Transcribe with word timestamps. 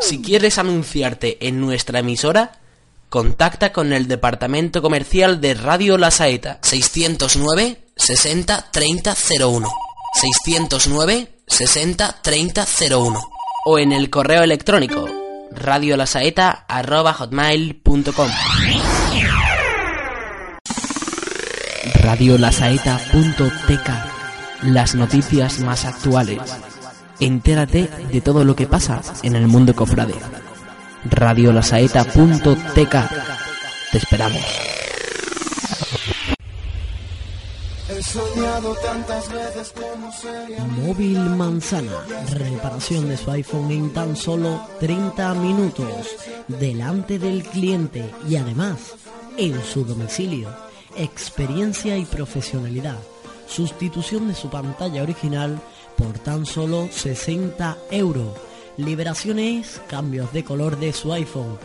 Si 0.00 0.20
quieres 0.20 0.58
anunciarte 0.58 1.48
en 1.48 1.60
nuestra 1.60 2.00
emisora, 2.00 2.60
contacta 3.14 3.72
con 3.72 3.92
el 3.92 4.08
departamento 4.08 4.82
comercial 4.82 5.40
de 5.40 5.54
Radio 5.54 5.96
La 5.98 6.10
Saeta 6.10 6.58
609 6.62 7.84
60 7.94 8.72
30 8.72 9.14
01 9.38 9.68
609 10.20 11.28
60 11.46 12.16
30 12.22 12.66
01 12.90 13.20
o 13.66 13.78
en 13.78 13.92
el 13.92 14.10
correo 14.10 14.42
electrónico 14.42 15.08
radiolasaeta@hotmail.com 15.52 18.30
radiolasaeta.tk 22.02 23.90
Las 24.62 24.96
noticias 24.96 25.60
más 25.60 25.84
actuales. 25.84 26.40
Entérate 27.20 27.88
de 28.10 28.20
todo 28.20 28.42
lo 28.42 28.56
que 28.56 28.66
pasa 28.66 29.02
en 29.22 29.36
el 29.36 29.46
mundo 29.46 29.72
cofrade. 29.76 30.16
radiolasaeta.tk 31.04 32.96
Te 33.92 33.98
esperamos. 33.98 34.42
Móvil 40.76 41.18
Manzana, 41.18 41.92
reparación 42.32 43.08
de 43.08 43.16
su 43.16 43.30
iPhone 43.30 43.70
en 43.70 43.92
tan 43.92 44.16
solo 44.16 44.60
30 44.80 45.34
minutos, 45.34 46.16
delante 46.48 47.18
del 47.18 47.42
cliente 47.44 48.10
y 48.28 48.36
además 48.36 48.94
en 49.36 49.62
su 49.62 49.84
domicilio. 49.84 50.48
Experiencia 50.96 51.96
y 51.96 52.04
profesionalidad. 52.04 52.98
Sustitución 53.46 54.28
de 54.28 54.34
su 54.34 54.48
pantalla 54.48 55.02
original 55.02 55.60
por 55.96 56.18
tan 56.18 56.46
solo 56.46 56.88
60 56.90 57.76
euros. 57.90 58.28
Liberaciones, 58.76 59.80
cambios 59.88 60.32
de 60.32 60.44
color 60.44 60.78
de 60.78 60.92
su 60.92 61.12
iPhone. 61.12 61.58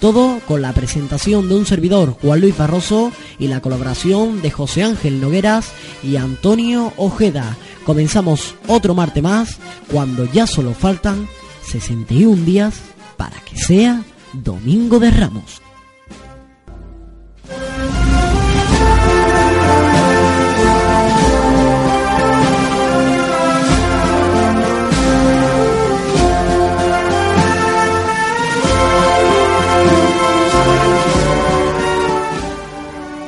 Todo 0.00 0.40
con 0.46 0.60
la 0.60 0.74
presentación 0.74 1.48
de 1.48 1.54
un 1.54 1.64
servidor, 1.64 2.16
Juan 2.20 2.40
Luis 2.40 2.56
Barroso, 2.58 3.10
y 3.38 3.48
la 3.48 3.60
colaboración 3.60 4.42
de 4.42 4.50
José 4.50 4.82
Ángel 4.82 5.20
Nogueras 5.20 5.72
y 6.02 6.16
Antonio 6.16 6.92
Ojeda. 6.96 7.56
Comenzamos 7.88 8.54
otro 8.66 8.94
martes 8.94 9.22
más, 9.22 9.56
cuando 9.90 10.30
ya 10.30 10.46
solo 10.46 10.74
faltan 10.74 11.26
61 11.64 12.44
días 12.44 12.74
para 13.16 13.40
que 13.40 13.56
sea 13.56 14.02
Domingo 14.34 14.98
de 14.98 15.10
Ramos. 15.10 15.62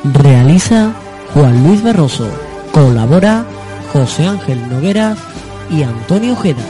Realiza 0.04 0.92
Juan 1.32 1.66
Luis 1.66 1.82
Barroso. 1.82 2.28
Colabora 2.72 3.46
José 4.00 4.24
Ángel 4.24 4.66
Nogueras 4.70 5.18
y 5.70 5.82
Antonio 5.82 6.32
Ojeda. 6.32 6.62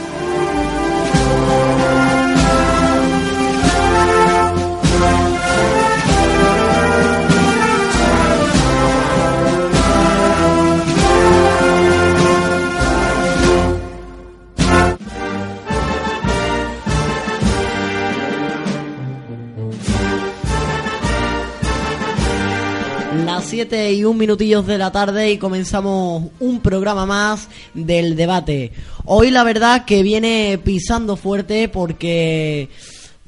7 23.71 23.77
7 23.77 23.93
y 23.93 24.03
un 24.03 24.17
minutillos 24.17 24.67
de 24.67 24.77
la 24.77 24.91
tarde 24.91 25.31
y 25.31 25.37
comenzamos 25.37 26.25
un 26.41 26.59
programa 26.59 27.05
más 27.05 27.47
del 27.73 28.17
debate. 28.17 28.73
Hoy 29.05 29.31
la 29.31 29.45
verdad 29.45 29.85
que 29.85 30.03
viene 30.03 30.59
pisando 30.61 31.15
fuerte 31.15 31.69
porque 31.69 32.67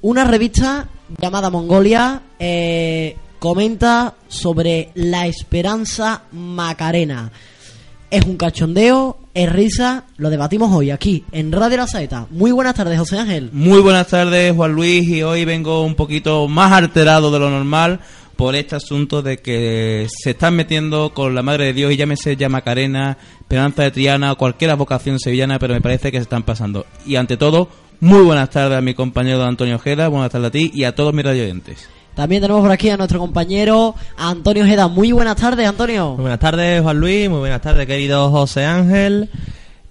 una 0.02 0.26
revista 0.26 0.90
llamada 1.18 1.50
Mongolia 1.50 2.24
eh, 2.40 3.16
comenta 3.40 4.16
sobre 4.28 4.90
la 4.96 5.28
esperanza 5.28 6.24
macarena. 6.34 7.32
Es 8.12 8.26
un 8.26 8.36
cachondeo, 8.36 9.18
es 9.34 9.50
risa, 9.50 10.04
lo 10.18 10.30
debatimos 10.30 10.76
hoy 10.76 10.92
aquí 10.92 11.24
en 11.32 11.54
Radio 11.54 11.78
La 11.78 11.88
Saeta. 11.88 12.28
Muy 12.32 12.52
buenas 12.52 12.76
tardes, 12.76 13.00
José 13.00 13.18
Ángel. 13.18 13.50
Muy 13.54 13.80
buenas 13.80 14.08
tardes, 14.08 14.54
Juan 14.54 14.74
Luis, 14.74 15.08
y 15.08 15.24
hoy 15.24 15.46
vengo 15.46 15.84
un 15.84 15.96
poquito 15.96 16.50
más 16.50 16.74
alterado 16.74 17.32
de 17.32 17.40
lo 17.40 17.50
normal 17.50 18.02
por 18.36 18.56
este 18.56 18.76
asunto 18.76 19.22
de 19.22 19.38
que 19.38 20.08
se 20.10 20.32
están 20.32 20.56
metiendo 20.56 21.14
con 21.14 21.36
la 21.36 21.44
Madre 21.44 21.66
de 21.66 21.74
Dios 21.74 21.92
y 21.92 21.98
llámese 21.98 22.36
ya 22.36 22.50
Macarena, 22.50 23.18
Esperanza 23.40 23.84
de 23.84 23.92
Triana 23.92 24.32
o 24.32 24.38
cualquier 24.38 24.76
vocación 24.76 25.20
sevillana, 25.20 25.60
pero 25.60 25.74
me 25.74 25.82
parece 25.82 26.12
que 26.12 26.18
se 26.18 26.24
están 26.24 26.44
pasando. 26.44 26.86
Y 27.06 27.16
ante 27.16 27.38
todo, 27.38 27.70
muy 28.00 28.22
buenas 28.22 28.50
tardes 28.50 28.78
a 28.78 28.82
mi 28.82 28.94
compañero 28.94 29.44
Antonio 29.44 29.76
Ojeda, 29.76 30.08
buenas 30.08 30.32
tardes 30.32 30.48
a 30.48 30.52
ti 30.52 30.72
y 30.74 30.84
a 30.84 30.96
todos 30.96 31.14
mis 31.14 31.26
radioyentes. 31.26 31.88
También 32.16 32.42
tenemos 32.42 32.62
por 32.62 32.72
aquí 32.72 32.90
a 32.90 32.98
nuestro 32.98 33.20
compañero 33.20 33.96
Antonio 34.18 34.64
Ojeda. 34.64 34.88
Muy 34.88 35.12
buenas 35.12 35.36
tardes, 35.36 35.68
Antonio. 35.68 36.12
Muy 36.12 36.22
buenas 36.22 36.40
tardes, 36.40 36.82
Juan 36.82 37.00
Luis. 37.00 37.28
Muy 37.30 37.40
buenas 37.40 37.62
tardes, 37.62 37.88
querido 37.88 38.30
José 38.30 38.66
Ángel. 38.66 39.30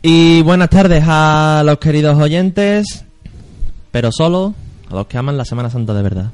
Y 0.02 0.42
buenas 0.42 0.68
tardes 0.68 1.04
a 1.06 1.62
los 1.64 1.78
queridos 1.78 2.18
oyentes, 2.18 3.04
pero 3.90 4.10
solo 4.12 4.54
a 4.90 4.94
los 4.94 5.06
que 5.06 5.18
aman 5.18 5.36
la 5.36 5.44
Semana 5.44 5.70
Santa 5.70 5.94
de 5.94 6.02
verdad. 6.02 6.30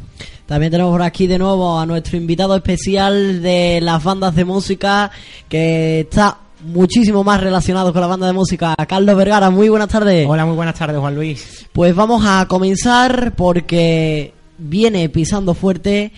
También 0.48 0.72
tenemos 0.72 0.92
por 0.92 1.02
aquí 1.02 1.26
de 1.26 1.36
nuevo 1.36 1.78
a 1.78 1.84
nuestro 1.84 2.16
invitado 2.16 2.56
especial 2.56 3.42
de 3.42 3.80
las 3.82 4.02
bandas 4.02 4.34
de 4.34 4.46
música 4.46 5.10
que 5.46 6.00
está 6.00 6.38
muchísimo 6.64 7.22
más 7.22 7.42
relacionado 7.42 7.92
con 7.92 8.00
la 8.00 8.06
banda 8.06 8.28
de 8.28 8.32
música, 8.32 8.74
Carlos 8.88 9.14
Vergara. 9.14 9.50
Muy 9.50 9.68
buenas 9.68 9.90
tardes. 9.90 10.26
Hola, 10.26 10.46
muy 10.46 10.56
buenas 10.56 10.74
tardes, 10.74 10.98
Juan 10.98 11.14
Luis. 11.14 11.66
Pues 11.70 11.94
vamos 11.94 12.24
a 12.26 12.46
comenzar 12.48 13.34
porque 13.36 14.32
viene 14.56 15.10
pisando 15.10 15.52
fuerte 15.52 16.12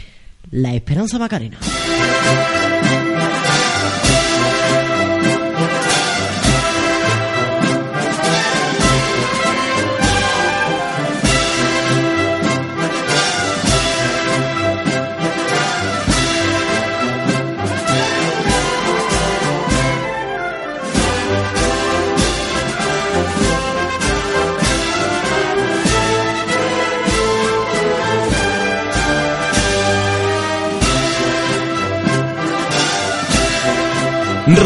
la 0.52 0.74
Esperanza 0.74 1.18
Macarena. 1.18 1.58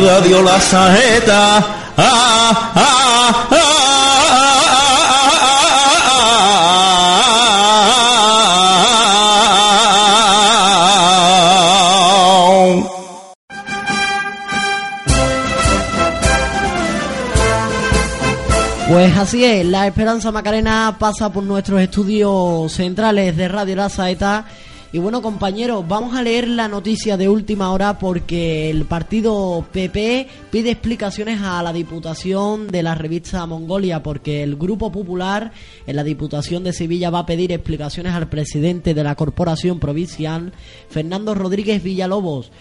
Radio 0.07 0.43
La 0.43 0.61
Saeta. 0.61 1.65
Pues 18.89 19.17
así 19.17 19.43
es, 19.43 19.65
la 19.65 19.87
Esperanza 19.87 20.31
Macarena 20.31 20.97
pasa 20.99 21.33
por 21.33 21.43
nuestros 21.45 21.81
estudios 21.81 22.71
centrales 22.71 23.35
de 23.37 23.49
Radio 23.49 23.77
La 23.77 23.89
Saeta. 23.89 24.45
Y 24.95 25.01
bueno, 25.01 25.23
compañeros, 25.23 25.85
vamos 25.89 26.15
a 26.15 26.23
leer 26.23 26.47
la 26.47 26.69
noticia 26.69 27.17
de 27.17 27.29
última 27.29 27.73
hora 27.73 27.99
porque 27.99 28.71
el 28.71 28.85
partido 28.85 29.67
PP 29.73 30.29
pide 30.53 30.71
explicaciones 30.71 31.41
a 31.43 31.61
la 31.65 31.73
Diputación 31.73 32.69
de 32.69 32.85
la 32.85 32.95
revista 32.95 33.45
Mongolia 33.45 34.05
porque 34.05 34.45
el 34.45 34.55
Grupo 34.55 34.93
Popular 34.93 35.51
en 35.89 35.97
la 35.97 36.05
Diputación 36.05 36.63
de 36.63 36.73
Sevilla 36.73 37.11
va 37.11 37.19
a 37.19 37.27
pedir 37.27 37.51
explicaciones 37.51 38.13
al 38.13 38.29
presidente 38.29 38.95
de 38.95 39.03
la 39.03 39.17
Corporación 39.17 39.81
Provincial, 39.81 40.53
Fernando 40.89 41.35
Rodríguez 41.35 41.83
Villalobos, 41.83 42.53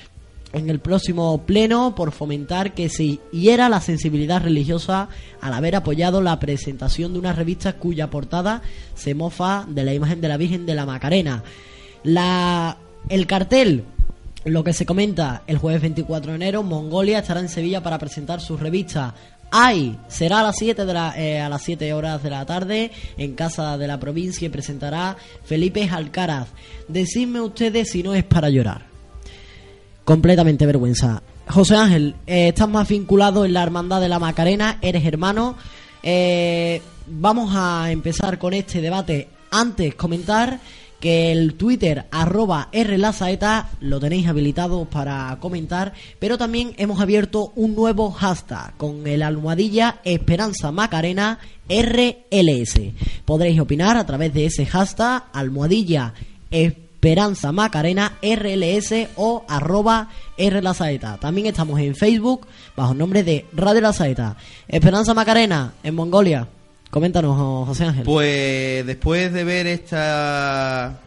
en 0.53 0.71
el 0.71 0.79
próximo 0.79 1.43
pleno 1.45 1.93
por 1.93 2.11
fomentar 2.11 2.73
que 2.73 2.89
se 2.89 3.19
hiera 3.31 3.69
la 3.69 3.79
sensibilidad 3.79 4.41
religiosa 4.41 5.07
al 5.39 5.53
haber 5.53 5.75
apoyado 5.75 6.19
la 6.19 6.39
presentación 6.39 7.13
de 7.13 7.19
una 7.19 7.33
revista 7.33 7.73
cuya 7.73 8.09
portada 8.09 8.63
se 8.95 9.13
mofa 9.13 9.67
de 9.69 9.83
la 9.83 9.93
imagen 9.93 10.19
de 10.19 10.29
la 10.29 10.37
Virgen 10.37 10.65
de 10.65 10.73
la 10.73 10.87
Macarena. 10.87 11.43
La, 12.03 12.77
el 13.09 13.27
cartel, 13.27 13.85
lo 14.45 14.63
que 14.63 14.73
se 14.73 14.85
comenta 14.85 15.43
el 15.47 15.57
jueves 15.57 15.81
24 15.81 16.31
de 16.31 16.35
enero, 16.35 16.63
Mongolia 16.63 17.19
estará 17.19 17.39
en 17.39 17.49
Sevilla 17.49 17.81
para 17.81 17.99
presentar 17.99 18.41
su 18.41 18.57
revista 18.57 19.15
¡Ay! 19.55 19.99
Será 20.07 20.39
a 20.39 20.43
las 20.43 20.55
7 20.57 20.83
de 20.83 20.93
la, 20.95 21.13
eh, 21.15 21.39
a 21.39 21.47
las 21.47 21.61
7 21.61 21.93
horas 21.93 22.23
de 22.23 22.31
la 22.31 22.43
tarde 22.43 22.89
en 23.17 23.35
casa 23.35 23.77
de 23.77 23.85
la 23.85 23.99
provincia 23.99 24.47
y 24.47 24.49
presentará 24.49 25.15
Felipe 25.43 25.87
Alcaraz. 25.87 26.47
Decidme 26.87 27.39
ustedes 27.39 27.91
si 27.91 28.01
no 28.01 28.15
es 28.15 28.23
para 28.23 28.49
llorar. 28.49 28.87
Completamente 30.03 30.65
vergüenza. 30.65 31.21
José 31.47 31.75
Ángel, 31.75 32.15
eh, 32.25 32.47
estás 32.47 32.67
más 32.67 32.87
vinculado 32.87 33.45
en 33.45 33.53
la 33.53 33.61
Hermandad 33.61 34.01
de 34.01 34.09
la 34.09 34.17
Macarena, 34.17 34.79
eres 34.81 35.05
hermano. 35.05 35.55
Eh, 36.01 36.81
vamos 37.05 37.53
a 37.55 37.91
empezar 37.91 38.39
con 38.39 38.55
este 38.55 38.81
debate. 38.81 39.27
Antes, 39.51 39.93
comentar 39.93 40.59
que 41.03 41.33
el 41.33 41.55
Twitter 41.55 42.05
arroba 42.11 42.69
rlazaeta 42.71 43.71
lo 43.81 43.99
tenéis 43.99 44.25
habilitado 44.25 44.85
para 44.85 45.37
comentar, 45.41 45.91
pero 46.17 46.37
también 46.37 46.73
hemos 46.77 47.01
abierto 47.01 47.51
un 47.57 47.75
nuevo 47.75 48.09
hashtag 48.09 48.77
con 48.77 49.05
el 49.05 49.21
almohadilla 49.21 49.99
Esperanza 50.05 50.71
Macarena 50.71 51.39
RLS. 51.67 52.79
Podréis 53.25 53.59
opinar 53.59 53.97
a 53.97 54.05
través 54.05 54.33
de 54.33 54.45
ese 54.45 54.65
hashtag 54.65 55.25
almohadilla 55.33 56.13
Esperanza 56.49 57.51
Macarena 57.51 58.13
RLS 58.21 59.09
o 59.17 59.43
arroba 59.49 60.07
rlazaeta. 60.37 61.17
También 61.17 61.47
estamos 61.47 61.81
en 61.81 61.95
Facebook 61.95 62.47
bajo 62.77 62.93
el 62.93 62.97
nombre 62.97 63.23
de 63.23 63.45
Radio 63.51 63.81
La 63.81 63.91
Saeta. 63.91 64.37
Esperanza 64.69 65.13
Macarena 65.13 65.73
en 65.83 65.95
Mongolia. 65.95 66.47
Coméntanos, 66.93 67.65
José 67.67 67.85
Ángel. 67.85 68.03
Pues 68.03 68.85
después 68.85 69.33
de 69.33 69.43
ver 69.43 69.65
esta 69.65 71.01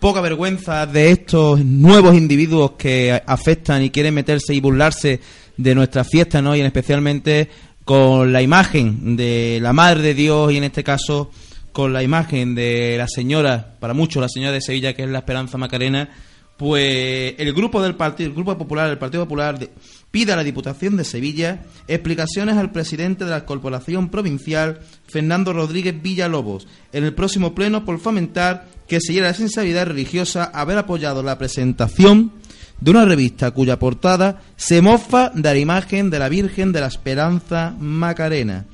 poca 0.00 0.22
vergüenza 0.22 0.86
de 0.86 1.10
estos 1.10 1.62
nuevos 1.62 2.14
individuos 2.14 2.70
que 2.78 3.22
afectan 3.26 3.82
y 3.82 3.90
quieren 3.90 4.14
meterse 4.14 4.54
y 4.54 4.60
burlarse 4.60 5.20
de 5.58 5.74
nuestras 5.74 6.08
fiestas, 6.08 6.42
¿no? 6.42 6.56
Y 6.56 6.62
especialmente 6.62 7.50
con 7.84 8.32
la 8.32 8.40
imagen 8.40 9.14
de 9.14 9.58
la 9.60 9.74
Madre 9.74 10.00
de 10.00 10.14
Dios 10.14 10.52
y 10.52 10.56
en 10.56 10.64
este 10.64 10.82
caso 10.82 11.30
con 11.70 11.92
la 11.92 12.02
imagen 12.02 12.54
de 12.54 12.94
la 12.96 13.06
señora, 13.06 13.74
para 13.78 13.92
muchos 13.92 14.22
la 14.22 14.30
señora 14.30 14.52
de 14.52 14.62
Sevilla, 14.62 14.94
que 14.94 15.02
es 15.02 15.10
la 15.10 15.18
Esperanza 15.18 15.58
Macarena, 15.58 16.08
pues 16.56 17.34
el 17.38 17.52
grupo 17.52 17.82
del 17.82 17.96
partido, 17.96 18.28
el 18.28 18.34
grupo 18.34 18.56
popular, 18.56 18.88
el 18.90 18.98
Partido 18.98 19.24
Popular, 19.24 19.58
de, 19.58 19.70
pide 20.10 20.32
a 20.32 20.36
la 20.36 20.44
Diputación 20.44 20.96
de 20.96 21.04
Sevilla 21.04 21.64
explicaciones 21.86 22.56
al 22.56 22.72
presidente 22.72 23.24
de 23.24 23.30
la 23.30 23.44
Corporación 23.44 24.08
Provincial, 24.08 24.80
Fernando 25.06 25.52
Rodríguez 25.52 26.00
Villalobos, 26.00 26.66
en 26.92 27.04
el 27.04 27.14
próximo 27.14 27.54
pleno 27.54 27.84
por 27.84 27.98
fomentar 27.98 28.68
que 28.88 29.00
se 29.00 29.20
la 29.20 29.34
sensibilidad 29.34 29.86
religiosa 29.86 30.44
haber 30.44 30.78
apoyado 30.78 31.22
la 31.22 31.36
presentación 31.36 32.32
de 32.80 32.90
una 32.90 33.04
revista 33.04 33.50
cuya 33.50 33.78
portada 33.78 34.42
se 34.56 34.80
mofa 34.80 35.30
de 35.34 35.42
la 35.42 35.58
imagen 35.58 36.10
de 36.10 36.18
la 36.18 36.28
Virgen 36.28 36.72
de 36.72 36.80
la 36.80 36.86
Esperanza 36.86 37.74
Macarena. 37.78 38.66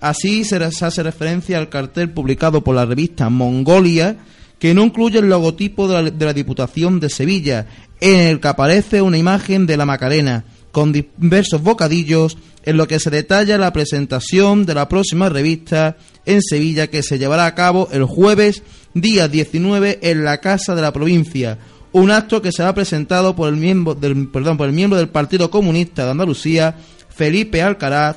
Así 0.00 0.44
se 0.44 0.56
hace 0.56 1.02
referencia 1.02 1.58
al 1.58 1.70
cartel 1.70 2.10
publicado 2.10 2.62
por 2.62 2.76
la 2.76 2.84
revista 2.84 3.30
Mongolia, 3.30 4.18
que 4.58 4.74
no 4.74 4.84
incluye 4.84 5.18
el 5.18 5.28
logotipo 5.28 5.88
de 5.88 6.12
la, 6.18 6.32
Diputación 6.32 7.00
de 7.00 7.10
Sevilla, 7.10 7.66
en 8.00 8.20
el 8.20 8.40
que 8.40 8.48
aparece 8.48 9.02
una 9.02 9.18
imagen 9.18 9.66
de 9.66 9.76
la 9.76 9.86
Macarena, 9.86 10.44
con 10.72 10.92
diversos 10.92 11.62
bocadillos, 11.62 12.36
en 12.64 12.76
lo 12.76 12.88
que 12.88 12.98
se 12.98 13.10
detalla 13.10 13.58
la 13.58 13.72
presentación 13.72 14.64
de 14.64 14.74
la 14.74 14.88
próxima 14.88 15.28
revista 15.28 15.96
en 16.24 16.42
Sevilla 16.42 16.86
que 16.86 17.02
se 17.02 17.18
llevará 17.18 17.46
a 17.46 17.54
cabo 17.54 17.88
el 17.92 18.04
jueves 18.04 18.62
día 18.94 19.28
19 19.28 19.98
en 20.02 20.24
la 20.24 20.38
Casa 20.38 20.74
de 20.74 20.82
la 20.82 20.92
Provincia, 20.92 21.58
un 21.92 22.10
acto 22.10 22.42
que 22.42 22.52
será 22.52 22.74
presentado 22.74 23.36
por 23.36 23.48
el 23.48 23.56
miembro 23.56 23.94
del, 23.94 24.28
perdón, 24.28 24.56
por 24.56 24.66
el 24.66 24.74
miembro 24.74 24.98
del 24.98 25.08
Partido 25.08 25.50
Comunista 25.50 26.04
de 26.04 26.12
Andalucía, 26.12 26.74
Felipe 27.08 27.62
Alcaraz, 27.62 28.16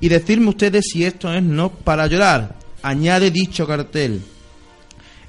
y 0.00 0.08
decirme 0.08 0.50
ustedes 0.50 0.84
si 0.92 1.04
esto 1.04 1.32
es 1.32 1.42
no 1.42 1.70
para 1.70 2.06
llorar, 2.06 2.54
añade 2.82 3.30
dicho 3.30 3.66
cartel. 3.66 4.22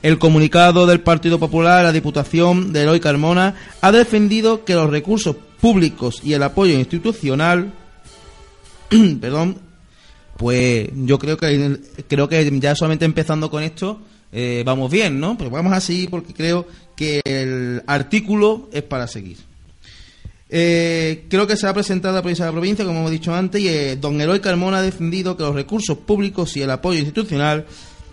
El 0.03 0.19
comunicado 0.19 0.85
del 0.85 1.01
Partido 1.01 1.39
Popular 1.39 1.83
la 1.83 1.91
Diputación 1.91 2.71
de 2.71 2.83
Eloy 2.83 2.99
Carmona 2.99 3.55
ha 3.81 3.91
defendido 3.91 4.63
que 4.63 4.75
los 4.75 4.89
recursos 4.89 5.35
públicos 5.59 6.21
y 6.23 6.33
el 6.33 6.43
apoyo 6.43 6.73
institucional, 6.73 7.73
perdón, 9.21 9.57
pues 10.37 10.89
yo 10.93 11.17
creo 11.17 11.37
que 11.37 11.79
creo 12.07 12.29
que 12.29 12.59
ya 12.59 12.75
solamente 12.75 13.05
empezando 13.05 13.49
con 13.49 13.63
esto 13.63 13.99
eh, 14.31 14.63
vamos 14.65 14.91
bien, 14.91 15.19
¿no? 15.19 15.37
Pero 15.37 15.49
vamos 15.49 15.73
a 15.73 15.81
seguir 15.81 16.09
porque 16.09 16.33
creo 16.33 16.67
que 16.95 17.21
el 17.23 17.81
artículo 17.87 18.69
es 18.71 18.83
para 18.83 19.07
seguir. 19.07 19.37
Eh, 20.49 21.25
creo 21.29 21.45
que 21.45 21.57
se 21.57 21.67
ha 21.67 21.73
presentado 21.73 22.15
la 22.15 22.21
provincia 22.21 22.45
de 22.45 22.51
la 22.51 22.55
provincia, 22.55 22.85
como 22.85 22.99
hemos 22.99 23.11
dicho 23.11 23.33
antes, 23.33 23.61
y 23.61 23.67
eh, 23.67 23.97
don 23.97 24.19
Eloy 24.21 24.39
Carmona 24.39 24.77
ha 24.77 24.81
defendido 24.81 25.35
que 25.35 25.43
los 25.43 25.55
recursos 25.55 25.97
públicos 25.97 26.55
y 26.55 26.61
el 26.61 26.71
apoyo 26.71 26.99
institucional 26.99 27.65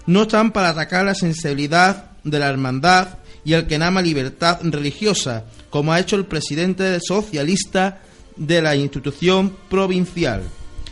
no 0.07 0.23
están 0.23 0.53
para 0.53 0.71
atacar 0.71 1.05
la 1.05 1.15
sensibilidad 1.15 2.11
de 2.25 2.39
la 2.39 2.49
hermandad 2.49 3.19
y 3.45 3.53
el 3.53 3.67
que 3.67 3.79
nama 3.79 4.03
libertad 4.03 4.59
religiosa, 4.63 5.45
como 5.71 5.93
ha 5.93 6.01
hecho 6.01 6.17
el 6.17 6.25
presidente 6.25 6.99
socialista 7.01 8.01
de 8.37 8.63
la 8.63 8.75
institución 8.75 9.55
provincial. 9.69 10.43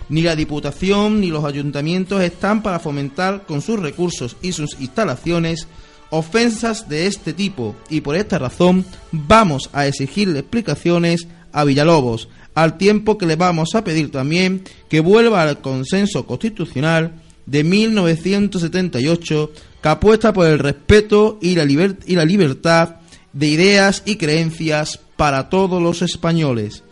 Ni 0.09 0.23
la 0.23 0.37
Diputación 0.37 1.21
ni 1.21 1.29
los 1.29 1.45
ayuntamientos 1.45 2.23
están 2.23 2.63
para 2.63 2.79
fomentar 2.79 3.47
con 3.47 3.63
sus 3.63 3.81
recursos 3.81 4.37
y 4.43 4.53
sus 4.53 4.79
instalaciones 4.81 5.67
ofensas 6.11 6.89
de 6.89 7.07
este 7.07 7.33
tipo 7.33 7.75
y 7.89 8.03
por 8.03 8.17
esta 8.17 8.39
razón 8.39 8.85
vamos 9.11 9.71
a 9.73 9.87
exigirle 9.87 10.41
explicaciones 10.41 11.27
a 11.53 11.65
Villalobos, 11.65 12.29
al 12.55 12.77
tiempo 12.77 13.17
que 13.17 13.25
le 13.25 13.37
vamos 13.37 13.75
a 13.75 13.83
pedir 13.83 14.11
también 14.11 14.65
que 14.91 15.01
vuelva 15.01 15.43
al 15.43 15.63
consenso 15.63 16.27
constitucional 16.27 17.22
de 17.47 17.65
1978 17.65 19.53
que 19.83 19.89
apuesta 19.89 20.33
por 20.33 20.47
el 20.47 20.59
respeto 20.59 21.39
y 21.41 21.55
la, 21.55 21.65
y 21.65 22.15
la 22.17 22.25
libertad 22.25 22.97
de 23.33 23.49
ideas 23.49 24.03
y 24.05 24.17
creencias 24.17 25.01
para 25.17 25.49
todos 25.49 25.83
los 25.83 26.03
españoles. 26.03 26.85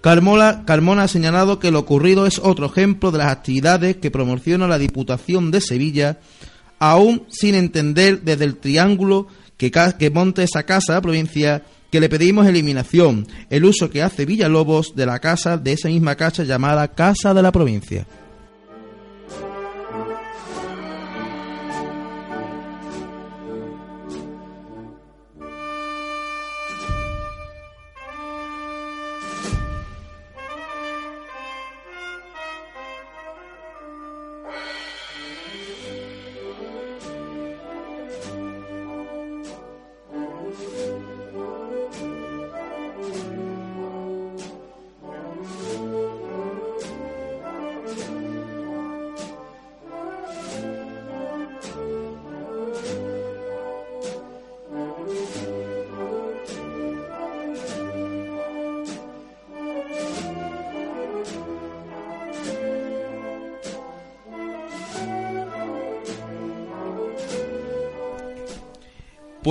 Carmona, 0.00 0.64
Carmona 0.64 1.04
ha 1.04 1.08
señalado 1.08 1.58
que 1.58 1.70
lo 1.70 1.80
ocurrido 1.80 2.26
es 2.26 2.38
otro 2.38 2.66
ejemplo 2.66 3.10
de 3.10 3.18
las 3.18 3.32
actividades 3.32 3.96
que 3.96 4.10
promociona 4.10 4.68
la 4.68 4.78
Diputación 4.78 5.50
de 5.50 5.60
Sevilla 5.60 6.20
aún 6.78 7.24
sin 7.28 7.54
entender 7.54 8.22
desde 8.22 8.44
el 8.44 8.56
triángulo 8.56 9.26
que, 9.56 9.70
que 9.70 10.10
monta 10.10 10.42
esa 10.42 10.62
casa 10.62 11.00
provincia 11.00 11.64
que 11.90 12.00
le 12.00 12.08
pedimos 12.08 12.46
eliminación, 12.46 13.26
el 13.50 13.64
uso 13.64 13.90
que 13.90 14.02
hace 14.02 14.26
Villalobos 14.26 14.94
de 14.94 15.06
la 15.06 15.18
casa 15.18 15.56
de 15.56 15.72
esa 15.72 15.88
misma 15.88 16.16
casa 16.16 16.44
llamada 16.44 16.88
Casa 16.88 17.32
de 17.34 17.42
la 17.42 17.50
Provincia. 17.50 18.06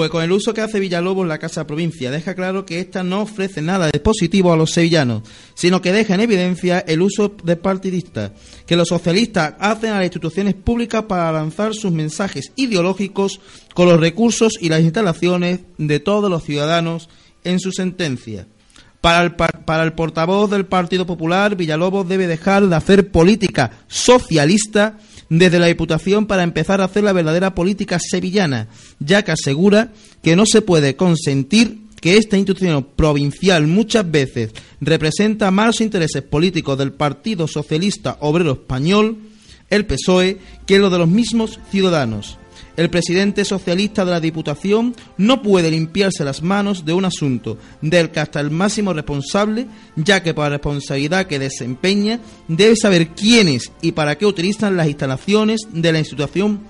Pues 0.08 0.14
con 0.14 0.24
el 0.24 0.32
uso 0.32 0.54
que 0.54 0.62
hace 0.62 0.80
Villalobos 0.80 1.28
la 1.28 1.38
Casa 1.38 1.68
Provincia 1.68 2.10
deja 2.10 2.34
claro 2.34 2.66
que 2.66 2.80
ésta 2.80 3.04
no 3.04 3.24
ofrece 3.24 3.62
nada 3.62 3.90
de 3.92 4.00
positivo 4.00 4.54
a 4.54 4.56
los 4.56 4.72
sevillanos, 4.72 5.24
sino 5.54 5.82
que 5.82 5.92
deja 5.92 6.16
en 6.16 6.22
evidencia 6.22 6.80
el 6.80 7.02
uso 7.02 7.36
de 7.44 7.58
partidista 7.58 8.34
que 8.66 8.78
los 8.78 8.88
socialistas 8.88 9.56
hacen 9.60 9.90
a 9.90 9.96
las 9.96 10.06
instituciones 10.06 10.54
públicas 10.54 11.04
para 11.10 11.30
lanzar 11.34 11.74
sus 11.74 11.92
mensajes 11.92 12.54
ideológicos 12.56 13.42
con 13.74 13.90
los 13.90 14.00
recursos 14.00 14.54
y 14.62 14.70
las 14.70 14.80
instalaciones 14.80 15.60
de 15.78 16.00
todos 16.00 16.32
los 16.32 16.46
ciudadanos 16.46 17.10
en 17.44 17.60
su 17.60 17.74
sentencia. 17.74 18.48
Para 19.02 19.26
el, 19.26 19.36
para 19.36 19.84
el 19.84 19.92
portavoz 19.92 20.50
del 20.50 20.68
Partido 20.68 21.06
Popular, 21.06 21.58
Villalobos 21.58 22.08
debe 22.08 22.28
dejar 22.28 22.66
de 22.66 22.78
hacer 22.78 23.12
política 23.12 23.72
socialista 23.88 25.00
desde 25.30 25.60
la 25.60 25.68
Diputación 25.68 26.26
para 26.26 26.44
empezar 26.44 26.82
a 26.82 26.86
hacer 26.86 27.04
la 27.04 27.14
verdadera 27.14 27.56
política 27.56 28.00
sevillana, 28.00 28.68
ya 29.00 29.24
que 29.24 29.32
asegura 29.32 29.92
que 30.22 30.36
no 30.36 30.46
se 30.46 30.62
puede 30.62 30.96
consentir 30.96 31.88
que 32.02 32.18
esta 32.18 32.38
institución 32.38 32.88
provincial 32.96 33.68
muchas 33.68 34.10
veces 34.10 34.52
representa 34.80 35.52
malos 35.52 35.82
intereses 35.82 36.22
políticos 36.22 36.78
del 36.78 36.94
Partido 36.94 37.48
Socialista 37.48 38.18
Obrero 38.22 38.54
Español, 38.54 39.18
el 39.70 39.86
PSOE, 39.86 40.38
que 40.66 40.80
los 40.80 40.92
de 40.92 41.00
los 41.00 41.10
mismos 41.10 41.60
ciudadanos. 41.72 42.38
El 42.76 42.90
presidente 42.90 43.46
socialista 43.46 44.06
de 44.06 44.12
la 44.12 44.20
Diputación 44.20 44.96
no 45.18 45.42
puede 45.42 45.72
limpiarse 45.72 46.24
las 46.24 46.42
manos 46.42 46.86
de 46.86 46.94
un 46.94 47.06
asunto 47.06 47.58
del 47.82 48.12
que 48.12 48.20
hasta 48.20 48.40
el 48.40 48.52
máximo 48.52 48.94
responsable, 48.94 49.68
ya 49.96 50.22
que 50.22 50.34
por 50.34 50.46
la 50.46 50.52
responsabilidad 50.52 51.28
que 51.28 51.40
desempeña, 51.40 52.20
debe 52.48 52.76
saber 52.76 53.10
quiénes 53.10 53.72
y 53.82 53.94
para 53.94 54.18
qué 54.18 54.26
utilizan 54.26 54.78
las 54.78 54.88
instalaciones 54.88 55.62
de 55.72 55.92
la 55.92 56.00
institución 56.00 56.62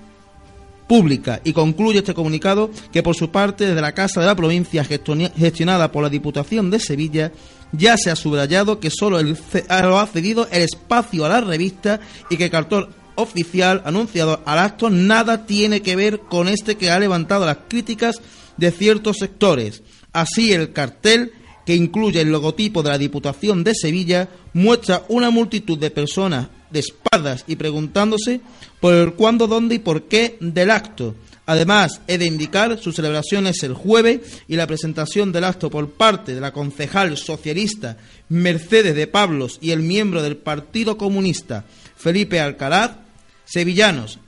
pública. 0.88 1.40
Y 1.44 1.52
concluye 1.52 1.98
este 1.98 2.14
comunicado 2.14 2.70
que 2.90 3.02
por 3.02 3.14
su 3.14 3.30
parte 3.30 3.66
desde 3.66 3.80
la 3.80 3.92
Casa 3.92 4.20
de 4.20 4.26
la 4.26 4.34
Provincia 4.34 4.84
gestionada 4.84 5.92
por 5.92 6.02
la 6.02 6.08
Diputación 6.08 6.70
de 6.70 6.80
Sevilla 6.80 7.30
ya 7.72 7.96
se 7.96 8.10
ha 8.10 8.16
subrayado 8.16 8.80
que 8.80 8.90
solo 8.90 9.20
el, 9.20 9.36
ha 9.68 10.06
cedido 10.06 10.48
el 10.50 10.62
espacio 10.62 11.26
a 11.26 11.28
la 11.28 11.40
revista 11.42 12.00
y 12.30 12.36
que 12.36 12.44
el 12.44 12.50
cartón 12.50 12.88
oficial 13.18 13.82
anunciado 13.84 14.40
al 14.46 14.58
acto 14.58 14.90
nada 14.90 15.44
tiene 15.44 15.82
que 15.82 15.96
ver 15.96 16.20
con 16.20 16.48
este 16.48 16.76
que 16.76 16.90
ha 16.90 16.98
levantado 16.98 17.44
las 17.44 17.58
críticas 17.68 18.16
de 18.56 18.70
ciertos 18.70 19.18
sectores. 19.18 19.82
Así 20.12 20.52
el 20.52 20.72
cartel 20.72 21.32
que 21.66 21.74
incluye 21.74 22.20
el 22.20 22.30
logotipo 22.30 22.82
de 22.82 22.90
la 22.90 22.98
Diputación 22.98 23.64
de 23.64 23.74
Sevilla 23.74 24.28
muestra 24.54 25.02
una 25.08 25.30
multitud 25.30 25.78
de 25.78 25.90
personas 25.90 26.48
de 26.70 26.80
espadas 26.80 27.44
y 27.46 27.56
preguntándose 27.56 28.40
por 28.80 28.94
el 28.94 29.14
cuándo, 29.14 29.46
dónde 29.46 29.74
y 29.74 29.78
por 29.80 30.04
qué 30.04 30.38
del 30.40 30.70
acto. 30.70 31.14
Además, 31.44 32.00
he 32.06 32.18
de 32.18 32.26
indicar 32.26 32.78
su 32.78 32.92
celebración 32.92 33.46
es 33.46 33.62
el 33.62 33.72
jueves 33.72 34.42
y 34.48 34.56
la 34.56 34.66
presentación 34.66 35.32
del 35.32 35.44
acto 35.44 35.70
por 35.70 35.90
parte 35.90 36.34
de 36.34 36.40
la 36.40 36.52
concejal 36.52 37.16
socialista 37.16 37.96
Mercedes 38.28 38.94
de 38.94 39.06
Pablos 39.06 39.58
y 39.60 39.70
el 39.70 39.80
miembro 39.80 40.22
del 40.22 40.36
Partido 40.36 40.98
Comunista 40.98 41.64
Felipe 41.96 42.38
Alcalá 42.38 43.07
Sevillanos, 43.48 44.18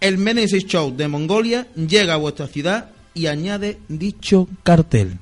el 0.00 0.18
Meneses 0.18 0.66
Show 0.66 0.94
de 0.94 1.08
Mongolia 1.08 1.66
llega 1.74 2.14
a 2.14 2.18
vuestra 2.18 2.46
ciudad 2.46 2.90
y 3.12 3.26
añade 3.26 3.80
dicho 3.88 4.46
cartel. 4.62 5.18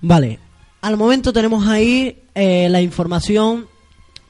Vale, 0.00 0.38
al 0.80 0.96
momento 0.96 1.34
tenemos 1.34 1.66
ahí 1.66 2.16
eh, 2.34 2.70
la 2.70 2.80
información 2.80 3.66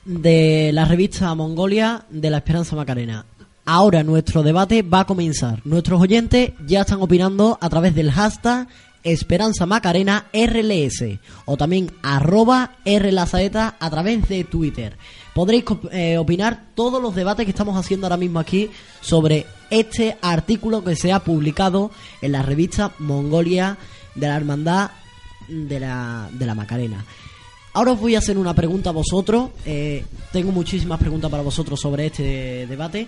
de 0.05 0.73
la 0.73 0.87
revista 0.87 1.33
Mongolia 1.37 2.05
de 2.11 2.31
la 2.31 2.39
Esperanza 2.39 2.75
Macarena. 2.75 3.27
Ahora 3.65 4.03
nuestro 4.03 4.43
debate 4.43 4.83
va 4.83 5.01
a 5.01 5.07
comenzar. 5.07 5.65
Nuestros 5.65 6.01
oyentes 6.01 6.55
ya 6.67 6.81
están 6.81 7.01
opinando 7.01 7.59
a 7.61 7.69
través 7.69 7.95
del 7.95 8.11
hashtag 8.11 8.67
Esperanza 9.05 9.67
Macarena 9.67 10.27
RLS 10.33 11.21
o 11.45 11.57
también 11.57 11.93
arroba 12.03 12.73
a 12.85 13.91
través 13.91 14.29
de 14.29 14.43
Twitter. 14.43 14.97
Podréis 15.38 15.62
eh, 15.92 16.18
opinar 16.18 16.64
todos 16.75 17.00
los 17.00 17.14
debates 17.14 17.45
que 17.45 17.52
estamos 17.52 17.76
haciendo 17.76 18.07
ahora 18.07 18.16
mismo 18.16 18.40
aquí 18.40 18.71
sobre 19.00 19.47
este 19.71 20.18
artículo 20.21 20.83
que 20.83 20.97
se 20.97 21.12
ha 21.12 21.21
publicado 21.21 21.92
en 22.21 22.33
la 22.33 22.42
revista 22.42 22.90
Mongolia 22.99 23.78
de 24.16 24.26
la 24.26 24.35
Hermandad 24.35 24.90
de 25.47 25.78
la, 25.78 26.28
de 26.33 26.45
la 26.45 26.57
Macarena. 26.57 27.04
Ahora 27.73 27.92
os 27.92 28.00
voy 28.00 28.16
a 28.16 28.18
hacer 28.18 28.37
una 28.37 28.52
pregunta 28.52 28.90
a 28.90 28.92
vosotros. 28.92 29.50
Eh, 29.64 30.04
tengo 30.33 30.50
muchísimas 30.50 30.99
preguntas 30.99 31.30
para 31.30 31.45
vosotros 31.45 31.78
sobre 31.78 32.07
este 32.07 32.66
debate. 32.66 33.07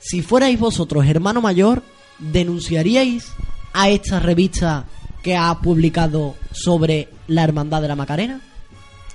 Si 0.00 0.22
fuerais 0.22 0.58
vosotros 0.58 1.06
hermano 1.06 1.40
mayor, 1.40 1.80
¿denunciaríais 2.18 3.30
a 3.72 3.88
esta 3.88 4.18
revista 4.18 4.86
que 5.22 5.36
ha 5.36 5.56
publicado 5.60 6.34
sobre 6.50 7.08
la 7.28 7.44
Hermandad 7.44 7.82
de 7.82 7.86
la 7.86 7.94
Macarena? 7.94 8.40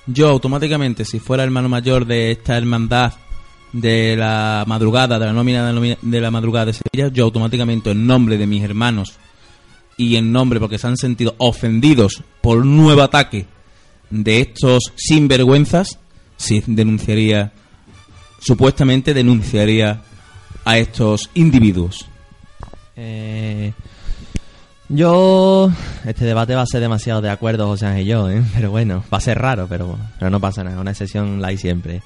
Yo 0.07 0.29
automáticamente, 0.29 1.05
si 1.05 1.19
fuera 1.19 1.43
hermano 1.43 1.69
mayor 1.69 2.05
de 2.05 2.31
esta 2.31 2.57
hermandad 2.57 3.13
de 3.71 4.15
la 4.17 4.63
madrugada, 4.67 5.19
de 5.19 5.25
la 5.25 5.33
nómina 5.33 5.71
de 6.01 6.21
la 6.21 6.31
madrugada 6.31 6.67
de 6.67 6.73
Sevilla, 6.73 7.13
yo 7.13 7.25
automáticamente 7.25 7.91
en 7.91 8.05
nombre 8.05 8.37
de 8.37 8.47
mis 8.47 8.63
hermanos 8.63 9.13
y 9.97 10.15
en 10.15 10.31
nombre 10.31 10.59
porque 10.59 10.77
se 10.77 10.87
han 10.87 10.97
sentido 10.97 11.35
ofendidos 11.37 12.23
por 12.41 12.57
un 12.57 12.75
nuevo 12.75 13.01
ataque 13.01 13.45
de 14.09 14.41
estos 14.41 14.91
sinvergüenzas, 14.95 15.99
sí 16.35 16.63
denunciaría, 16.65 17.53
supuestamente 18.39 19.13
denunciaría 19.13 20.01
a 20.65 20.77
estos 20.77 21.29
individuos. 21.35 22.07
Eh, 22.95 23.73
yo... 24.93 25.71
Este 26.05 26.25
debate 26.25 26.55
va 26.55 26.61
a 26.61 26.65
ser 26.65 26.81
demasiado 26.81 27.21
de 27.21 27.29
acuerdo, 27.29 27.67
José 27.67 27.85
Ángel 27.87 28.03
y 28.03 28.05
yo, 28.05 28.29
¿eh? 28.29 28.43
Pero 28.53 28.71
bueno, 28.71 29.03
va 29.13 29.17
a 29.17 29.21
ser 29.21 29.37
raro, 29.37 29.67
pero, 29.69 29.97
pero 30.19 30.29
no 30.29 30.39
pasa 30.39 30.63
nada. 30.63 30.79
Una 30.79 30.91
excepción 30.91 31.41
la 31.41 31.49
hay 31.49 31.57
siempre. 31.57 32.01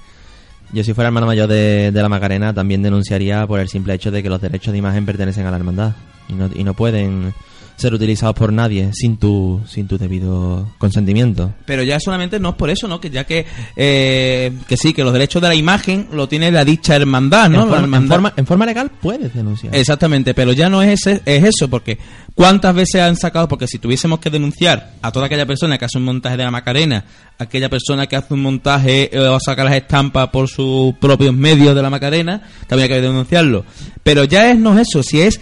Yo 0.72 0.84
si 0.84 0.94
fuera 0.94 1.08
hermano 1.08 1.28
mayor 1.28 1.48
de, 1.48 1.92
de 1.92 2.02
la 2.02 2.10
Macarena 2.10 2.54
también 2.54 2.82
denunciaría 2.82 3.46
por 3.48 3.60
el 3.60 3.70
simple 3.70 3.94
hecho 3.94 4.12
de 4.12 4.24
que 4.24 4.30
los 4.30 4.42
derechos 4.42 4.72
de 4.72 4.80
imagen 4.80 5.06
pertenecen 5.06 5.46
a 5.46 5.52
la 5.52 5.58
hermandad 5.58 5.94
y 6.28 6.34
no, 6.34 6.50
y 6.54 6.64
no 6.64 6.74
pueden 6.74 7.34
ser 7.78 7.94
utilizados 7.94 8.36
por 8.36 8.54
nadie 8.54 8.90
sin 8.94 9.18
tu 9.18 9.62
sin 9.68 9.88
tu 9.88 9.98
debido 9.98 10.72
consentimiento. 10.78 11.54
Pero 11.66 11.84
ya 11.84 12.00
solamente 12.00 12.40
no 12.40 12.50
es 12.50 12.56
por 12.56 12.70
eso, 12.70 12.88
¿no? 12.88 13.00
Que 13.02 13.10
ya 13.10 13.24
que 13.26 13.46
eh, 13.76 14.52
que 14.68 14.78
sí, 14.78 14.94
que 14.94 15.04
los 15.04 15.14
derechos 15.14 15.42
de 15.42 15.48
la 15.50 15.56
imagen 15.56 16.08
lo 16.14 16.28
tiene 16.28 16.52
la 16.52 16.64
dicha 16.66 16.96
hermandad, 16.96 17.50
¿no? 17.50 17.64
en, 17.64 18.08
forma- 18.08 18.34
en 18.38 18.46
forma 18.46 18.66
legal 18.66 18.92
puedes 19.02 19.34
denunciar. 19.34 19.76
Exactamente, 19.76 20.34
pero 20.34 20.54
ya 20.54 20.70
no 20.70 20.82
es, 20.82 21.06
ese, 21.06 21.22
es 21.26 21.44
eso, 21.44 21.70
porque 21.70 21.98
¿cuántas 22.34 22.74
veces 22.74 23.02
han 23.02 23.16
sacado? 23.18 23.48
Porque 23.48 23.68
si 23.68 23.78
tuviésemos 23.80 24.20
que 24.20 24.30
denunciar 24.30 24.94
a 25.02 25.12
toda 25.12 25.26
aquella 25.28 25.46
persona 25.46 25.78
que 25.78 25.86
hace 25.86 25.98
un 25.98 26.06
montaje 26.06 26.38
de 26.38 26.44
la 26.44 26.52
Macarena, 26.52 27.04
aquella 27.38 27.70
persona 27.70 28.08
que 28.08 28.16
hace 28.16 28.34
un 28.34 28.42
montaje 28.42 29.10
eh, 29.16 29.20
o 29.20 29.38
saca 29.40 29.64
las 29.64 29.74
estampas 29.76 30.30
por 30.30 30.48
sus 30.50 30.96
propios 30.96 31.34
medios 31.36 31.76
de 31.76 31.82
la 31.82 31.90
Macarena, 31.90 32.42
también 32.68 32.90
hay 32.92 32.98
que 32.98 33.02
denunciarlo. 33.06 33.66
Pero 34.04 34.24
ya 34.24 34.50
es 34.52 34.58
no 34.58 34.78
es 34.80 34.88
eso, 34.88 35.04
si 35.04 35.22
es 35.22 35.40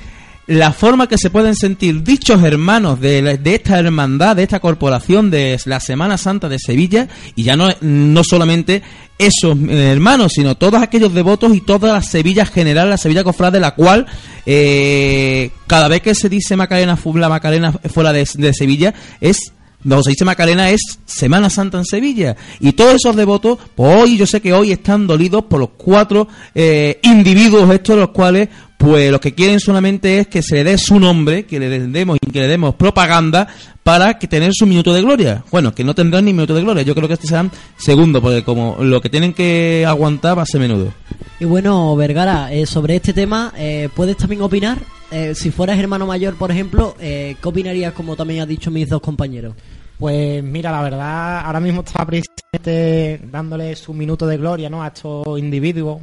la 0.47 0.73
forma 0.73 1.07
que 1.07 1.17
se 1.17 1.29
pueden 1.29 1.55
sentir 1.55 2.03
dichos 2.03 2.43
hermanos 2.43 2.99
de, 2.99 3.37
de 3.37 3.55
esta 3.55 3.79
hermandad, 3.79 4.35
de 4.35 4.43
esta 4.43 4.59
corporación 4.59 5.31
de 5.31 5.59
la 5.65 5.79
Semana 5.79 6.17
Santa 6.17 6.49
de 6.49 6.59
Sevilla, 6.59 7.07
y 7.35 7.43
ya 7.43 7.55
no, 7.55 7.69
no 7.81 8.23
solamente 8.23 8.83
esos 9.17 9.57
eh, 9.57 9.91
hermanos, 9.91 10.33
sino 10.35 10.55
todos 10.55 10.81
aquellos 10.81 11.13
devotos 11.13 11.55
y 11.55 11.61
toda 11.61 11.93
la 11.93 12.01
Sevilla 12.01 12.45
general, 12.45 12.89
la 12.89 12.97
Sevilla 12.97 13.23
cofrade, 13.23 13.59
la 13.59 13.75
cual 13.75 14.05
eh, 14.45 15.51
cada 15.67 15.87
vez 15.87 16.01
que 16.01 16.15
se 16.15 16.29
dice 16.29 16.55
Macarena, 16.55 16.97
la 17.15 17.29
Macarena 17.29 17.71
fuera 17.71 18.11
de, 18.11 18.27
de 18.35 18.53
Sevilla, 18.53 18.93
es 19.21 19.53
no, 19.83 20.01
se 20.01 20.11
dice 20.11 20.23
Macarena 20.23 20.69
es 20.69 20.99
Semana 21.05 21.49
Santa 21.49 21.77
en 21.77 21.85
Sevilla. 21.85 22.35
Y 22.59 22.71
todos 22.71 22.95
esos 22.95 23.15
devotos, 23.15 23.59
pues 23.75 23.95
hoy, 23.95 24.17
yo 24.17 24.25
sé 24.25 24.41
que 24.41 24.53
hoy 24.53 24.71
están 24.71 25.07
dolidos 25.07 25.43
por 25.45 25.59
los 25.59 25.69
cuatro 25.75 26.27
eh, 26.55 26.99
individuos 27.03 27.69
estos, 27.73 27.97
los 27.97 28.09
cuales, 28.09 28.47
pues 28.83 29.11
lo 29.11 29.19
que 29.21 29.33
quieren 29.33 29.61
solamente 29.61 30.19
es 30.19 30.27
que 30.27 30.41
se 30.41 30.55
le 30.55 30.63
dé 30.65 30.77
su 30.77 30.99
nombre, 30.99 31.45
que 31.45 31.57
le 31.57 31.69
demos 31.87 32.17
y 32.21 32.31
que 32.31 32.41
le 32.41 32.47
demos 32.49 32.75
propaganda 32.75 33.47
para 33.81 34.19
que 34.19 34.27
tener 34.27 34.51
su 34.53 34.65
minuto 34.65 34.93
de 34.93 35.01
gloria. 35.01 35.43
Bueno, 35.51 35.73
que 35.73 35.85
no 35.85 35.95
tendrán 35.95 36.25
ni 36.25 36.33
minuto 36.33 36.53
de 36.53 36.63
gloria. 36.63 36.83
Yo 36.83 36.93
creo 36.93 37.07
que 37.07 37.13
este 37.13 37.27
serán 37.27 37.49
segundo, 37.77 38.21
porque 38.21 38.43
como 38.43 38.77
lo 38.81 39.01
que 39.01 39.09
tienen 39.09 39.33
que 39.33 39.85
aguantar 39.87 40.37
va 40.37 40.41
a 40.41 40.45
ser 40.45 40.59
menudo. 40.59 40.91
Y 41.39 41.45
bueno, 41.45 41.95
Vergara, 41.95 42.51
eh, 42.51 42.65
sobre 42.65 42.97
este 42.97 43.13
tema, 43.13 43.53
eh, 43.57 43.87
¿puedes 43.95 44.17
también 44.17 44.41
opinar? 44.41 44.79
Eh, 45.11 45.33
si 45.33 45.51
fueras 45.51 45.79
hermano 45.79 46.05
mayor, 46.05 46.35
por 46.35 46.51
ejemplo, 46.51 46.95
eh, 46.99 47.37
¿qué 47.41 47.47
opinarías, 47.47 47.93
como 47.93 48.15
también 48.17 48.41
han 48.41 48.49
dicho 48.49 48.69
mis 48.69 48.89
dos 48.89 48.99
compañeros? 48.99 49.55
Pues 49.97 50.43
mira, 50.43 50.71
la 50.71 50.81
verdad, 50.81 51.45
ahora 51.45 51.59
mismo 51.59 51.81
está 51.81 52.05
precisamente 52.05 53.21
dándole 53.31 53.75
su 53.75 53.93
minuto 53.93 54.25
de 54.27 54.37
gloria 54.37 54.69
¿no? 54.69 54.83
a 54.83 54.87
estos 54.87 55.39
individuos, 55.39 56.01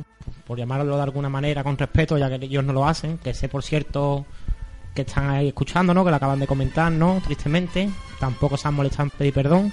por 0.50 0.59
llamarlo 0.59 0.97
de 0.97 1.02
alguna 1.04 1.28
manera 1.28 1.62
con 1.62 1.78
respeto, 1.78 2.19
ya 2.19 2.28
que 2.28 2.45
ellos 2.45 2.64
no 2.64 2.73
lo 2.73 2.85
hacen, 2.85 3.19
que 3.19 3.33
sé 3.33 3.49
por 3.49 3.62
cierto 3.62 4.26
que 4.92 5.02
están 5.02 5.30
ahí 5.30 5.47
escuchando, 5.47 5.95
¿no? 5.95 6.02
que 6.04 6.11
lo 6.11 6.16
acaban 6.16 6.40
de 6.40 6.49
comentar, 6.49 6.90
¿no? 6.90 7.23
tristemente, 7.25 7.88
tampoco 8.19 8.57
se 8.57 8.66
han 8.66 8.75
molestado 8.75 9.04
en 9.04 9.11
pedir 9.11 9.33
perdón. 9.33 9.71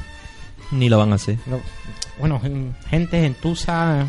Ni 0.69 0.88
lo 0.88 1.00
van 1.00 1.13
a 1.13 1.15
hacer. 1.15 1.39
Lo- 1.50 1.62
bueno, 2.19 2.39
gen- 2.39 2.75
gente, 2.91 3.19
gentuza. 3.19 4.05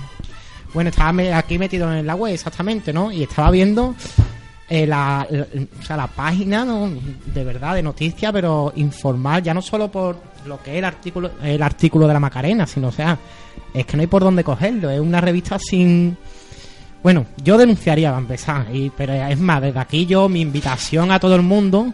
Bueno, 0.75 0.91
estaba 0.91 1.39
aquí 1.39 1.59
metido 1.59 1.91
en 1.91 2.07
la 2.07 2.15
web 2.15 2.35
exactamente, 2.35 2.93
¿no? 2.93 3.11
Y 3.11 3.23
estaba 3.23 3.51
viendo 3.51 3.95
eh, 4.69 4.87
la, 4.87 5.27
la- 5.31 5.47
o 5.81 5.83
sea, 5.83 5.97
la 5.97 6.07
página 6.09 6.67
¿no? 6.67 6.91
de 7.33 7.45
verdad 7.45 7.77
de 7.77 7.83
noticias, 7.83 8.31
pero 8.31 8.75
informal, 8.77 9.43
ya 9.43 9.55
no 9.55 9.63
solo 9.63 9.91
por 9.91 10.17
lo 10.45 10.63
que 10.63 10.73
es 10.73 10.79
el 10.81 10.85
artículo, 10.85 11.31
el 11.43 11.63
artículo 11.63 12.07
de 12.07 12.13
la 12.13 12.21
Macarena, 12.21 12.67
sino, 12.67 12.89
o 12.89 12.93
sea, 12.93 13.19
es 13.73 13.87
que 13.87 13.97
no 13.97 14.03
hay 14.03 14.07
por 14.07 14.23
dónde 14.23 14.45
cogerlo. 14.45 14.91
Es 14.91 15.01
una 15.01 15.23
revista 15.23 15.59
sin. 15.59 16.15
Bueno, 17.03 17.27
yo 17.43 17.57
denunciaría 17.57 18.11
para 18.11 18.21
empezar, 18.21 18.67
y, 18.75 18.91
pero 18.91 19.13
es 19.13 19.39
más, 19.39 19.63
desde 19.63 19.79
aquí 19.79 20.07
yo 20.07 20.29
mi 20.29 20.41
invitación 20.41 21.11
a 21.13 21.21
todo 21.21 21.37
el 21.37 21.43
mundo 21.43 21.93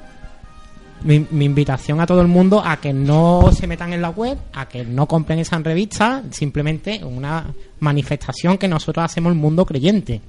mi, 1.05 1.45
invitación 1.45 2.01
a 2.01 2.07
todo 2.07 2.21
el 2.23 2.29
mundo 2.29 2.63
a 2.65 2.79
que 2.79 2.93
no 2.93 3.51
se 3.53 3.67
metan 3.67 3.93
en 3.93 4.03
la 4.03 4.11
web, 4.11 4.39
a 4.55 4.67
que 4.67 4.85
no 4.85 5.07
compren 5.07 5.39
esa 5.39 5.59
revista, 5.59 6.23
simplemente 6.31 7.01
una 7.05 7.53
manifestación 7.81 8.57
que 8.59 8.67
nosotros 8.67 9.05
hacemos 9.05 9.33
el 9.33 9.39
mundo 9.39 9.67
creyente. 9.67 10.21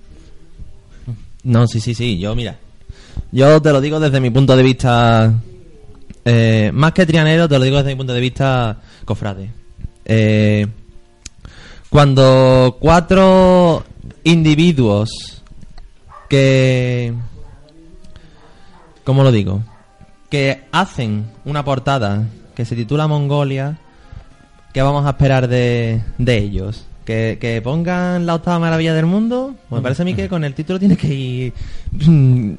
No, 1.44 1.68
sí, 1.68 1.80
sí, 1.80 1.94
sí. 1.96 2.20
Yo, 2.20 2.36
mira. 2.36 2.58
Yo 3.32 3.62
te 3.62 3.72
lo 3.72 3.80
digo 3.80 4.00
desde 4.00 4.20
mi 4.20 4.30
punto 4.30 4.56
de 4.56 4.64
vista. 4.64 5.34
eh, 6.26 6.72
más 6.74 6.92
que 6.92 7.06
trianero, 7.06 7.48
te 7.48 7.58
lo 7.58 7.64
digo 7.64 7.78
desde 7.78 7.92
mi 7.92 7.96
punto 7.96 8.14
de 8.14 8.22
vista 8.22 8.78
cofrade. 9.06 9.50
Eh, 10.04 10.68
cuando 11.90 12.78
cuatro 12.80 13.86
individuos 14.26 15.42
que. 16.28 17.14
¿Cómo 19.06 19.24
lo 19.24 19.32
digo? 19.32 19.62
Que 20.30 20.64
hacen 20.72 21.26
una 21.46 21.64
portada 21.64 22.28
que 22.56 22.66
se 22.66 22.76
titula 22.76 23.08
Mongolia. 23.08 23.78
¿Qué 24.74 24.82
vamos 24.82 25.06
a 25.06 25.12
esperar 25.12 25.48
de, 25.48 26.02
de 26.18 26.38
ellos? 26.38 26.86
¿Que, 27.06 27.38
que 27.40 27.62
pongan 27.62 28.26
la 28.26 28.36
octava 28.36 28.60
maravilla 28.60 28.94
del 28.94 29.06
mundo? 29.06 29.56
Pues 29.70 29.80
me 29.80 29.84
parece 29.84 30.02
a 30.02 30.06
mí 30.06 30.16
que 30.16 30.28
con 30.28 30.44
el 30.44 30.56
título 30.56 30.80
tiene 30.80 30.98
que 30.98 31.14
ir 31.14 31.54
mm, 31.92 32.54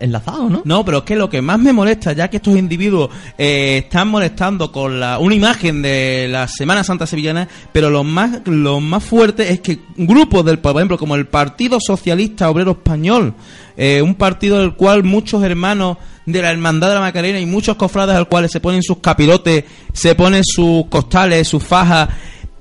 enlazado, 0.00 0.48
¿no? 0.48 0.62
No, 0.64 0.84
pero 0.84 0.98
es 0.98 1.04
que 1.04 1.16
lo 1.16 1.30
que 1.30 1.40
más 1.40 1.58
me 1.58 1.72
molesta, 1.72 2.12
ya 2.12 2.28
que 2.28 2.38
estos 2.38 2.56
individuos 2.56 3.10
eh, 3.38 3.82
están 3.84 4.08
molestando 4.08 4.72
con 4.72 4.98
la, 4.98 5.18
una 5.18 5.34
imagen 5.34 5.82
de 5.82 6.28
la 6.30 6.48
Semana 6.48 6.84
Santa 6.84 7.06
Sevillana, 7.06 7.48
pero 7.72 7.90
lo 7.90 8.04
más, 8.04 8.40
lo 8.46 8.80
más 8.80 9.04
fuerte 9.04 9.52
es 9.52 9.60
que 9.60 9.80
grupos 9.96 10.44
del, 10.44 10.58
por 10.58 10.76
ejemplo, 10.76 10.98
como 10.98 11.14
el 11.14 11.26
Partido 11.26 11.78
Socialista 11.80 12.50
Obrero 12.50 12.72
Español, 12.72 13.34
eh, 13.76 14.02
un 14.02 14.14
partido 14.14 14.58
del 14.58 14.74
cual 14.74 15.04
muchos 15.04 15.42
hermanos 15.42 15.98
de 16.24 16.42
la 16.42 16.50
Hermandad 16.50 16.88
de 16.88 16.94
la 16.94 17.00
Macarena 17.00 17.38
y 17.38 17.46
muchos 17.46 17.76
cofrades 17.76 18.16
al 18.16 18.28
cuales 18.28 18.50
se 18.50 18.60
ponen 18.60 18.82
sus 18.82 18.98
capirotes, 18.98 19.64
se 19.92 20.14
ponen 20.14 20.42
sus 20.44 20.86
costales, 20.86 21.46
sus 21.46 21.62
fajas 21.62 22.08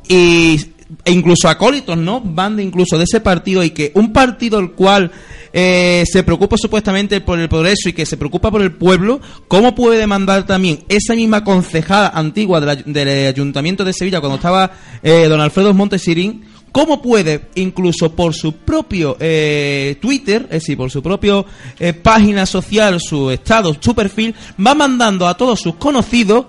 y 0.08 0.60
e 1.04 1.12
incluso 1.12 1.50
acólitos, 1.50 1.98
¿no? 1.98 2.22
Van 2.22 2.56
de 2.56 2.64
incluso 2.64 2.98
de 2.98 3.04
ese 3.04 3.20
partido 3.22 3.64
y 3.64 3.72
que 3.72 3.92
un 3.96 4.14
partido 4.14 4.60
el 4.60 4.72
cual 4.72 5.12
eh, 5.54 6.04
se 6.06 6.24
preocupa 6.24 6.58
supuestamente 6.58 7.22
por 7.22 7.40
el 7.40 7.50
progreso 7.50 7.90
y 7.90 7.94
que 7.94 8.06
se 8.06 8.18
preocupa 8.18 8.52
por 8.52 8.62
el 8.62 8.74
pueblo, 8.74 9.20
¿cómo 9.48 9.76
puede 9.76 10.00
demandar 10.00 10.46
también 10.46 10.84
esa 10.90 11.16
misma 11.16 11.44
concejada 11.44 12.10
antigua 12.10 12.62
de 12.62 12.84
del 12.86 13.28
Ayuntamiento 13.28 13.84
de 13.84 13.94
Sevilla 13.94 14.20
cuando 14.20 14.36
estaba 14.36 14.72
eh, 15.02 15.28
don 15.28 15.42
Alfredo 15.42 15.74
Montesirín? 15.74 16.44
¿Cómo 16.76 17.02
puede, 17.02 17.48
incluso 17.56 18.14
por 18.14 18.34
su 18.34 18.52
propio 18.58 19.16
eh, 19.18 19.98
Twitter, 20.02 20.42
es 20.44 20.62
decir, 20.62 20.76
por 20.76 20.92
su 20.92 21.02
propio 21.02 21.46
eh, 21.80 21.94
página 21.94 22.46
social, 22.46 23.00
su 23.00 23.32
estado, 23.32 23.78
su 23.80 23.96
perfil, 23.96 24.36
va 24.60 24.76
mandando 24.76 25.26
a 25.26 25.38
todos 25.38 25.62
sus 25.62 25.76
conocidos 25.76 26.48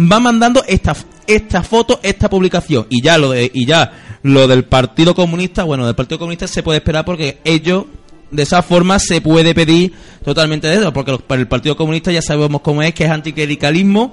va 0.00 0.20
mandando 0.20 0.62
esta 0.66 0.94
esta 1.26 1.62
foto, 1.62 2.00
esta 2.02 2.30
publicación. 2.30 2.86
Y 2.88 3.02
ya 3.02 3.18
lo 3.18 3.30
de 3.30 3.50
y 3.52 3.66
ya 3.66 4.18
lo 4.22 4.46
del 4.46 4.64
Partido 4.64 5.14
Comunista, 5.14 5.64
bueno, 5.64 5.86
del 5.86 5.94
Partido 5.94 6.18
Comunista 6.18 6.46
se 6.46 6.62
puede 6.62 6.78
esperar 6.78 7.04
porque 7.04 7.38
ellos 7.44 7.84
de 8.30 8.42
esa 8.42 8.62
forma 8.62 8.98
se 8.98 9.20
puede 9.20 9.54
pedir 9.54 9.92
totalmente 10.24 10.66
de 10.66 10.76
eso, 10.76 10.92
porque 10.92 11.16
el 11.30 11.46
Partido 11.46 11.76
Comunista 11.76 12.10
ya 12.10 12.22
sabemos 12.22 12.60
cómo 12.60 12.82
es, 12.82 12.92
que 12.92 13.04
es 13.04 13.10
anticlericalismo 13.10 14.12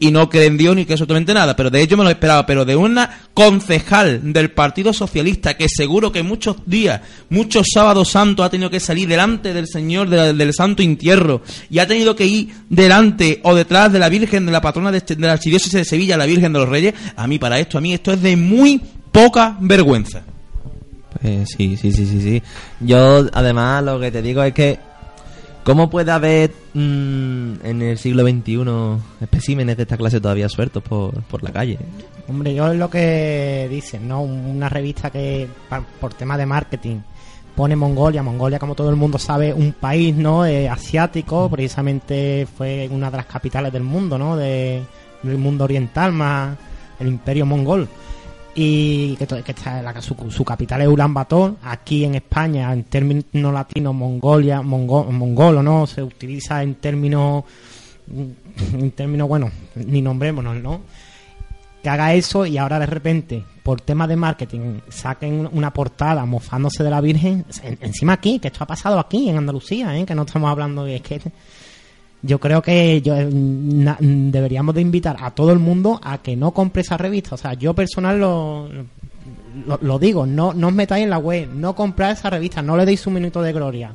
y 0.00 0.10
no 0.10 0.28
cree 0.28 0.46
en 0.46 0.56
Dios 0.56 0.74
ni 0.74 0.86
que 0.86 0.94
absolutamente 0.94 1.34
nada, 1.34 1.54
pero 1.54 1.70
de 1.70 1.80
ello 1.80 1.96
me 1.96 2.04
lo 2.04 2.10
esperaba, 2.10 2.46
pero 2.46 2.64
de 2.64 2.74
una 2.74 3.20
concejal 3.34 4.32
del 4.32 4.50
Partido 4.50 4.92
Socialista 4.92 5.56
que 5.56 5.68
seguro 5.68 6.10
que 6.10 6.22
muchos 6.22 6.56
días, 6.64 7.02
muchos 7.28 7.66
sábados 7.72 8.08
santos 8.08 8.44
ha 8.44 8.50
tenido 8.50 8.70
que 8.70 8.80
salir 8.80 9.06
delante 9.06 9.52
del 9.52 9.68
Señor 9.68 10.08
del 10.08 10.54
Santo 10.54 10.82
Entierro 10.82 11.42
y 11.68 11.78
ha 11.78 11.86
tenido 11.86 12.16
que 12.16 12.26
ir 12.26 12.48
delante 12.70 13.40
o 13.44 13.54
detrás 13.54 13.92
de 13.92 13.98
la 13.98 14.08
Virgen 14.08 14.46
de 14.46 14.52
la 14.52 14.62
patrona 14.62 14.90
de, 14.90 15.00
de 15.00 15.26
la 15.26 15.34
Archidiócesis 15.34 15.74
de 15.74 15.84
Sevilla, 15.84 16.16
la 16.16 16.26
Virgen 16.26 16.52
de 16.52 16.58
los 16.58 16.68
Reyes, 16.68 16.94
a 17.14 17.26
mí 17.26 17.38
para 17.38 17.60
esto, 17.60 17.76
a 17.76 17.82
mí 17.82 17.92
esto 17.92 18.12
es 18.12 18.22
de 18.22 18.36
muy 18.36 18.80
poca 19.12 19.56
vergüenza. 19.60 20.22
Pues 21.20 21.50
sí, 21.56 21.76
sí, 21.76 21.92
sí, 21.92 22.06
sí, 22.06 22.20
sí. 22.22 22.42
Yo, 22.80 23.26
además, 23.32 23.84
lo 23.84 24.00
que 24.00 24.10
te 24.10 24.22
digo 24.22 24.42
es 24.42 24.54
que, 24.54 24.78
¿cómo 25.64 25.90
puede 25.90 26.10
haber 26.12 26.52
mm, 26.74 27.52
en 27.64 27.82
el 27.82 27.98
siglo 27.98 28.22
XXI 28.22 28.64
especímenes 29.20 29.76
de 29.76 29.82
esta 29.82 29.96
clase 29.96 30.20
todavía 30.20 30.48
sueltos 30.48 30.82
por, 30.82 31.22
por 31.24 31.42
la 31.42 31.52
calle? 31.52 31.78
Hombre, 32.28 32.54
yo 32.54 32.70
es 32.70 32.78
lo 32.78 32.88
que 32.88 33.66
dicen, 33.70 34.06
¿no? 34.08 34.22
Una 34.22 34.68
revista 34.68 35.10
que 35.10 35.48
por 36.00 36.14
tema 36.14 36.36
de 36.38 36.46
marketing 36.46 36.98
pone 37.54 37.76
Mongolia. 37.76 38.22
Mongolia, 38.22 38.58
como 38.58 38.74
todo 38.74 38.90
el 38.90 38.96
mundo 38.96 39.18
sabe, 39.18 39.52
un 39.52 39.72
país, 39.72 40.14
¿no? 40.14 40.46
Eh, 40.46 40.68
asiático, 40.68 41.50
precisamente 41.50 42.46
fue 42.56 42.88
una 42.90 43.10
de 43.10 43.16
las 43.18 43.26
capitales 43.26 43.72
del 43.72 43.82
mundo, 43.82 44.16
¿no? 44.16 44.36
De, 44.36 44.82
del 45.22 45.38
mundo 45.38 45.64
oriental 45.64 46.12
más, 46.12 46.56
el 46.98 47.08
imperio 47.08 47.46
mongol 47.46 47.88
y 48.54 49.16
que, 49.16 49.24
está 49.52 49.80
la, 49.82 50.00
su, 50.02 50.16
su 50.30 50.44
capital 50.44 50.82
es 50.82 50.88
Ulan 50.88 51.14
Bator 51.14 51.54
aquí 51.62 52.04
en 52.04 52.16
España 52.16 52.72
en 52.72 52.84
términos 52.84 53.24
latinos 53.54 53.94
Mongolia 53.94 54.60
mongo- 54.60 55.08
mongolo 55.10 55.62
no 55.62 55.86
se 55.86 56.02
utiliza 56.02 56.62
en 56.62 56.74
términos 56.74 57.44
en 58.72 58.90
términos 58.90 59.28
bueno 59.28 59.50
ni 59.76 60.02
nombrémonos 60.02 60.56
no 60.56 60.80
que 61.82 61.88
haga 61.88 62.12
eso 62.12 62.44
y 62.44 62.58
ahora 62.58 62.78
de 62.78 62.86
repente 62.86 63.44
por 63.62 63.80
temas 63.80 64.08
de 64.08 64.16
marketing 64.16 64.80
saquen 64.88 65.48
una 65.52 65.72
portada 65.72 66.24
mofándose 66.26 66.82
de 66.82 66.90
la 66.90 67.00
Virgen 67.00 67.44
en- 67.62 67.78
encima 67.80 68.14
aquí 68.14 68.38
que 68.40 68.48
esto 68.48 68.64
ha 68.64 68.66
pasado 68.66 68.98
aquí 68.98 69.28
en 69.30 69.38
Andalucía 69.38 69.96
¿eh? 69.96 70.04
que 70.04 70.14
no 70.14 70.22
estamos 70.22 70.50
hablando 70.50 70.84
de 70.84 70.96
es 70.96 71.22
yo 72.22 72.38
creo 72.38 72.62
que 72.62 73.00
yo, 73.00 73.16
eh, 73.16 73.28
deberíamos 73.30 74.74
de 74.74 74.80
invitar 74.80 75.16
a 75.20 75.30
todo 75.30 75.52
el 75.52 75.58
mundo 75.58 75.98
a 76.02 76.18
que 76.18 76.36
no 76.36 76.52
compre 76.52 76.82
esa 76.82 76.96
revista. 76.96 77.34
O 77.34 77.38
sea, 77.38 77.54
yo 77.54 77.74
personal 77.74 78.18
lo, 78.18 78.68
lo, 79.80 79.98
digo, 79.98 80.26
no, 80.26 80.52
no 80.52 80.68
os 80.68 80.74
metáis 80.74 81.04
en 81.04 81.10
la 81.10 81.18
web, 81.18 81.48
no 81.52 81.74
compráis 81.74 82.18
esa 82.18 82.30
revista, 82.30 82.62
no 82.62 82.76
le 82.76 82.84
deis 82.84 83.06
un 83.06 83.14
minuto 83.14 83.42
de 83.42 83.52
gloria. 83.52 83.94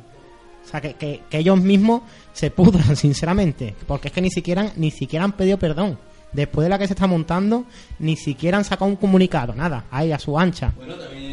O 0.64 0.68
sea, 0.68 0.80
que, 0.80 0.94
que, 0.94 1.22
ellos 1.38 1.60
mismos 1.60 2.02
se 2.32 2.50
pudran, 2.50 2.96
sinceramente. 2.96 3.74
Porque 3.86 4.08
es 4.08 4.14
que 4.14 4.22
ni 4.22 4.30
siquiera, 4.30 4.72
ni 4.76 4.90
siquiera 4.90 5.24
han 5.24 5.32
pedido 5.32 5.58
perdón. 5.58 5.98
Después 6.32 6.64
de 6.64 6.68
la 6.68 6.78
que 6.78 6.86
se 6.86 6.92
está 6.92 7.06
montando, 7.06 7.64
ni 8.00 8.16
siquiera 8.16 8.58
han 8.58 8.64
sacado 8.64 8.90
un 8.90 8.96
comunicado, 8.96 9.54
nada, 9.54 9.84
ahí 9.90 10.12
a 10.12 10.18
su 10.18 10.38
ancha. 10.38 10.72
También 10.76 11.25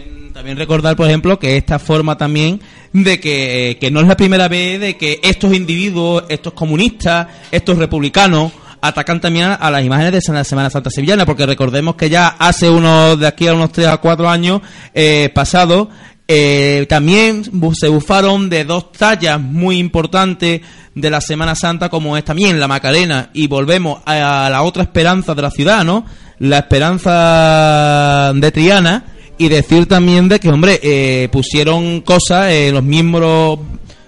recordar, 0.55 0.95
por 0.95 1.07
ejemplo, 1.07 1.39
que 1.39 1.57
esta 1.57 1.79
forma 1.79 2.17
también 2.17 2.59
de 2.91 3.19
que, 3.19 3.77
que 3.79 3.91
no 3.91 3.99
es 3.99 4.07
la 4.07 4.17
primera 4.17 4.47
vez 4.47 4.79
de 4.79 4.97
que 4.97 5.19
estos 5.23 5.53
individuos, 5.53 6.23
estos 6.29 6.53
comunistas, 6.53 7.27
estos 7.51 7.77
republicanos, 7.77 8.51
atacan 8.83 9.21
también 9.21 9.55
a 9.57 9.71
las 9.71 9.85
imágenes 9.85 10.25
de 10.25 10.33
la 10.33 10.43
Semana 10.43 10.69
Santa 10.69 10.89
Sevillana, 10.89 11.25
porque 11.25 11.45
recordemos 11.45 11.95
que 11.95 12.09
ya 12.09 12.27
hace 12.27 12.69
unos, 12.69 13.17
de 13.17 13.27
aquí 13.27 13.47
a 13.47 13.53
unos 13.53 13.71
3 13.71 13.87
a 13.87 13.97
4 13.97 14.29
años 14.29 14.61
eh, 14.93 15.31
pasados, 15.33 15.87
eh, 16.27 16.85
también 16.89 17.43
se 17.79 17.87
bufaron 17.87 18.49
de 18.49 18.65
dos 18.65 18.91
tallas 18.91 19.39
muy 19.39 19.77
importantes 19.77 20.61
de 20.95 21.09
la 21.09 21.21
Semana 21.21 21.55
Santa, 21.55 21.87
como 21.87 22.17
es 22.17 22.25
también 22.25 22.59
la 22.59 22.67
Macarena, 22.67 23.29
y 23.33 23.47
volvemos 23.47 24.01
a 24.05 24.49
la 24.49 24.63
otra 24.63 24.83
esperanza 24.83 25.33
de 25.33 25.41
la 25.41 25.51
ciudad, 25.51 25.85
¿no? 25.85 26.05
La 26.39 26.57
esperanza 26.59 28.33
de 28.35 28.51
Triana, 28.51 29.05
y 29.45 29.49
decir 29.49 29.85
también 29.85 30.27
de 30.29 30.39
que, 30.39 30.49
hombre, 30.49 30.79
eh, 30.81 31.29
pusieron 31.31 32.01
cosas, 32.01 32.51
eh, 32.51 32.71
los 32.71 32.83
miembros 32.83 33.59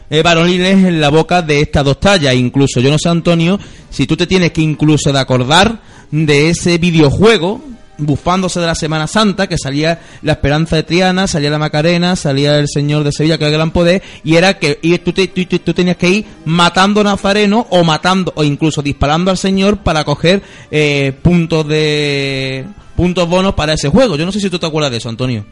eh, 0.09 0.21
varoniles 0.21 0.73
en 0.85 1.01
la 1.01 1.09
boca 1.09 1.41
de 1.41 1.61
estas 1.61 1.83
dos 1.83 1.99
tallas. 1.99 2.33
Incluso, 2.35 2.79
yo 2.79 2.89
no 2.91 2.97
sé, 2.97 3.09
Antonio, 3.09 3.59
si 3.89 4.05
tú 4.07 4.15
te 4.15 4.27
tienes 4.27 4.51
que 4.51 4.61
incluso 4.61 5.11
de 5.11 5.19
acordar 5.19 5.79
de 6.11 6.49
ese 6.49 6.77
videojuego 6.77 7.61
bufándose 7.97 8.59
de 8.59 8.65
la 8.67 8.75
Semana 8.75 9.07
Santa, 9.07 9.47
que 9.47 9.57
salía 9.57 9.99
la 10.21 10.33
Esperanza 10.33 10.75
de 10.75 10.83
Triana, 10.83 11.27
salía 11.27 11.49
la 11.49 11.57
Macarena, 11.57 12.17
salía 12.17 12.59
el 12.59 12.67
Señor 12.67 13.05
de 13.05 13.13
Sevilla, 13.13 13.37
que 13.37 13.45
era 13.45 13.51
el 13.51 13.55
gran 13.57 13.71
poder, 13.71 14.03
y 14.23 14.35
era 14.35 14.59
que 14.59 14.79
y 14.81 14.97
tú, 14.97 15.13
te- 15.13 15.29
tú- 15.29 15.45
tú- 15.59 15.73
tenías 15.73 15.95
que 15.95 16.09
ir 16.09 16.25
matando 16.43 17.01
nazareno 17.03 17.65
o 17.69 17.83
matando, 17.85 18.33
o 18.35 18.43
incluso 18.43 18.81
disparando 18.81 19.31
al 19.31 19.37
Señor 19.37 19.77
para 19.77 20.03
coger 20.03 20.41
eh, 20.71 21.13
puntos 21.21 21.65
de 21.69 22.65
puntos 22.95 23.27
bonos 23.27 23.53
para 23.53 23.73
ese 23.73 23.89
juego. 23.89 24.15
Yo 24.15 24.25
no 24.25 24.31
sé 24.31 24.39
si 24.39 24.49
tú 24.49 24.59
te 24.59 24.65
acuerdas 24.65 24.91
de 24.91 24.97
eso, 24.97 25.09
Antonio. 25.09 25.45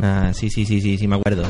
Ah, 0.00 0.32
sí, 0.34 0.50
sí, 0.50 0.64
sí, 0.64 0.80
sí, 0.80 0.98
sí, 0.98 1.08
me 1.08 1.16
acuerdo. 1.16 1.44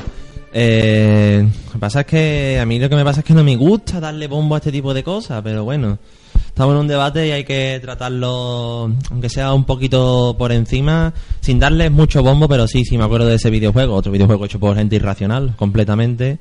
Eh, 0.56 1.44
lo 1.66 1.72
que 1.72 1.78
pasa 1.78 2.00
es 2.00 2.06
que 2.06 2.58
a 2.60 2.66
mí 2.66 2.78
lo 2.78 2.88
que 2.88 2.94
me 2.94 3.04
pasa 3.04 3.20
es 3.20 3.26
que 3.26 3.34
no 3.34 3.42
me 3.42 3.56
gusta 3.56 3.98
darle 3.98 4.28
bombo 4.28 4.54
a 4.54 4.58
este 4.58 4.70
tipo 4.70 4.94
de 4.94 5.02
cosas, 5.02 5.42
pero 5.42 5.64
bueno, 5.64 5.98
estamos 6.46 6.74
en 6.74 6.80
un 6.82 6.86
debate 6.86 7.26
y 7.26 7.32
hay 7.32 7.42
que 7.42 7.80
tratarlo, 7.82 8.92
aunque 9.10 9.28
sea 9.28 9.52
un 9.52 9.64
poquito 9.64 10.36
por 10.38 10.52
encima, 10.52 11.12
sin 11.40 11.58
darles 11.58 11.90
mucho 11.90 12.22
bombo, 12.22 12.46
pero 12.46 12.68
sí, 12.68 12.84
sí, 12.84 12.96
me 12.96 13.02
acuerdo 13.02 13.26
de 13.26 13.34
ese 13.34 13.50
videojuego, 13.50 13.96
otro 13.96 14.12
videojuego 14.12 14.44
hecho 14.44 14.60
por 14.60 14.76
gente 14.76 14.94
irracional, 14.94 15.54
completamente. 15.56 16.38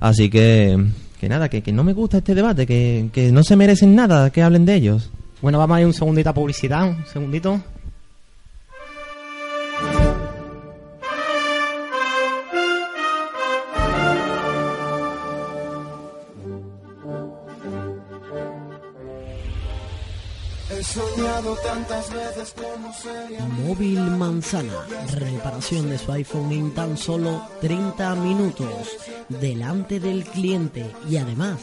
Así 0.00 0.30
que, 0.30 0.82
que 1.20 1.28
nada, 1.28 1.50
que, 1.50 1.62
que 1.62 1.72
no 1.72 1.84
me 1.84 1.92
gusta 1.92 2.18
este 2.18 2.34
debate, 2.34 2.66
que, 2.66 3.10
que 3.12 3.30
no 3.30 3.44
se 3.44 3.56
merecen 3.56 3.94
nada 3.94 4.30
que 4.30 4.42
hablen 4.42 4.64
de 4.64 4.74
ellos. 4.76 5.10
Bueno, 5.42 5.58
vamos 5.58 5.76
a 5.76 5.80
ir 5.82 5.86
un 5.86 5.92
segundito 5.92 6.30
a 6.30 6.34
publicidad, 6.34 6.88
un 6.88 7.04
segundito. 7.04 7.60
Soñado 20.92 21.56
tantas 21.64 22.12
veces 22.12 22.52
como 22.54 22.92
sería 22.92 23.44
Móvil 23.44 24.00
Manzana, 24.00 24.86
reparación 25.12 25.88
de 25.88 25.98
su 25.98 26.10
iPhone 26.10 26.50
en 26.52 26.74
tan 26.74 26.96
solo 26.96 27.42
30 27.60 28.16
minutos, 28.16 28.96
delante 29.28 30.00
del 30.00 30.24
cliente 30.24 30.90
y 31.08 31.16
además 31.16 31.60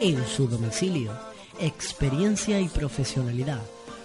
en 0.00 0.26
su 0.26 0.48
domicilio. 0.48 1.12
Experiencia 1.60 2.60
y 2.60 2.68
profesionalidad. 2.68 3.60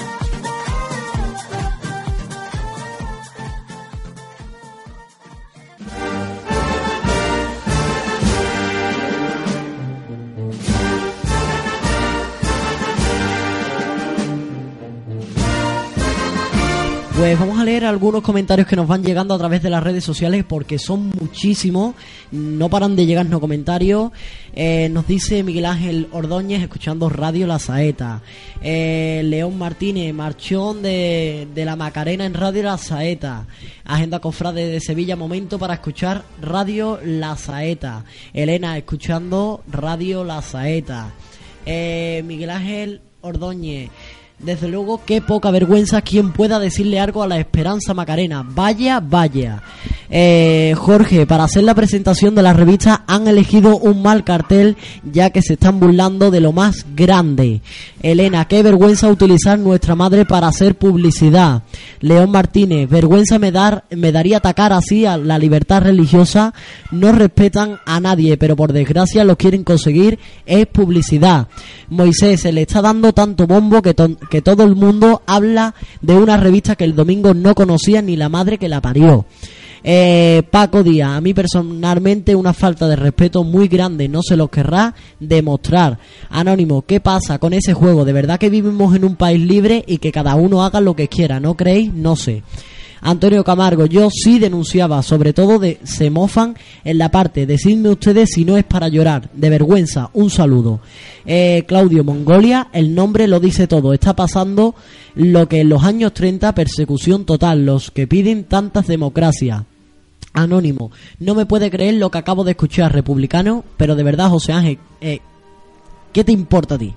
leer 17.67 17.83
algunos 17.83 18.21
comentarios 18.21 18.65
que 18.65 18.77
nos 18.77 18.87
van 18.87 19.03
llegando 19.03 19.33
a 19.33 19.37
través 19.37 19.61
de 19.61 19.69
las 19.69 19.83
redes 19.83 20.01
sociales 20.01 20.45
porque 20.47 20.79
son 20.79 21.09
muchísimos. 21.09 21.95
No 22.31 22.69
paran 22.69 22.95
de 22.95 23.05
llegarnos 23.05 23.41
comentarios. 23.41 24.11
Eh, 24.55 24.87
nos 24.89 25.05
dice 25.05 25.43
Miguel 25.43 25.65
Ángel 25.65 26.07
Ordóñez 26.13 26.61
escuchando 26.61 27.09
Radio 27.09 27.45
La 27.45 27.59
Saeta. 27.59 28.21
Eh, 28.61 29.21
León 29.25 29.57
Martínez, 29.57 30.13
marchón 30.13 30.81
de, 30.81 31.45
de 31.53 31.65
la 31.65 31.75
Macarena 31.75 32.25
en 32.25 32.35
Radio 32.35 32.63
La 32.63 32.77
Saeta. 32.77 33.47
Agenda 33.83 34.19
Cofrade 34.19 34.65
de 34.65 34.79
Sevilla, 34.79 35.17
momento 35.17 35.59
para 35.59 35.73
escuchar 35.73 36.23
Radio 36.41 37.01
La 37.03 37.35
Saeta. 37.35 38.05
Elena 38.33 38.77
escuchando 38.77 39.61
Radio 39.69 40.23
La 40.23 40.41
Saeta. 40.41 41.11
Eh, 41.65 42.23
Miguel 42.25 42.49
Ángel 42.49 43.01
Ordóñez. 43.19 43.89
Desde 44.39 44.67
luego, 44.67 45.01
qué 45.03 45.19
poca 45.19 45.49
vergüenza 45.49 46.03
quien 46.03 46.31
pueda 46.31 46.59
decirle 46.59 46.99
algo 46.99 47.23
a 47.23 47.27
la 47.27 47.39
Esperanza 47.39 47.95
Macarena. 47.95 48.43
Vaya, 48.47 48.99
vaya. 48.99 49.63
Eh, 50.09 50.73
Jorge, 50.77 51.25
para 51.25 51.43
hacer 51.43 51.63
la 51.63 51.75
presentación 51.75 52.33
de 52.33 52.43
la 52.43 52.53
revista 52.53 53.03
han 53.07 53.27
elegido 53.27 53.77
un 53.77 54.01
mal 54.01 54.23
cartel 54.23 54.77
ya 55.03 55.31
que 55.31 55.41
se 55.41 55.53
están 55.53 55.79
burlando 55.79 56.31
de 56.31 56.39
lo 56.39 56.53
más 56.53 56.85
grande. 56.95 57.61
Elena, 58.01 58.45
qué 58.45 58.63
vergüenza 58.63 59.09
utilizar 59.09 59.59
nuestra 59.59 59.95
madre 59.95 60.23
para 60.23 60.47
hacer 60.47 60.75
publicidad. 60.77 61.63
León 61.99 62.31
Martínez, 62.31 62.87
vergüenza 62.89 63.39
me, 63.39 63.51
dar, 63.51 63.85
me 63.89 64.11
daría 64.11 64.37
atacar 64.37 64.71
así 64.71 65.05
a 65.05 65.17
la 65.17 65.37
libertad 65.39 65.81
religiosa. 65.81 66.53
No 66.91 67.11
respetan 67.11 67.79
a 67.85 67.99
nadie, 67.99 68.37
pero 68.37 68.55
por 68.55 68.71
desgracia 68.71 69.23
lo 69.23 69.35
quieren 69.35 69.63
conseguir. 69.63 70.19
Es 70.45 70.67
publicidad. 70.67 71.47
Moisés, 71.89 72.41
se 72.41 72.51
le 72.51 72.61
está 72.61 72.81
dando 72.81 73.13
tanto 73.13 73.47
bombo 73.47 73.81
que, 73.81 73.95
que 74.29 74.41
todo 74.41 74.63
el 74.63 74.75
mundo 74.75 75.21
habla 75.25 75.75
de 76.01 76.15
una 76.15 76.37
revista 76.37 76.75
que 76.75 76.83
el 76.83 76.95
domingo 76.95 77.33
no 77.33 77.55
conocía 77.55 78.01
ni 78.01 78.15
la 78.15 78.29
madre 78.29 78.57
que 78.57 78.69
la 78.69 78.81
parió. 78.81 79.25
Eh, 79.83 80.43
Paco 80.51 80.83
Díaz, 80.83 81.11
a 81.11 81.21
mí 81.21 81.33
personalmente 81.33 82.35
una 82.35 82.53
falta 82.53 82.87
de 82.87 82.95
respeto 82.95 83.43
muy 83.43 83.67
grande, 83.67 84.09
no 84.09 84.21
se 84.21 84.35
lo 84.35 84.49
querrá 84.49 84.93
demostrar. 85.19 85.97
Anónimo, 86.29 86.81
¿qué 86.81 86.99
pasa 86.99 87.39
con 87.39 87.53
ese 87.53 87.73
juego? 87.73 88.03
¿De 88.03 88.13
verdad 88.13 88.39
que 88.39 88.49
vivimos 88.49 88.95
en 88.95 89.05
un 89.05 89.15
país 89.15 89.39
libre 89.39 89.83
y 89.87 89.99
que 89.99 90.11
cada 90.11 90.35
uno 90.35 90.63
haga 90.63 90.81
lo 90.81 90.95
que 90.95 91.07
quiera? 91.07 91.39
¿No 91.39 91.55
creéis? 91.55 91.93
No 91.93 92.15
sé. 92.15 92.43
Antonio 93.01 93.43
Camargo, 93.43 93.85
yo 93.85 94.09
sí 94.09 94.39
denunciaba, 94.39 95.03
sobre 95.03 95.33
todo 95.33 95.59
de 95.59 95.79
se 95.83 96.09
mofan 96.09 96.55
en 96.83 96.97
la 96.97 97.11
parte, 97.11 97.45
decidme 97.45 97.89
ustedes 97.89 98.31
si 98.33 98.45
no 98.45 98.57
es 98.57 98.63
para 98.63 98.87
llorar, 98.87 99.29
de 99.33 99.49
vergüenza, 99.49 100.09
un 100.13 100.29
saludo. 100.29 100.79
Eh, 101.25 101.63
Claudio 101.67 102.03
Mongolia, 102.03 102.69
el 102.73 102.95
nombre 102.95 103.27
lo 103.27 103.39
dice 103.39 103.67
todo, 103.67 103.93
está 103.93 104.15
pasando 104.15 104.75
lo 105.15 105.47
que 105.47 105.61
en 105.61 105.69
los 105.69 105.83
años 105.83 106.13
30 106.13 106.53
persecución 106.53 107.25
total, 107.25 107.65
los 107.65 107.91
que 107.91 108.07
piden 108.07 108.45
tantas 108.45 108.87
democracias. 108.87 109.63
Anónimo, 110.33 110.91
no 111.19 111.33
me 111.33 111.45
puede 111.45 111.71
creer 111.71 111.95
lo 111.95 112.11
que 112.11 112.19
acabo 112.19 112.43
de 112.43 112.51
escuchar, 112.51 112.93
republicano, 112.93 113.63
pero 113.75 113.95
de 113.95 114.03
verdad, 114.03 114.29
José 114.29 114.53
Ángel, 114.53 114.77
eh, 115.01 115.19
¿qué 116.13 116.23
te 116.23 116.31
importa 116.31 116.75
a 116.75 116.77
ti? 116.77 116.93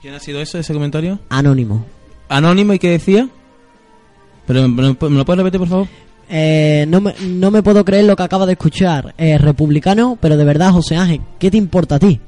¿Quién 0.00 0.12
ha 0.12 0.20
sido 0.20 0.42
eso, 0.42 0.58
ese 0.58 0.74
comentario? 0.74 1.18
Anónimo. 1.30 1.86
Anónimo 2.28 2.74
y 2.74 2.78
qué 2.78 2.90
decía? 2.90 3.30
Pero 4.46 4.68
¿me, 4.68 4.82
lo 4.82 4.94
puedes 4.96 5.38
repetir, 5.38 5.58
por 5.60 5.68
favor? 5.68 5.88
Eh, 6.28 6.84
no, 6.88 7.00
me, 7.00 7.14
no 7.20 7.50
me 7.50 7.62
puedo 7.62 7.84
creer 7.84 8.04
lo 8.04 8.16
que 8.16 8.22
acaba 8.22 8.46
de 8.46 8.52
escuchar. 8.52 9.14
Eh, 9.18 9.38
republicano, 9.38 10.18
pero 10.20 10.36
de 10.36 10.44
verdad, 10.44 10.72
José 10.72 10.96
Ángel, 10.96 11.20
¿qué 11.38 11.50
te 11.50 11.56
importa 11.56 11.96
a 11.96 11.98
ti? 11.98 12.20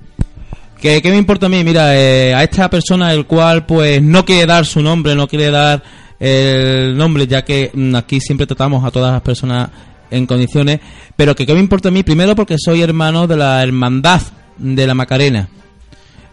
¿Qué, 0.81 1.01
qué 1.01 1.11
me 1.11 1.17
importa 1.17 1.47
a 1.47 1.49
mí? 1.49 1.65
Mira, 1.65 1.97
eh, 1.97 2.35
a 2.35 2.43
esta 2.43 2.69
persona 2.69 3.13
el 3.13 3.27
cual 3.27 3.65
pues 3.65 4.03
no 4.03 4.25
quiere 4.25 4.47
dar 4.47 4.67
su 4.67 4.83
nombre, 4.83 5.15
no 5.15 5.27
quiere 5.27 5.51
dar 5.51 5.83
el 6.19 6.97
nombre, 6.97 7.27
ya 7.27 7.45
que 7.45 7.71
mm, 7.73 7.95
aquí 7.95 8.21
siempre 8.21 8.47
tratamos 8.47 8.85
a 8.85 8.91
todas 8.91 9.13
las 9.13 9.23
personas 9.23 9.71
en 10.11 10.27
condiciones, 10.27 10.81
pero 11.17 11.35
que 11.35 11.47
qué 11.47 11.55
me 11.55 11.61
importa 11.61 11.89
a 11.89 11.93
mí, 11.93 12.03
primero 12.03 12.35
porque 12.35 12.57
soy 12.59 12.83
hermano 12.83 13.27
de 13.27 13.37
la 13.37 13.63
hermandad 13.63 14.21
de 14.59 14.87
la 14.87 14.95
Macarena. 14.95 15.49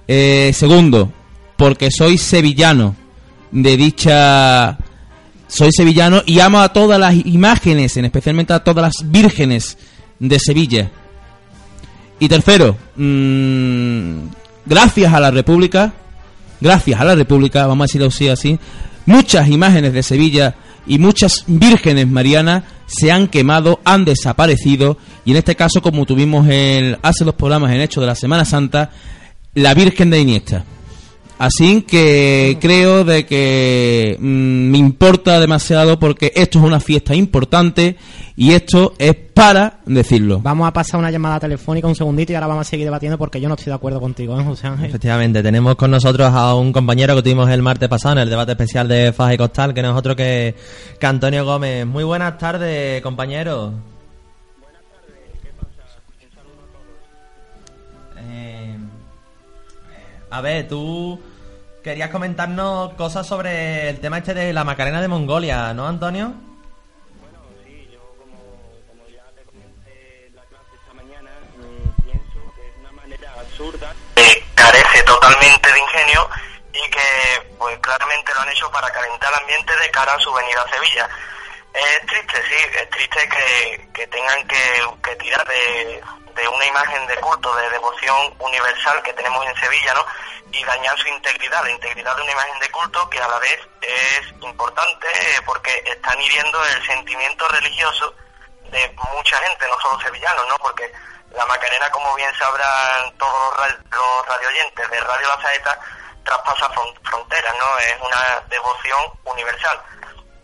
Eh, 0.07 0.51
segundo, 0.53 1.11
porque 1.57 1.89
soy 1.91 2.17
sevillano 2.17 2.95
de 3.51 3.77
dicha... 3.77 4.77
Soy 5.53 5.69
sevillano 5.71 6.23
y 6.25 6.39
amo 6.39 6.61
a 6.61 6.73
todas 6.73 6.99
las 6.99 7.13
imágenes, 7.13 7.95
en 7.97 8.05
especialmente 8.05 8.53
a 8.53 8.63
todas 8.63 8.81
las 8.81 9.11
vírgenes 9.11 9.77
de 10.17 10.39
Sevilla. 10.39 10.89
Y 12.17 12.27
tercero, 12.27 12.75
mm, 12.95 14.29
gracias 14.65 15.13
a 15.13 15.19
la 15.19 15.29
República, 15.29 15.93
gracias 16.59 16.99
a 16.99 17.05
la 17.05 17.13
República, 17.13 17.67
vamos 17.67 17.83
a 17.83 17.85
decirlo 17.85 18.07
así, 18.07 18.29
así, 18.29 18.59
muchas 19.05 19.47
imágenes 19.47 19.93
de 19.93 20.01
Sevilla 20.01 20.55
y 20.87 20.97
muchas 20.97 21.43
vírgenes 21.45 22.07
marianas 22.07 22.63
se 22.87 23.11
han 23.11 23.27
quemado, 23.27 23.79
han 23.85 24.05
desaparecido, 24.05 24.97
y 25.23 25.31
en 25.31 25.37
este 25.37 25.55
caso, 25.55 25.83
como 25.83 26.07
tuvimos 26.07 26.47
el, 26.47 26.97
hace 27.03 27.25
los 27.25 27.35
programas 27.35 27.71
en 27.73 27.81
hecho 27.81 28.01
de 28.01 28.07
la 28.07 28.15
Semana 28.15 28.43
Santa, 28.43 28.89
la 29.53 29.75
Virgen 29.75 30.09
de 30.09 30.19
Iniesta. 30.19 30.65
Así 31.43 31.81
que 31.81 32.57
creo 32.61 33.03
de 33.03 33.25
que 33.25 34.15
mm, 34.17 34.23
me 34.71 34.77
importa 34.77 35.41
demasiado 35.41 35.99
porque 35.99 36.31
esto 36.35 36.59
es 36.59 36.63
una 36.63 36.79
fiesta 36.79 37.13
importante 37.15 37.97
y 38.37 38.53
esto 38.53 38.93
es 38.97 39.13
para 39.13 39.81
decirlo. 39.85 40.39
Vamos 40.41 40.69
a 40.69 40.71
pasar 40.71 41.01
una 41.01 41.11
llamada 41.11 41.41
telefónica 41.41 41.85
un 41.85 41.95
segundito 41.95 42.31
y 42.31 42.35
ahora 42.35 42.47
vamos 42.47 42.65
a 42.65 42.69
seguir 42.69 42.85
debatiendo 42.85 43.17
porque 43.17 43.41
yo 43.41 43.49
no 43.49 43.55
estoy 43.55 43.71
de 43.71 43.75
acuerdo 43.75 43.99
contigo, 43.99 44.39
¿eh, 44.39 44.43
José 44.45 44.67
Ángel? 44.67 44.85
Efectivamente, 44.85 45.43
tenemos 45.43 45.75
con 45.75 45.91
nosotros 45.91 46.31
a 46.33 46.55
un 46.55 46.71
compañero 46.71 47.13
que 47.13 47.23
tuvimos 47.23 47.49
el 47.49 47.61
martes 47.61 47.89
pasado 47.89 48.13
en 48.13 48.19
el 48.19 48.29
debate 48.29 48.53
especial 48.53 48.87
de 48.87 49.11
Faja 49.11 49.33
y 49.33 49.37
Costal, 49.37 49.73
que 49.73 49.81
no 49.81 49.91
es 49.91 49.97
otro 49.97 50.15
que, 50.15 50.55
que 50.97 51.05
Antonio 51.05 51.43
Gómez. 51.43 51.85
Muy 51.85 52.05
buenas 52.05 52.37
tardes, 52.37 53.01
compañero. 53.01 53.73
Eh, 58.31 58.77
a 60.31 60.39
ver, 60.39 60.69
tú 60.69 61.19
querías 61.83 62.09
comentarnos 62.09 62.93
cosas 62.93 63.27
sobre 63.27 63.89
el 63.89 63.99
tema 63.99 64.17
este 64.17 64.33
de 64.33 64.53
la 64.53 64.63
Macarena 64.63 65.01
de 65.01 65.09
Mongolia, 65.09 65.73
¿no, 65.73 65.85
Antonio? 65.85 66.33
Sí, 67.65 67.89
yo 67.91 67.99
como, 68.17 69.05
ya 69.09 69.25
te 69.35 69.43
la 70.33 70.41
clase 70.45 70.75
esta 70.79 70.93
mañana, 70.93 71.29
mm, 71.57 72.01
pienso 72.03 72.39
que 72.55 72.69
es 72.69 72.77
una 72.79 72.91
manera 72.93 73.33
absurda. 73.37 73.93
Que 74.15 74.45
carece 74.55 75.03
totalmente 75.03 75.71
de 75.71 75.79
ingenio 75.79 76.29
y 76.71 76.89
que 76.89 77.55
pues 77.59 77.77
claramente 77.79 78.33
lo 78.33 78.39
han 78.39 78.49
hecho 78.49 78.71
para 78.71 78.89
calentar 78.89 79.29
el 79.33 79.41
ambiente 79.41 79.73
de 79.75 79.91
cara 79.91 80.13
a 80.13 80.19
su 80.19 80.33
venida 80.33 80.61
a 80.61 80.69
Sevilla. 80.73 81.09
Es 81.73 82.05
triste, 82.07 82.37
sí, 82.47 82.79
es 82.81 82.89
triste 82.91 83.19
que, 83.27 83.89
que 83.93 84.07
tengan 84.07 84.47
que, 84.47 84.63
que 85.03 85.15
tirar 85.17 85.45
de, 85.47 86.01
de 86.35 86.47
una 86.47 86.65
imagen 86.65 87.05
de 87.07 87.15
culto, 87.17 87.55
de 87.55 87.69
devoción 87.69 88.35
universal 88.39 89.01
que 89.03 89.13
tenemos 89.13 89.45
en 89.45 89.55
Sevilla, 89.55 89.93
¿no? 89.93 90.05
Y 90.51 90.63
dañar 90.63 90.97
su 90.99 91.07
integridad, 91.07 91.63
la 91.63 91.71
integridad 91.71 92.15
de 92.15 92.21
una 92.21 92.31
imagen 92.31 92.59
de 92.59 92.71
culto 92.71 93.09
que 93.09 93.19
a 93.21 93.27
la 93.27 93.39
vez 93.39 93.59
es 93.81 94.27
importante 94.41 95.07
eh, 95.13 95.41
porque 95.45 95.83
están 95.85 96.19
hiriendo 96.21 96.63
el 96.65 96.85
sentimiento 96.85 97.47
religioso 97.47 98.13
de 98.69 98.95
mucha 99.13 99.37
gente, 99.37 99.67
no 99.67 99.79
solo 99.79 99.99
sevillanos, 100.01 100.47
¿no? 100.47 100.57
Porque 100.57 100.91
la 101.31 101.45
Macarena, 101.45 101.89
como 101.89 102.13
bien 102.15 102.33
sabrán 102.37 103.11
todos 103.17 103.57
los, 103.57 103.67
los 103.91 104.25
radioyentes 104.27 104.89
de 104.89 104.99
Radio 105.01 105.27
La 105.27 105.41
Saeta, 105.41 105.79
traspasa 106.23 106.69
fron- 106.71 106.99
fronteras, 107.09 107.55
¿no? 107.57 107.77
Es 107.79 107.99
una 108.01 108.39
devoción 108.49 109.01
universal. 109.25 109.81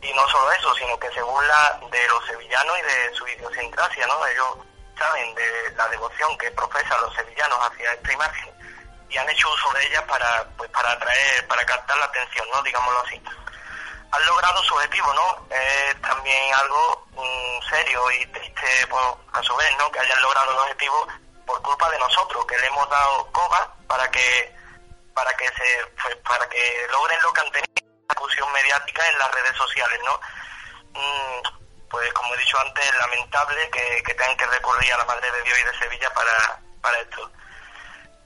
Y 0.02 0.14
no 0.14 0.28
solo 0.30 0.52
eso, 0.54 0.74
sino 0.76 0.98
que 1.00 1.12
se 1.12 1.22
burla 1.22 1.80
de 1.92 2.08
los 2.08 2.26
sevillanos 2.26 2.80
y 2.80 2.82
de 2.84 3.14
su 3.16 3.28
idiosincrasia, 3.28 4.08
¿no? 4.08 4.26
Ellos 4.28 4.58
saben 5.00 5.34
de 5.34 5.72
la 5.76 5.88
devoción 5.88 6.38
que 6.38 6.52
profesan 6.52 7.02
los 7.02 7.16
sevillanos 7.16 7.58
hacia 7.60 7.92
esta 7.92 8.14
imagen 8.14 8.54
y 9.10 9.18
han 9.18 9.28
hecho 9.30 9.52
uso 9.52 9.74
de 9.74 9.88
ella 9.88 10.06
para, 10.06 10.48
pues, 10.56 10.70
para 10.70 10.92
atraer, 10.92 11.48
para 11.48 11.66
captar 11.66 11.98
la 11.98 12.06
atención, 12.06 12.48
¿no? 12.54 12.62
Digámoslo 12.62 13.02
así 13.02 13.20
han 14.12 14.26
logrado 14.26 14.64
su 14.64 14.74
objetivo, 14.74 15.14
¿no? 15.14 15.48
Es 15.56 16.02
también 16.02 16.54
algo 16.56 17.08
mm, 17.12 17.70
serio 17.70 18.12
y 18.12 18.26
triste, 18.28 18.86
bueno, 18.90 19.20
a 19.34 19.44
su 19.44 19.56
vez, 19.56 19.70
¿no? 19.78 19.92
Que 19.92 20.00
hayan 20.00 20.22
logrado 20.22 20.52
el 20.52 20.58
objetivo 20.58 21.08
por 21.46 21.62
culpa 21.62 21.90
de 21.90 22.00
nosotros, 22.00 22.46
que 22.46 22.58
le 22.58 22.68
hemos 22.68 22.90
dado 22.90 23.32
coba 23.32 23.74
para 23.88 24.10
que 24.10 24.56
para 25.14 25.32
que 25.36 25.46
se 25.48 25.86
pues, 26.02 26.16
para 26.18 26.48
que 26.50 26.88
logren 26.92 27.22
lo 27.22 27.34
que 27.34 27.42
han 27.42 27.52
tenido 27.52 27.74
discusión 28.10 28.52
mediática 28.52 29.04
en 29.12 29.20
las 29.20 29.32
redes 29.32 29.58
sociales, 29.58 30.00
¿no? 30.06 30.20
Mm, 30.94 31.69
pues 31.90 32.12
como 32.14 32.34
he 32.36 32.38
dicho 32.40 32.58
antes, 32.66 32.86
es 32.86 32.94
lamentable 33.00 33.58
que, 33.72 34.04
que 34.04 34.14
tengan 34.14 34.38
que 34.38 34.46
recurrir 34.46 34.94
a 34.94 34.98
la 34.98 35.06
Madre 35.06 35.28
de 35.32 35.44
Dios 35.44 35.58
y 35.62 35.66
de 35.66 35.84
Sevilla 35.84 36.08
para, 36.16 36.62
para 36.82 37.00
esto. 37.02 37.32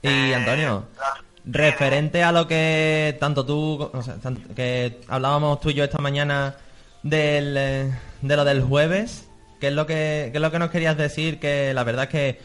Y 0.02 0.32
Eh, 0.32 0.34
Antonio, 0.34 0.86
la- 0.98 1.14
referente 1.46 2.22
a 2.22 2.32
lo 2.32 2.46
que 2.46 3.16
tanto 3.20 3.44
tú, 3.46 3.90
o 3.92 4.02
sea, 4.02 4.14
tant- 4.16 4.54
que 4.54 5.00
hablábamos 5.08 5.60
tú 5.60 5.70
y 5.70 5.74
yo 5.74 5.84
esta 5.84 5.98
mañana 5.98 6.56
del, 7.02 7.56
eh, 7.56 7.98
de 8.22 8.36
lo 8.36 8.44
del 8.44 8.62
jueves, 8.62 9.28
¿qué 9.60 9.68
es 9.68 9.72
lo 9.72 9.86
que, 9.86 10.28
qué 10.32 10.38
es 10.38 10.42
lo 10.42 10.50
que 10.50 10.58
nos 10.58 10.70
querías 10.70 10.96
decir? 10.96 11.38
Que 11.40 11.72
la 11.74 11.84
verdad 11.84 12.04
es 12.04 12.10
que 12.10 12.40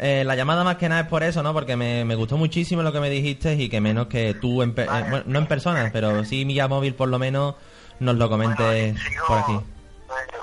eh, 0.00 0.24
la 0.24 0.34
llamada 0.34 0.64
más 0.64 0.76
que 0.76 0.88
nada 0.88 1.02
es 1.02 1.06
por 1.08 1.22
eso, 1.22 1.42
¿no? 1.44 1.52
Porque 1.52 1.76
me, 1.76 2.04
me 2.04 2.16
gustó 2.16 2.36
muchísimo 2.36 2.82
lo 2.82 2.92
que 2.92 2.98
me 3.00 3.10
dijiste 3.10 3.54
y 3.54 3.68
que 3.68 3.80
menos 3.80 4.08
que 4.08 4.34
tú, 4.34 4.62
en 4.62 4.74
pe- 4.74 4.82
eh, 4.84 5.04
bueno, 5.08 5.22
no 5.26 5.38
en 5.38 5.46
persona, 5.46 5.90
pero 5.92 6.24
sí 6.24 6.44
vía 6.44 6.66
móvil 6.66 6.94
por 6.96 7.08
lo 7.08 7.18
menos, 7.20 7.54
nos 8.00 8.16
lo 8.16 8.28
comentes 8.28 8.56
Bueno, 8.94 8.98
sigo- 9.08 9.26
por 9.28 9.38
aquí. 9.38 9.60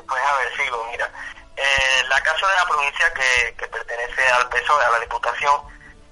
Pues, 0.07 0.23
a 0.23 0.35
ver, 0.35 0.55
sigo, 0.57 0.83
mira. 0.91 1.09
Eh, 1.55 2.03
la 2.07 2.21
Casa 2.21 2.47
de 2.47 2.55
la 2.55 2.65
Provincia 2.65 3.13
que, 3.13 3.55
que 3.55 3.67
pertenece 3.67 4.27
al 4.29 4.49
PSOE, 4.49 4.85
a 4.85 4.89
la 4.91 4.99
Diputación, 4.99 5.61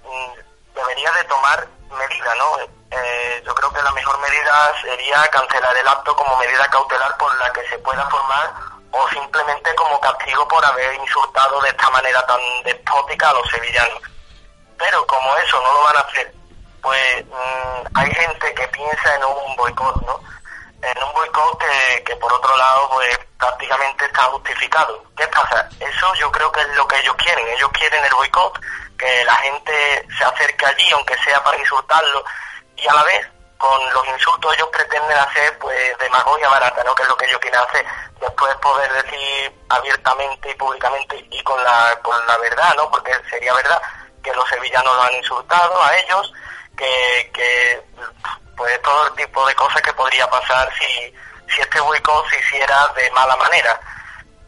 mm, 0.04 0.76
debería 0.76 1.12
de 1.14 1.24
tomar 1.26 1.68
medidas, 1.90 2.36
¿no? 2.38 2.58
Eh, 2.92 3.44
yo 3.46 3.54
creo 3.56 3.72
que 3.72 3.82
la 3.82 3.92
mejor 3.92 4.18
medida 4.20 4.74
sería 4.82 5.28
cancelar 5.28 5.76
el 5.78 5.88
acto 5.88 6.16
como 6.16 6.38
medida 6.38 6.68
cautelar 6.70 7.16
por 7.18 7.38
la 7.40 7.52
que 7.54 7.68
se 7.68 7.78
pueda 7.80 8.08
formar 8.10 8.52
o 8.92 9.10
simplemente 9.10 9.74
como 9.76 10.00
castigo 10.00 10.48
por 10.48 10.64
haber 10.66 10.96
insultado 10.96 11.62
de 11.62 11.70
esta 11.70 11.90
manera 11.92 12.26
tan 12.26 12.40
despótica 12.64 13.30
a 13.30 13.34
los 13.34 13.48
sevillanos. 13.50 14.02
Pero 14.78 15.06
como 15.06 15.36
eso 15.38 15.62
no 15.62 15.74
lo 15.74 15.84
van 15.84 15.98
a 15.98 16.00
hacer, 16.00 16.34
pues 16.82 17.26
mm, 17.26 17.98
hay 17.98 18.12
gente 18.12 18.54
que 18.54 18.68
piensa 18.70 19.16
en 19.16 19.24
un 19.26 19.56
boicot, 19.56 20.02
¿no? 20.04 20.20
En 20.82 21.04
un 21.04 21.14
boicot 21.14 21.58
que, 21.60 22.04
que 22.04 22.16
por 22.16 22.32
otro 22.32 22.56
lado 22.56 22.90
pues 22.94 23.20
prácticamente 23.38 24.06
está 24.06 24.24
justificado. 24.24 25.04
¿Qué 25.16 25.28
pasa? 25.28 25.68
Eso 25.80 26.14
yo 26.16 26.32
creo 26.32 26.52
que 26.52 26.62
es 26.62 26.76
lo 26.76 26.88
que 26.88 27.00
ellos 27.00 27.16
quieren. 27.16 27.48
Ellos 27.50 27.70
quieren 27.74 28.04
el 28.04 28.14
boicot, 28.14 28.60
que 28.98 29.24
la 29.26 29.36
gente 29.38 30.08
se 30.18 30.24
acerque 30.24 30.66
allí 30.66 30.90
aunque 30.92 31.18
sea 31.20 31.44
para 31.44 31.58
insultarlo 31.58 32.24
y 32.76 32.88
a 32.88 32.94
la 32.94 33.04
vez 33.04 33.28
con 33.60 33.94
los 33.94 34.08
insultos 34.08 34.56
ellos 34.56 34.70
pretenden 34.72 35.18
hacer 35.18 35.58
pues 35.60 35.98
demagogia 36.00 36.48
barata, 36.48 36.82
¿no? 36.86 36.96
Que 36.96 37.04
es 37.04 37.10
lo 37.10 37.18
que 37.18 37.26
ellos 37.26 37.40
quieren 37.40 37.60
hacer. 37.60 37.86
Después 38.22 38.56
poder 38.56 38.92
decir 39.04 39.54
abiertamente 39.68 40.50
y 40.50 40.56
públicamente 40.56 41.28
y 41.30 41.44
con 41.44 41.62
la, 41.62 42.00
con 42.02 42.26
la 42.26 42.38
verdad, 42.38 42.74
¿no? 42.78 42.90
Porque 42.90 43.12
sería 43.30 43.54
verdad 43.54 43.82
que 44.24 44.34
los 44.34 44.48
sevillanos 44.48 44.96
lo 44.96 45.04
han 45.04 45.14
insultado 45.14 45.84
a 45.84 45.96
ellos, 45.98 46.34
que, 46.78 47.32
que 47.34 47.84
pues 48.60 48.82
todo 48.82 49.08
el 49.08 49.14
tipo 49.14 49.48
de 49.48 49.56
cosas 49.56 49.82
que 49.82 49.94
podría 49.94 50.30
pasar 50.30 50.70
si, 50.78 51.16
si 51.48 51.62
este 51.62 51.80
boicot 51.80 52.30
se 52.30 52.40
hiciera 52.42 52.88
de 52.90 53.10
mala 53.12 53.36
manera. 53.38 53.80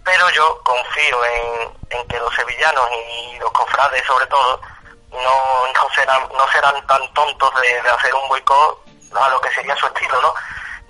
Pero 0.03 0.29
yo 0.31 0.61
confío 0.63 1.25
en, 1.25 1.71
en 1.91 2.07
que 2.09 2.19
los 2.19 2.35
sevillanos 2.35 2.89
y 2.91 3.39
los 3.39 3.51
cofrades 3.51 4.05
sobre 4.05 4.27
todo 4.27 4.59
no, 5.11 5.73
no 5.73 5.89
serán 5.95 6.27
no 6.37 6.45
serán 6.51 6.85
tan 6.87 7.13
tontos 7.13 7.51
de, 7.61 7.89
hacer 7.89 8.13
un 8.13 8.27
boicot 8.27 8.83
a 9.15 9.29
lo 9.29 9.39
que 9.39 9.51
sería 9.51 9.75
su 9.77 9.87
estilo, 9.87 10.21
¿no? 10.21 10.33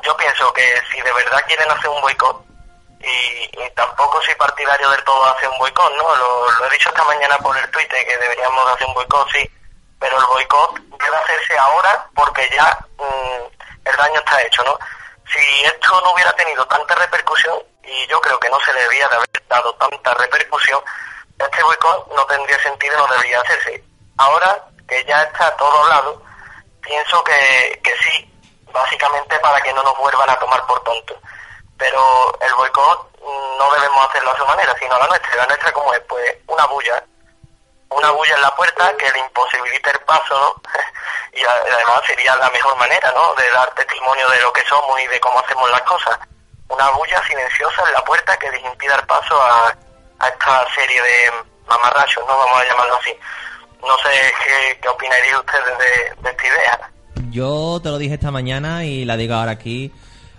Yo 0.02 0.18
pienso 0.18 0.52
que 0.54 0.82
si 0.92 1.00
de 1.02 1.14
verdad 1.14 1.44
quieren 1.46 1.70
hacer 1.70 1.90
un 1.90 2.02
boicot, 2.02 2.44
y, 3.02 3.64
y 3.64 3.70
tampoco 3.76 4.20
soy 4.24 4.34
partidario 4.36 4.90
del 4.90 5.04
todo 5.04 5.26
hacer 5.26 5.50
un 5.50 5.58
boicot, 5.60 5.96
¿no? 5.96 6.16
Lo, 6.16 6.52
lo 6.52 6.66
he 6.66 6.70
dicho 6.72 6.90
esta 6.90 7.04
mañana 7.04 7.38
por 7.38 7.56
el 7.56 7.70
Twitter 7.70 8.08
que 8.08 8.18
deberíamos 8.18 8.74
hacer 8.74 8.88
un 8.88 8.94
boicot, 8.96 9.30
sí, 9.32 9.52
pero 10.02 10.18
el 10.18 10.26
boicot 10.26 10.80
debe 10.80 11.16
hacerse 11.16 11.58
ahora 11.60 12.10
porque 12.16 12.50
ya 12.52 12.78
mm, 12.98 13.88
el 13.88 13.96
daño 13.96 14.20
está 14.20 14.42
hecho, 14.42 14.64
¿no? 14.64 14.78
Si 15.32 15.40
esto 15.64 16.02
no 16.02 16.12
hubiera 16.12 16.34
tenido 16.34 16.66
tanta 16.66 16.96
repercusión, 16.96 17.58
y 17.84 18.08
yo 18.08 18.20
creo 18.20 18.40
que 18.40 18.50
no 18.50 18.60
se 18.62 18.74
debía 18.74 19.08
de 19.08 19.16
haber 19.16 19.30
dado 19.48 19.74
tanta 19.76 20.14
repercusión, 20.16 20.82
este 21.38 21.64
boicot 21.64 22.08
no 22.16 22.26
tendría 22.26 22.60
sentido, 22.64 22.98
no 22.98 23.08
debería 23.14 23.40
hacerse. 23.42 23.84
Ahora 24.18 24.66
que 24.88 25.06
ya 25.06 25.22
está 25.22 25.56
todo 25.56 25.84
hablado, 25.84 26.22
pienso 26.82 27.24
que, 27.24 27.80
que 27.84 27.96
sí, 27.98 28.34
básicamente 28.74 29.40
para 29.40 29.62
que 29.62 29.72
no 29.72 29.84
nos 29.84 29.98
vuelvan 30.00 30.30
a 30.32 30.40
tomar 30.40 30.66
por 30.66 30.84
tontos. 30.84 31.18
Pero 31.78 32.38
el 32.42 32.54
boicot 32.56 33.12
mm, 33.22 33.58
no 33.60 33.72
debemos 33.72 34.10
hacerlo 34.10 34.32
a 34.32 34.38
su 34.38 34.46
manera, 34.48 34.76
sino 34.80 34.96
a 34.96 35.00
la 35.00 35.08
nuestra. 35.08 35.36
La 35.36 35.46
nuestra 35.46 35.72
como 35.72 35.94
es, 35.94 36.02
pues, 36.08 36.38
una 36.48 36.66
bulla. 36.66 37.04
Una 37.92 38.12
bulla 38.12 38.36
en 38.36 38.42
la 38.42 38.56
puerta 38.56 38.96
que 38.98 39.12
le 39.12 39.20
imposibilite 39.20 39.92
el 39.92 40.00
paso, 40.00 40.62
y 41.34 41.44
además 41.44 42.02
sería 42.06 42.36
la 42.36 42.50
mejor 42.50 42.76
manera, 42.78 43.12
¿no? 43.12 43.34
De 43.36 43.50
dar 43.52 43.70
testimonio 43.76 44.30
de 44.30 44.42
lo 44.42 44.54
que 44.54 44.64
somos 44.66 45.00
y 45.00 45.08
de 45.08 45.20
cómo 45.20 45.40
hacemos 45.40 45.70
las 45.70 45.82
cosas. 45.82 46.18
Una 46.70 46.90
bulla 46.92 47.22
silenciosa 47.28 47.84
en 47.88 47.94
la 47.94 48.04
puerta 48.04 48.38
que 48.38 48.50
les 48.52 48.64
impida 48.64 48.96
el 48.96 49.06
paso 49.06 49.42
a, 49.42 49.76
a 50.20 50.28
esta 50.28 50.66
serie 50.74 51.02
de 51.02 51.32
mamarrachos, 51.68 52.26
¿no? 52.28 52.38
Vamos 52.38 52.62
a 52.62 52.66
llamarlo 52.66 52.96
así. 52.96 53.18
No 53.82 53.98
sé 53.98 54.34
qué, 54.46 54.80
qué 54.82 54.88
opinaríais 54.88 55.38
ustedes 55.38 55.78
de, 55.78 56.22
de 56.22 56.30
esta 56.30 56.48
idea. 56.48 56.92
Yo 57.30 57.80
te 57.82 57.90
lo 57.90 57.98
dije 57.98 58.16
esta 58.16 58.32
mañana 58.32 58.86
y 58.86 59.06
la 59.06 59.18
digo 59.18 59.36
ahora 59.36 59.52
aquí. 59.52 59.92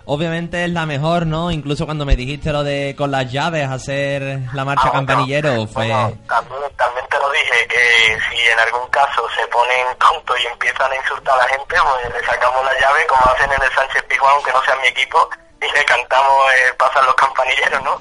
Obviamente 0.05 0.65
es 0.65 0.69
la 0.71 0.85
mejor, 0.85 1.25
¿no? 1.25 1.49
Incluso 1.51 1.85
cuando 1.85 2.05
me 2.05 2.15
dijiste 2.15 2.51
lo 2.51 2.63
de 2.63 2.93
con 2.97 3.09
las 3.11 3.31
llaves 3.31 3.69
hacer 3.69 4.39
la 4.53 4.65
marcha 4.65 4.89
Ah, 4.89 4.91
campanillero, 4.91 5.65
fue... 5.67 5.87
bueno, 5.87 6.13
también, 6.27 6.61
también 6.77 7.05
te 7.09 7.17
lo 7.19 7.31
dije, 7.31 7.67
que 7.69 8.17
si 8.29 8.41
en 8.49 8.59
algún 8.59 8.87
caso 8.89 9.21
se 9.39 9.47
ponen 9.47 9.87
tontos 9.99 10.35
y 10.43 10.47
empiezan 10.47 10.91
a 10.91 10.95
insultar 10.97 11.35
a 11.35 11.43
la 11.43 11.49
gente, 11.49 11.75
pues 11.81 12.13
le 12.21 12.25
sacamos 12.27 12.65
la 12.65 12.79
llave, 12.81 13.05
como 13.07 13.21
hacen 13.33 13.51
en 13.51 13.61
el 13.63 13.71
Sánchez 13.71 14.03
Pizjuán, 14.09 14.33
aunque 14.35 14.51
no 14.51 14.61
sea 14.65 14.75
mi 14.77 14.87
equipo, 14.87 15.29
y 15.61 15.71
le 15.73 15.85
cantamos 15.85 16.51
eh, 16.53 16.73
Pasan 16.77 17.05
los 17.05 17.15
campanilleros, 17.15 17.81
¿no? 17.83 17.97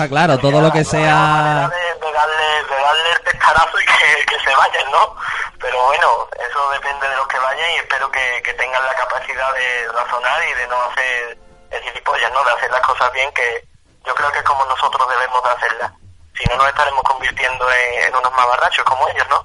Está 0.00 0.08
claro, 0.08 0.38
todo 0.38 0.62
lo 0.62 0.72
que 0.72 0.82
sea... 0.82 1.68
De, 1.68 1.76
de 1.76 2.12
darle, 2.14 2.48
de 2.64 2.82
darle 2.82 3.10
el 3.12 3.20
pescarazo 3.20 3.76
y 3.78 3.84
que, 3.84 4.24
que 4.32 4.40
se 4.40 4.56
vayan, 4.56 4.90
¿no? 4.90 5.14
Pero 5.60 5.76
bueno, 5.84 6.08
eso 6.40 6.70
depende 6.72 7.06
de 7.06 7.16
los 7.16 7.28
que 7.28 7.38
vayan 7.38 7.70
y 7.72 7.76
espero 7.84 8.10
que, 8.10 8.40
que 8.42 8.54
tengan 8.54 8.82
la 8.82 8.94
capacidad 8.94 9.52
de 9.52 9.92
razonar 9.92 10.40
y 10.48 10.54
de 10.54 10.66
no 10.68 10.76
hacer 10.88 11.38
el 11.70 11.82
gilipollas, 11.82 12.32
¿no? 12.32 12.42
De 12.44 12.50
hacer 12.52 12.70
las 12.70 12.80
cosas 12.80 13.12
bien, 13.12 13.28
que 13.34 13.68
yo 14.06 14.14
creo 14.14 14.32
que 14.32 14.38
es 14.38 14.44
como 14.44 14.64
nosotros 14.64 15.06
debemos 15.06 15.44
de 15.44 15.50
hacerlas. 15.50 15.92
Si 16.32 16.48
no, 16.48 16.56
nos 16.56 16.68
estaremos 16.68 17.02
convirtiendo 17.04 17.66
en, 17.68 18.08
en 18.08 18.16
unos 18.16 18.32
mamarrachos 18.32 18.84
como 18.86 19.06
ellos, 19.06 19.26
¿no? 19.28 19.44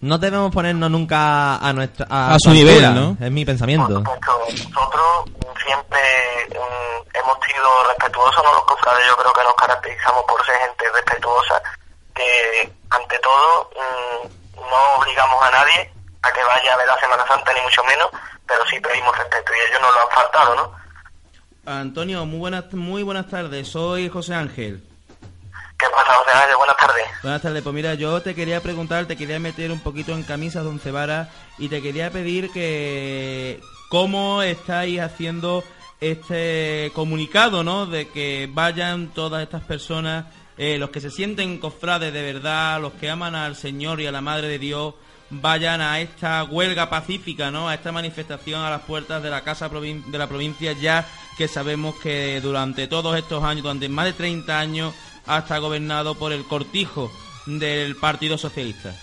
No 0.00 0.18
debemos 0.18 0.50
ponernos 0.52 0.90
nunca 0.90 1.58
a 1.58 1.72
nuestra... 1.72 2.06
A 2.10 2.36
su 2.40 2.50
nivel, 2.50 2.92
¿no? 2.92 3.16
Es 3.24 3.30
mi 3.30 3.44
Por 3.44 3.52
pensamiento. 3.52 3.98
supuesto, 3.98 4.46
nosotros 4.50 5.30
siempre 5.64 6.00
mm, 6.50 7.16
hemos 7.16 7.38
sido 7.46 7.84
respetuosos, 8.06 8.42
¿no? 8.44 8.52
Los 8.52 8.64
cofrades 8.64 9.06
yo 9.06 9.16
creo 9.16 9.32
que 9.32 9.42
nos 9.42 9.54
caracterizamos 9.54 10.24
por 10.24 10.46
ser 10.46 10.56
gente 10.56 10.84
respetuosa, 10.92 11.62
que 12.14 12.72
ante 12.90 13.18
todo 13.18 13.70
mm, 13.74 14.60
no 14.60 14.98
obligamos 14.98 15.42
a 15.42 15.50
nadie 15.50 15.92
a 16.22 16.32
que 16.32 16.42
vaya 16.44 16.74
a 16.74 16.76
ver 16.76 16.86
la 16.86 17.00
Semana 17.00 17.26
Santa, 17.26 17.52
ni 17.52 17.60
mucho 17.60 17.84
menos, 17.84 18.08
pero 18.46 18.64
sí 18.66 18.80
pedimos 18.80 19.16
respeto 19.16 19.52
y 19.52 19.68
ellos 19.70 19.80
nos 19.80 19.94
lo 19.94 20.00
han 20.00 20.10
faltado, 20.10 20.54
¿no? 20.54 20.72
Antonio, 21.66 22.24
muy 22.26 22.38
buenas, 22.38 22.72
muy 22.72 23.02
buenas 23.02 23.28
tardes. 23.28 23.68
Soy 23.68 24.08
José 24.08 24.34
Ángel. 24.34 24.82
¿Qué 25.76 25.86
pasa, 25.90 26.14
José 26.14 26.30
Ángel? 26.36 26.56
Buenas 26.56 26.76
tardes. 26.76 27.04
Buenas 27.22 27.42
tardes, 27.42 27.62
pues 27.62 27.74
mira, 27.74 27.94
yo 27.94 28.22
te 28.22 28.34
quería 28.34 28.60
preguntar, 28.60 29.06
te 29.06 29.16
quería 29.16 29.40
meter 29.40 29.72
un 29.72 29.80
poquito 29.80 30.12
en 30.12 30.22
camisas 30.22 30.62
de 30.62 30.70
once 30.70 30.90
varas 30.92 31.28
y 31.58 31.68
te 31.68 31.82
quería 31.82 32.10
pedir 32.10 32.52
que 32.52 33.60
cómo 33.88 34.42
estáis 34.42 35.00
haciendo 35.00 35.64
este 36.00 36.90
comunicado, 36.94 37.62
¿no? 37.62 37.86
De 37.86 38.08
que 38.08 38.48
vayan 38.52 39.08
todas 39.08 39.42
estas 39.42 39.62
personas, 39.64 40.26
eh, 40.58 40.78
los 40.78 40.90
que 40.90 41.00
se 41.00 41.10
sienten 41.10 41.58
cofrades 41.58 42.12
de 42.12 42.22
verdad, 42.22 42.80
los 42.80 42.92
que 42.94 43.10
aman 43.10 43.34
al 43.34 43.56
Señor 43.56 44.00
y 44.00 44.06
a 44.06 44.12
la 44.12 44.20
Madre 44.20 44.48
de 44.48 44.58
Dios, 44.58 44.94
vayan 45.30 45.80
a 45.80 46.00
esta 46.00 46.44
huelga 46.44 46.88
pacífica, 46.88 47.50
¿no? 47.50 47.68
A 47.68 47.74
esta 47.74 47.92
manifestación 47.92 48.62
a 48.62 48.70
las 48.70 48.82
puertas 48.82 49.22
de 49.22 49.30
la 49.30 49.42
Casa 49.42 49.68
de 49.68 50.18
la 50.18 50.28
provincia, 50.28 50.72
ya 50.72 51.06
que 51.36 51.48
sabemos 51.48 51.96
que 51.96 52.40
durante 52.40 52.86
todos 52.86 53.16
estos 53.16 53.42
años, 53.42 53.62
durante 53.62 53.88
más 53.88 54.06
de 54.06 54.12
30 54.12 54.58
años, 54.58 54.94
ha 55.26 55.38
estado 55.38 55.62
gobernado 55.62 56.14
por 56.14 56.32
el 56.32 56.44
cortijo 56.44 57.10
del 57.46 57.96
Partido 57.96 58.38
Socialista. 58.38 58.94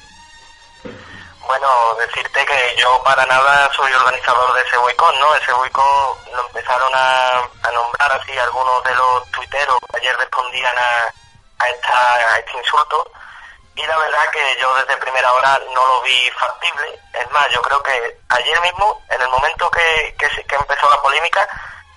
Bueno, 1.46 1.96
decirte 1.96 2.46
que 2.46 2.76
yo 2.78 3.02
para 3.04 3.26
nada 3.26 3.70
soy 3.74 3.92
organizador 3.94 4.54
de 4.54 4.62
ese 4.62 4.78
boicot, 4.78 5.16
¿no? 5.16 5.36
Ese 5.36 5.52
boicot 5.54 6.28
lo 6.34 6.42
empezaron 6.48 6.92
a, 6.96 7.50
a 7.64 7.72
nombrar 7.72 8.12
así 8.14 8.38
algunos 8.38 8.84
de 8.84 8.96
los 8.96 9.32
tuiteros 9.32 9.78
que 9.92 9.98
ayer 9.98 10.16
respondían 10.18 10.78
a, 10.78 11.14
a, 11.64 11.70
esta, 11.70 12.14
a 12.16 12.40
este 12.40 12.58
insulto 12.58 13.12
y 13.76 13.86
la 13.86 13.98
verdad 13.98 14.30
que 14.32 14.58
yo 14.62 14.74
desde 14.76 14.98
primera 14.98 15.32
hora 15.34 15.60
no 15.74 15.86
lo 15.86 16.02
vi 16.02 16.30
factible. 16.40 17.00
Es 17.14 17.30
más, 17.32 17.48
yo 17.50 17.62
creo 17.62 17.82
que 17.82 18.18
ayer 18.30 18.62
mismo, 18.62 19.02
en 19.10 19.22
el 19.22 19.30
momento 19.30 19.70
que, 19.72 20.16
que, 20.18 20.30
que 20.46 20.56
empezó 20.56 20.90
la 20.90 21.02
polémica, 21.02 21.48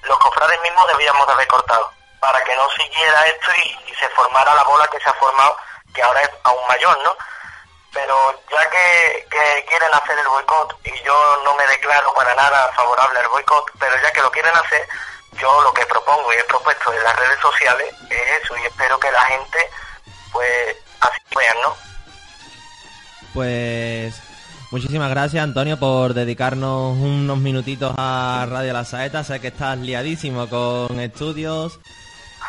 los 0.03 0.19
cofrades 0.19 0.61
mismos 0.63 0.87
debíamos 0.89 1.27
de 1.27 1.33
haber 1.35 1.47
cortado 1.49 1.93
para 2.19 2.43
que 2.45 2.57
no 2.57 2.69
siguiera 2.71 3.27
esto 3.27 3.51
y, 3.63 3.91
y 3.91 3.95
se 3.95 4.09
formara 4.11 4.55
la 4.55 4.65
bola 4.65 4.87
que 4.89 4.99
se 5.01 5.09
ha 5.09 5.13
formado, 5.15 5.57
que 5.95 6.03
ahora 6.03 6.21
es 6.23 6.31
aún 6.45 6.67
mayor, 6.67 6.99
¿no? 7.05 7.17
Pero 7.97 8.15
ya 8.53 8.63
que, 8.69 9.25
quieren 9.67 9.89
hacer 9.95 10.19
el 10.19 10.29
boicot 10.29 10.77
y 10.85 10.93
yo 11.03 11.17
no 11.45 11.57
me 11.57 11.67
declaro 11.67 12.13
para 12.15 12.35
nada 12.35 12.71
favorable 12.77 13.19
al 13.19 13.29
boicot, 13.29 13.65
pero 13.79 13.95
ya 14.03 14.13
que 14.13 14.21
lo 14.21 14.31
quieren 14.31 14.55
hacer, 14.55 14.87
yo 15.41 15.63
lo 15.63 15.73
que 15.73 15.85
propongo 15.87 16.29
y 16.33 16.41
he 16.41 16.45
propuesto 16.45 16.93
en 16.93 17.03
las 17.03 17.17
redes 17.17 17.41
sociales 17.41 17.95
es 18.11 18.43
eso 18.43 18.55
y 18.59 18.67
espero 18.67 19.01
que 19.01 19.11
la 19.11 19.25
gente 19.25 19.59
pues 20.31 20.77
así 21.01 21.21
vean, 21.35 21.57
¿no? 21.63 21.77
Pues 23.33 24.15
muchísimas 24.71 25.11
gracias 25.11 25.43
Antonio 25.43 25.79
por 25.79 26.13
dedicarnos 26.13 26.97
unos 26.99 27.39
minutitos 27.39 27.95
a 27.97 28.47
Radio 28.49 28.75
La 28.75 28.85
Saeta. 28.85 29.25
Sé 29.25 29.41
que 29.41 29.49
estás 29.49 29.79
liadísimo 29.79 30.49
con 30.49 31.01
estudios. 31.01 31.81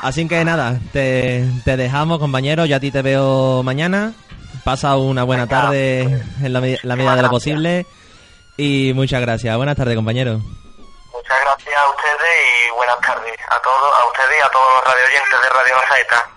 Así 0.02 0.28
que 0.28 0.44
nada, 0.44 0.80
te, 0.92 1.46
te 1.64 1.78
dejamos 1.78 2.20
compañero, 2.20 2.66
yo 2.66 2.76
a 2.76 2.80
ti 2.80 2.92
te 2.92 3.02
veo 3.02 3.64
mañana. 3.64 4.14
Pasa 4.68 4.98
una 4.98 5.24
buena 5.24 5.46
Venga, 5.46 5.62
tarde 5.62 6.02
en 6.44 6.52
la, 6.52 6.60
me- 6.60 6.78
la 6.84 6.98
medida 6.98 7.16
de 7.16 7.22
lo 7.22 7.30
posible. 7.30 7.86
Y 8.58 8.92
muchas 8.94 9.22
gracias. 9.22 9.56
Buenas 9.56 9.78
tardes 9.78 9.96
compañero. 9.96 10.40
Muchas 10.40 11.38
gracias 11.42 11.74
a 11.78 11.90
ustedes 11.90 12.36
y 12.68 12.76
buenas 12.76 13.00
tardes 13.00 13.32
a 13.48 13.62
todos, 13.62 13.94
a 13.98 14.08
ustedes 14.08 14.36
y 14.38 14.42
a 14.44 14.50
todos 14.50 14.66
los 14.76 14.84
radioyentes 14.84 15.40
de 15.42 15.50
Radio 15.50 15.74
La 15.78 15.88
Saeta. 15.96 16.30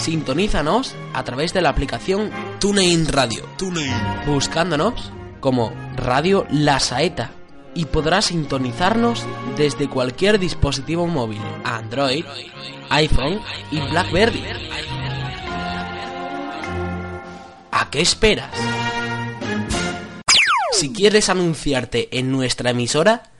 Sintonízanos 0.04 0.94
a 1.14 1.24
través 1.24 1.54
de 1.54 1.62
la 1.62 1.70
aplicación 1.70 2.30
TuneIn 2.60 3.08
Radio. 3.08 3.48
Buscándonos 4.26 5.10
como 5.40 5.72
Radio 5.96 6.46
La 6.50 6.78
Saeta. 6.78 7.30
Y 7.74 7.86
podrás 7.86 8.26
sintonizarnos 8.26 9.24
desde 9.56 9.88
cualquier 9.88 10.38
dispositivo 10.38 11.06
móvil, 11.06 11.40
Android, 11.64 12.22
iPhone 12.90 13.40
y 13.70 13.80
BlackBerry. 13.80 14.44
¿A 17.72 17.88
qué 17.90 18.02
esperas? 18.02 18.50
Si 20.72 20.92
quieres 20.92 21.30
anunciarte 21.30 22.18
en 22.18 22.30
nuestra 22.30 22.72
emisora, 22.72 23.30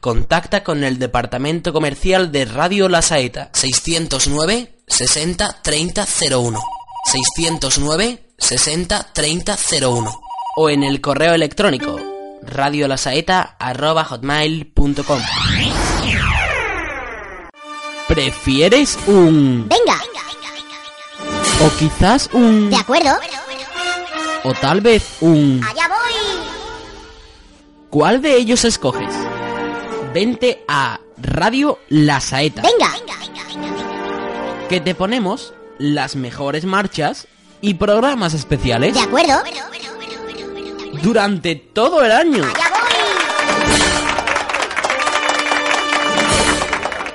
contacta 0.00 0.64
con 0.64 0.84
el 0.84 0.98
departamento 0.98 1.74
comercial 1.74 2.32
de 2.32 2.46
Radio 2.46 2.88
La 2.88 3.02
Saeta 3.02 3.50
609 3.52 4.73
60 4.86 5.62
30 5.62 6.06
01 6.30 6.60
609 7.06 8.24
60 8.38 9.12
30 9.12 9.56
01 9.80 10.20
o 10.56 10.70
en 10.70 10.84
el 10.84 11.00
correo 11.00 11.34
electrónico 11.34 11.98
radiolasaeta@hotmail.com. 12.42 15.20
¿Prefieres 18.08 18.98
un 19.06 19.66
Venga, 19.68 19.98
o 21.64 21.70
quizás 21.78 22.28
un 22.32 22.68
de 22.70 22.76
acuerdo. 22.76 23.16
o 24.44 24.52
tal 24.54 24.80
vez 24.82 25.16
un 25.20 25.62
Allá 25.66 25.88
voy. 25.88 25.96
¿Cuál 27.90 28.20
de 28.20 28.36
ellos 28.36 28.64
escoges? 28.64 29.14
Vente 30.12 30.64
a 30.68 30.98
Radio 31.16 31.78
La 31.88 32.20
Saeta, 32.20 32.62
Venga, 32.62 32.92
que 34.74 34.80
te 34.80 34.96
ponemos 34.96 35.54
las 35.78 36.16
mejores 36.16 36.64
marchas 36.64 37.28
y 37.60 37.74
programas 37.74 38.34
especiales 38.34 38.94
de 38.94 39.00
acuerdo. 39.02 39.40
durante 41.00 41.54
todo 41.54 42.04
el 42.04 42.10
año. 42.10 42.42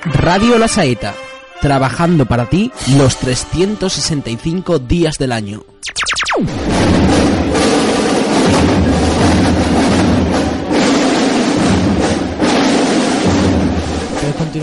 Radio 0.04 0.58
La 0.58 0.68
Saeta, 0.68 1.14
trabajando 1.60 2.24
para 2.24 2.48
ti 2.48 2.72
los 2.96 3.18
365 3.18 4.78
días 4.78 5.18
del 5.18 5.32
año. 5.32 5.62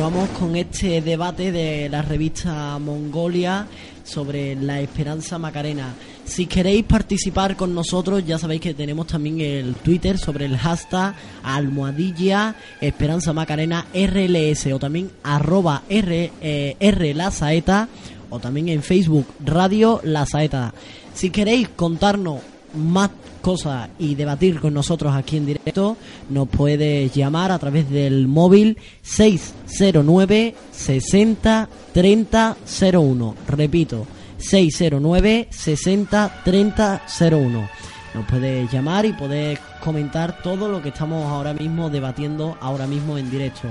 Continuamos 0.08 0.39
con 0.39 0.55
este 0.55 1.01
debate 1.01 1.51
de 1.51 1.89
la 1.89 2.01
revista 2.01 2.80
Mongolia 2.80 3.68
sobre 4.05 4.55
la 4.55 4.80
Esperanza 4.80 5.38
Macarena. 5.38 5.95
Si 6.24 6.45
queréis 6.45 6.86
participar 6.86 7.58
con 7.58 7.76
nosotros, 7.76 8.26
ya 8.26 8.39
sabéis 8.39 8.62
que 8.62 8.74
tenemos 8.74 9.08
también 9.08 9.41
el 9.41 9.76
Twitter 9.76 10.18
sobre 10.18 10.45
el 10.45 10.58
hashtag 10.58 11.14
almohadilla 11.43 12.55
Esperanza 12.80 13.34
Macarena 13.34 13.86
RLS 13.93 14.68
o 14.68 14.80
también 14.80 15.12
arroba 15.24 15.84
R, 15.89 16.32
eh, 16.39 16.78
R 16.80 17.14
La 17.14 17.30
Saeta 17.30 17.89
o 18.30 18.39
también 18.39 18.70
en 18.70 18.84
Facebook 18.84 19.28
Radio 19.43 19.99
La 20.05 20.26
Saeta. 20.26 20.74
Si 21.14 21.32
queréis 21.32 21.68
contarnos 21.68 22.39
más 22.74 23.09
cosas 23.41 23.89
y 23.99 24.15
debatir 24.15 24.59
con 24.59 24.74
nosotros 24.74 25.15
aquí 25.15 25.38
en 25.38 25.45
directo, 25.45 25.97
nos 26.30 26.47
puedes 26.49 27.13
llamar 27.13 27.51
a 27.51 27.59
través 27.59 27.89
del 27.89 28.28
móvil 28.28 28.78
609 29.01 30.55
60 30.72 31.70
30 31.93 32.57
01. 32.93 33.36
Repito, 33.47 34.05
609 34.38 35.47
60 35.49 36.41
30 36.43 37.01
01. 37.20 37.70
Nos 38.13 38.26
puedes 38.26 38.72
llamar 38.72 39.05
y 39.05 39.13
poder 39.13 39.59
comentar 39.80 40.41
todo 40.41 40.68
lo 40.70 40.82
que 40.82 40.89
estamos 40.89 41.26
ahora 41.26 41.53
mismo 41.53 41.89
debatiendo 41.89 42.57
ahora 42.59 42.88
mismo 42.88 43.18
en 43.18 43.30
directo. 43.30 43.68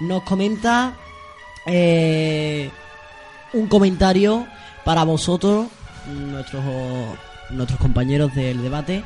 Nos 0.00 0.22
comenta 0.22 0.94
eh, 1.66 2.70
un 3.52 3.66
comentario 3.66 4.46
para 4.84 5.04
vosotros, 5.04 5.66
nuestros 6.06 6.62
nuestros 7.52 7.78
compañeros 7.80 8.34
del 8.34 8.62
debate. 8.62 9.02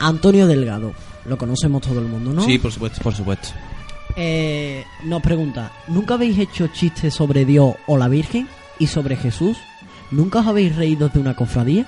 Antonio 0.00 0.46
Delgado, 0.46 0.92
lo 1.24 1.38
conocemos 1.38 1.82
todo 1.82 2.00
el 2.00 2.06
mundo, 2.06 2.32
¿no? 2.32 2.42
Sí, 2.44 2.58
por 2.58 2.72
supuesto. 2.72 3.00
Por 3.02 3.14
supuesto. 3.14 3.48
Eh, 4.16 4.84
nos 5.04 5.22
pregunta, 5.22 5.72
¿nunca 5.88 6.14
habéis 6.14 6.38
hecho 6.38 6.68
chistes 6.68 7.14
sobre 7.14 7.44
Dios 7.44 7.74
o 7.86 7.96
la 7.96 8.08
Virgen 8.08 8.48
y 8.78 8.86
sobre 8.86 9.16
Jesús? 9.16 9.56
¿Nunca 10.10 10.40
os 10.40 10.46
habéis 10.46 10.76
reído 10.76 11.08
de 11.08 11.18
una 11.18 11.34
cofradía? 11.34 11.86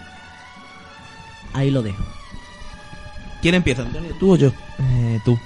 Ahí 1.52 1.70
lo 1.70 1.82
dejo. 1.82 2.02
¿Quién 3.42 3.54
empieza, 3.54 3.82
Antonio? 3.82 4.14
¿Tú 4.18 4.32
o 4.32 4.36
yo? 4.36 4.48
Eh, 4.78 5.20
tú. 5.24 5.38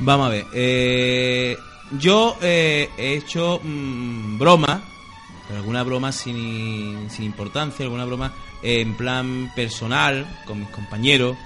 Vamos 0.00 0.26
a 0.26 0.30
ver. 0.30 0.44
eh, 0.54 1.56
yo 1.98 2.36
eh, 2.42 2.90
he 2.98 3.14
hecho 3.14 3.60
mm, 3.62 4.38
broma, 4.38 4.82
alguna 5.54 5.82
broma 5.82 6.12
sin, 6.12 7.08
sin 7.10 7.24
importancia, 7.24 7.84
alguna 7.84 8.04
broma 8.04 8.32
en 8.62 8.94
plan 8.94 9.52
personal, 9.54 10.26
con 10.44 10.60
mis 10.60 10.68
compañeros, 10.68 11.36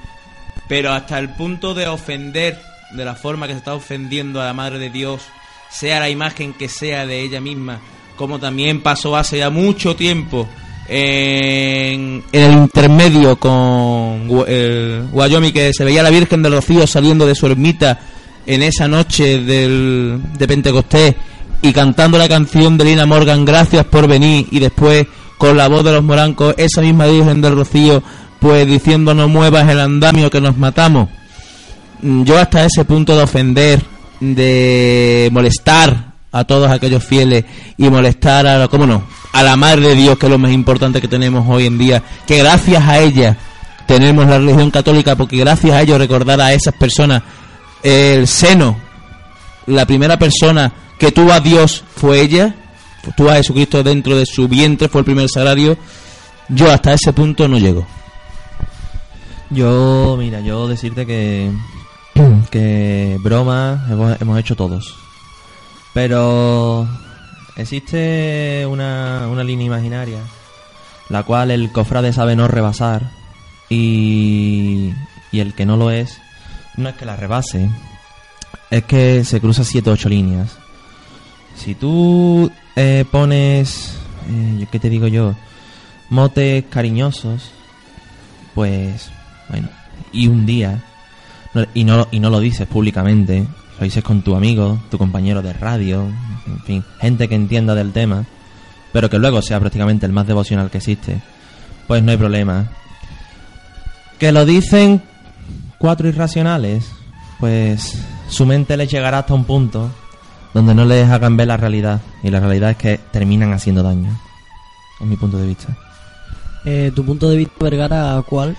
pero 0.68 0.92
hasta 0.92 1.18
el 1.18 1.30
punto 1.30 1.74
de 1.74 1.88
ofender 1.88 2.58
de 2.92 3.04
la 3.04 3.14
forma 3.14 3.46
que 3.46 3.52
se 3.52 3.58
está 3.58 3.74
ofendiendo 3.74 4.40
a 4.40 4.46
la 4.46 4.54
Madre 4.54 4.78
de 4.78 4.90
Dios, 4.90 5.22
sea 5.70 6.00
la 6.00 6.08
imagen 6.08 6.52
que 6.52 6.68
sea 6.68 7.06
de 7.06 7.20
ella 7.20 7.40
misma, 7.40 7.80
como 8.16 8.38
también 8.38 8.82
pasó 8.82 9.16
hace 9.16 9.38
ya 9.38 9.50
mucho 9.50 9.94
tiempo 9.96 10.48
en, 10.88 12.24
en 12.32 12.42
el 12.42 12.52
intermedio 12.52 13.36
con 13.36 14.44
el 14.48 15.04
Wyoming, 15.12 15.52
que 15.52 15.72
se 15.72 15.84
veía 15.84 16.02
la 16.02 16.10
Virgen 16.10 16.42
del 16.42 16.54
Rocío 16.54 16.86
saliendo 16.86 17.26
de 17.26 17.34
su 17.34 17.46
ermita 17.46 17.98
en 18.46 18.62
esa 18.62 18.88
noche 18.88 19.40
del, 19.40 20.20
de 20.36 20.48
Pentecostés 20.48 21.14
y 21.62 21.72
cantando 21.72 22.18
la 22.18 22.28
canción 22.28 22.78
de 22.78 22.84
Lina 22.84 23.06
Morgan, 23.06 23.44
Gracias 23.44 23.84
por 23.84 24.08
venir, 24.08 24.46
y 24.50 24.58
después 24.58 25.06
con 25.38 25.56
la 25.56 25.68
voz 25.68 25.84
de 25.84 25.92
los 25.92 26.02
morancos, 26.02 26.54
esa 26.58 26.82
misma 26.82 27.06
Virgen 27.06 27.40
del 27.40 27.56
Rocío, 27.56 28.02
pues 28.38 28.66
diciendo 28.66 29.14
no 29.14 29.28
muevas 29.28 29.68
el 29.68 29.80
andamio 29.80 30.30
que 30.30 30.40
nos 30.40 30.56
matamos. 30.56 31.08
Mm, 32.02 32.24
Yo 32.24 32.38
hasta 32.38 32.64
ese 32.64 32.84
punto 32.84 33.16
de 33.16 33.22
ofender, 33.22 33.80
de 34.20 35.30
molestar 35.32 36.12
a 36.32 36.44
todos 36.44 36.70
aquellos 36.70 37.02
fieles 37.02 37.44
y 37.76 37.88
molestar 37.88 38.46
a, 38.46 38.68
¿cómo 38.68 38.86
no? 38.86 39.02
A 39.32 39.42
la 39.42 39.56
Madre 39.56 39.88
de 39.88 39.94
Dios, 39.94 40.18
que 40.18 40.26
es 40.26 40.32
lo 40.32 40.38
más 40.38 40.52
importante 40.52 41.00
que 41.00 41.08
tenemos 41.08 41.44
hoy 41.48 41.66
en 41.66 41.78
día, 41.78 42.02
que 42.26 42.38
gracias 42.38 42.82
a 42.86 42.98
ella 42.98 43.36
tenemos 43.86 44.26
la 44.26 44.38
religión 44.38 44.70
católica, 44.70 45.16
porque 45.16 45.36
gracias 45.36 45.72
a 45.74 45.82
ello 45.82 45.98
recordar 45.98 46.40
a 46.40 46.52
esas 46.52 46.74
personas 46.74 47.22
el 47.82 48.26
seno, 48.26 48.76
la 49.66 49.86
primera 49.86 50.18
persona 50.18 50.72
que 51.00 51.10
tuvo 51.10 51.32
a 51.32 51.40
Dios 51.40 51.82
fue 51.96 52.20
ella, 52.20 52.54
tuvo 53.16 53.30
a 53.30 53.36
Jesucristo 53.36 53.82
dentro 53.82 54.16
de 54.16 54.26
su 54.26 54.46
vientre, 54.46 54.90
fue 54.90 55.00
el 55.00 55.06
primer 55.06 55.30
sagrario. 55.30 55.78
Yo 56.50 56.70
hasta 56.70 56.92
ese 56.92 57.14
punto 57.14 57.48
no 57.48 57.58
llego. 57.58 57.86
Yo, 59.48 60.16
mira, 60.18 60.40
yo 60.40 60.68
decirte 60.68 61.06
que. 61.06 61.50
que 62.50 63.16
broma 63.22 63.86
hemos, 63.88 64.20
hemos 64.20 64.38
hecho 64.38 64.54
todos. 64.56 64.94
Pero. 65.94 66.86
existe 67.56 68.66
una, 68.68 69.26
una 69.30 69.42
línea 69.42 69.66
imaginaria. 69.66 70.20
La 71.08 71.22
cual 71.22 71.50
el 71.50 71.72
cofrade 71.72 72.12
sabe 72.12 72.36
no 72.36 72.46
rebasar. 72.46 73.10
Y. 73.70 74.92
y 75.32 75.40
el 75.40 75.54
que 75.54 75.64
no 75.64 75.78
lo 75.78 75.90
es. 75.90 76.20
no 76.76 76.90
es 76.90 76.94
que 76.96 77.06
la 77.06 77.16
rebase. 77.16 77.70
Es 78.70 78.84
que 78.84 79.24
se 79.24 79.40
cruza 79.40 79.64
7 79.64 79.88
o 79.88 79.94
8 79.94 80.08
líneas. 80.10 80.59
Si 81.56 81.74
tú 81.74 82.50
eh, 82.76 83.04
pones. 83.10 83.94
eh, 84.30 84.66
¿Qué 84.70 84.78
te 84.78 84.90
digo 84.90 85.06
yo? 85.06 85.34
Motes 86.08 86.64
cariñosos. 86.70 87.50
Pues. 88.54 89.10
Bueno. 89.48 89.68
Y 90.12 90.28
un 90.28 90.46
día. 90.46 90.82
y, 91.74 91.84
no, 91.84 92.08
y 92.10 92.20
no 92.20 92.30
lo 92.30 92.40
dices 92.40 92.66
públicamente. 92.66 93.46
Lo 93.78 93.84
dices 93.84 94.04
con 94.04 94.22
tu 94.22 94.34
amigo, 94.34 94.80
tu 94.90 94.98
compañero 94.98 95.42
de 95.42 95.52
radio. 95.52 96.06
En 96.46 96.60
fin, 96.64 96.84
gente 97.00 97.28
que 97.28 97.34
entienda 97.34 97.74
del 97.74 97.92
tema. 97.92 98.24
Pero 98.92 99.08
que 99.08 99.18
luego 99.18 99.40
sea 99.40 99.60
prácticamente 99.60 100.06
el 100.06 100.12
más 100.12 100.26
devocional 100.26 100.70
que 100.70 100.78
existe. 100.78 101.20
Pues 101.86 102.02
no 102.02 102.10
hay 102.10 102.16
problema. 102.16 102.68
Que 104.18 104.32
lo 104.32 104.44
dicen 104.44 105.02
cuatro 105.78 106.08
irracionales. 106.08 106.90
Pues 107.38 107.98
su 108.28 108.44
mente 108.46 108.76
les 108.76 108.90
llegará 108.90 109.20
hasta 109.20 109.34
un 109.34 109.44
punto 109.44 109.90
donde 110.54 110.74
no 110.74 110.84
les 110.84 111.08
hagan 111.08 111.36
ver 111.36 111.48
la 111.48 111.56
realidad. 111.56 112.00
Y 112.22 112.30
la 112.30 112.40
realidad 112.40 112.70
es 112.70 112.76
que 112.76 113.00
terminan 113.10 113.52
haciendo 113.52 113.82
daño. 113.82 114.10
En 115.00 115.08
mi 115.08 115.16
punto 115.16 115.38
de 115.38 115.46
vista. 115.46 115.68
Eh, 116.64 116.92
¿Tu 116.94 117.04
punto 117.04 117.28
de 117.28 117.36
vista, 117.36 117.54
Vergara, 117.58 118.22
cuál? 118.28 118.56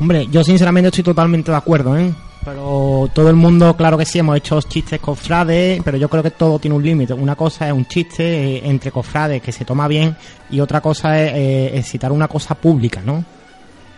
Hombre, 0.00 0.26
yo 0.30 0.42
sinceramente 0.42 0.88
estoy 0.88 1.04
totalmente 1.04 1.50
de 1.50 1.56
acuerdo, 1.56 1.96
¿eh? 1.96 2.12
Pero 2.44 3.10
todo 3.12 3.28
el 3.28 3.36
mundo, 3.36 3.76
claro 3.76 3.98
que 3.98 4.06
sí, 4.06 4.18
hemos 4.18 4.36
hecho 4.36 4.60
chistes 4.62 4.98
cofrades, 4.98 5.82
pero 5.84 5.98
yo 5.98 6.08
creo 6.08 6.22
que 6.22 6.30
todo 6.30 6.58
tiene 6.58 6.74
un 6.74 6.82
límite. 6.82 7.12
Una 7.12 7.36
cosa 7.36 7.66
es 7.66 7.72
un 7.72 7.84
chiste 7.84 8.56
eh, 8.56 8.62
entre 8.64 8.90
cofrades 8.90 9.42
que 9.42 9.52
se 9.52 9.66
toma 9.66 9.86
bien 9.86 10.16
y 10.50 10.60
otra 10.60 10.80
cosa 10.80 11.20
es 11.20 11.32
eh, 11.34 11.78
excitar 11.78 12.10
una 12.12 12.28
cosa 12.28 12.54
pública, 12.54 13.02
¿no? 13.04 13.22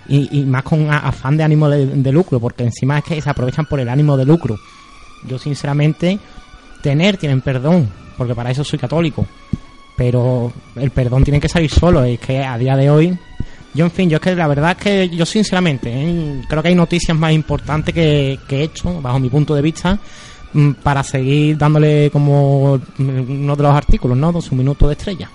Y, 0.08 0.42
más 0.42 0.64
con 0.64 0.90
afán 0.90 1.36
de 1.36 1.44
ánimo 1.44 1.70
de 1.70 2.12
lucro, 2.12 2.40
porque 2.40 2.64
encima 2.64 2.98
es 2.98 3.04
que 3.04 3.22
se 3.22 3.30
aprovechan 3.30 3.66
por 3.66 3.78
el 3.78 3.88
ánimo 3.88 4.16
de 4.16 4.24
lucro. 4.24 4.58
Yo 5.28 5.38
sinceramente, 5.38 6.18
tener, 6.82 7.16
tienen 7.16 7.40
perdón, 7.40 7.88
porque 8.18 8.34
para 8.34 8.50
eso 8.50 8.64
soy 8.64 8.78
católico. 8.78 9.26
Pero 9.96 10.52
el 10.76 10.90
perdón 10.90 11.24
tiene 11.24 11.40
que 11.40 11.48
salir 11.48 11.70
solo, 11.70 12.02
es 12.04 12.18
que 12.18 12.42
a 12.42 12.58
día 12.58 12.76
de 12.76 12.90
hoy 12.90 13.18
yo, 13.74 13.86
en 13.86 13.90
fin, 13.90 14.10
yo 14.10 14.16
es 14.16 14.22
que 14.22 14.34
la 14.34 14.46
verdad 14.46 14.72
es 14.72 14.76
que 14.76 15.08
yo 15.08 15.24
sinceramente 15.24 15.90
¿eh? 15.90 16.42
creo 16.46 16.62
que 16.62 16.68
hay 16.68 16.74
noticias 16.74 17.16
más 17.16 17.32
importantes 17.32 17.94
que, 17.94 18.38
que 18.46 18.60
he 18.60 18.62
hecho, 18.64 19.00
bajo 19.00 19.18
mi 19.18 19.30
punto 19.30 19.54
de 19.54 19.62
vista, 19.62 19.98
mm, 20.52 20.72
para 20.82 21.02
seguir 21.02 21.56
dándole 21.56 22.10
como 22.10 22.78
mm, 22.98 23.42
uno 23.42 23.56
de 23.56 23.62
los 23.62 23.74
artículos, 23.74 24.16
¿no? 24.16 24.40
Su 24.42 24.54
minuto 24.54 24.86
de 24.86 24.92
estrella. 24.92 25.30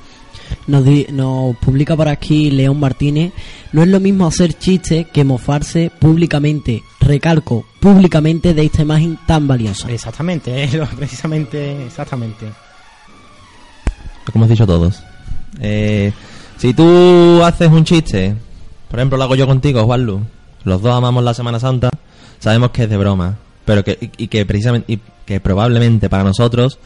Nos, 0.67 0.83
di- 0.85 1.07
nos 1.11 1.55
publica 1.57 1.95
por 1.95 2.07
aquí 2.07 2.51
León 2.51 2.79
Martínez. 2.79 3.31
No 3.71 3.81
es 3.83 3.87
lo 3.89 3.99
mismo 3.99 4.27
hacer 4.27 4.53
chistes 4.53 5.07
que 5.07 5.23
mofarse 5.23 5.91
públicamente. 5.99 6.83
Recalco, 6.99 7.65
públicamente 7.79 8.53
de 8.53 8.65
esta 8.65 8.81
imagen 8.81 9.17
tan 9.25 9.47
valiosa. 9.47 9.89
Exactamente, 9.91 10.63
¿eh? 10.63 10.69
Lo- 10.73 10.87
precisamente, 10.87 11.85
exactamente. 11.85 12.45
Que 14.25 14.31
hemos 14.35 14.49
dicho 14.49 14.65
todos. 14.67 15.01
Eh, 15.61 16.11
si 16.57 16.73
tú 16.73 17.41
haces 17.43 17.69
un 17.71 17.83
chiste, 17.85 18.35
por 18.89 18.99
ejemplo, 18.99 19.17
lo 19.17 19.23
hago 19.23 19.35
yo 19.35 19.47
contigo, 19.47 19.83
Juanlu, 19.85 20.21
los 20.63 20.81
dos 20.81 20.93
amamos 20.95 21.23
la 21.23 21.33
Semana 21.33 21.59
Santa, 21.59 21.89
sabemos 22.39 22.71
que 22.71 22.83
es 22.83 22.89
de 22.89 22.97
broma, 22.97 23.37
pero 23.63 23.83
que, 23.83 23.97
y, 24.17 24.23
y 24.23 24.27
que 24.27 24.45
precisamente, 24.45 24.91
y 24.93 24.99
que 25.25 25.39
probablemente 25.39 26.09
para 26.09 26.23
nosotros, 26.25 26.77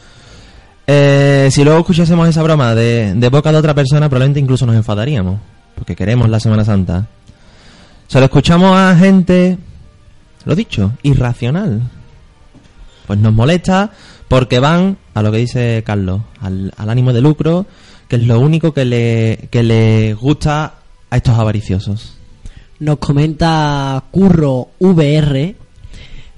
eh, 0.94 1.48
si 1.50 1.64
luego 1.64 1.80
escuchásemos 1.80 2.28
esa 2.28 2.42
broma 2.42 2.74
de, 2.74 3.14
de 3.14 3.28
boca 3.30 3.50
de 3.50 3.58
otra 3.58 3.72
persona, 3.72 4.10
probablemente 4.10 4.40
incluso 4.40 4.66
nos 4.66 4.76
enfadaríamos, 4.76 5.40
porque 5.74 5.96
queremos 5.96 6.28
la 6.28 6.38
Semana 6.38 6.66
Santa. 6.66 7.06
Se 8.08 8.18
lo 8.18 8.26
escuchamos 8.26 8.76
a 8.76 8.94
gente, 8.94 9.56
lo 10.44 10.54
dicho, 10.54 10.92
irracional. 11.02 11.80
Pues 13.06 13.18
nos 13.18 13.32
molesta 13.32 13.90
porque 14.28 14.58
van 14.58 14.98
a 15.14 15.22
lo 15.22 15.32
que 15.32 15.38
dice 15.38 15.82
Carlos, 15.84 16.20
al, 16.40 16.72
al 16.76 16.90
ánimo 16.90 17.14
de 17.14 17.22
lucro, 17.22 17.64
que 18.08 18.16
es 18.16 18.26
lo 18.26 18.38
único 18.38 18.74
que 18.74 18.84
le, 18.84 19.48
que 19.50 19.62
le 19.62 20.12
gusta 20.12 20.74
a 21.08 21.16
estos 21.16 21.38
avariciosos. 21.38 22.18
Nos 22.80 22.98
comenta 22.98 24.04
Curro 24.10 24.68
VR. 24.78 25.56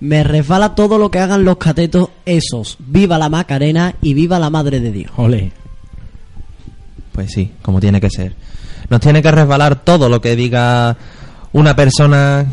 Me 0.05 0.23
resbala 0.23 0.75
todo 0.75 0.99
lo 0.99 1.11
que 1.11 1.19
hagan 1.19 1.47
los 1.47 1.57
catetos 1.57 2.11
esos. 2.27 2.77
Viva 2.79 3.17
la 3.17 3.31
Macarena 3.31 3.95
y 4.03 4.13
viva 4.13 4.39
la 4.39 4.51
Madre 4.51 4.79
de 4.79 4.93
Dios. 4.93 5.11
Ole. 5.17 5.51
Pues 7.13 7.33
sí, 7.33 7.53
como 7.63 7.81
tiene 7.81 8.03
que 8.03 8.11
ser. 8.11 8.35
Nos 8.91 9.01
tiene 9.01 9.23
que 9.23 9.31
resbalar 9.31 9.83
todo 9.83 10.11
lo 10.11 10.21
que 10.21 10.37
diga 10.37 10.95
una 11.55 11.75
persona 11.75 12.45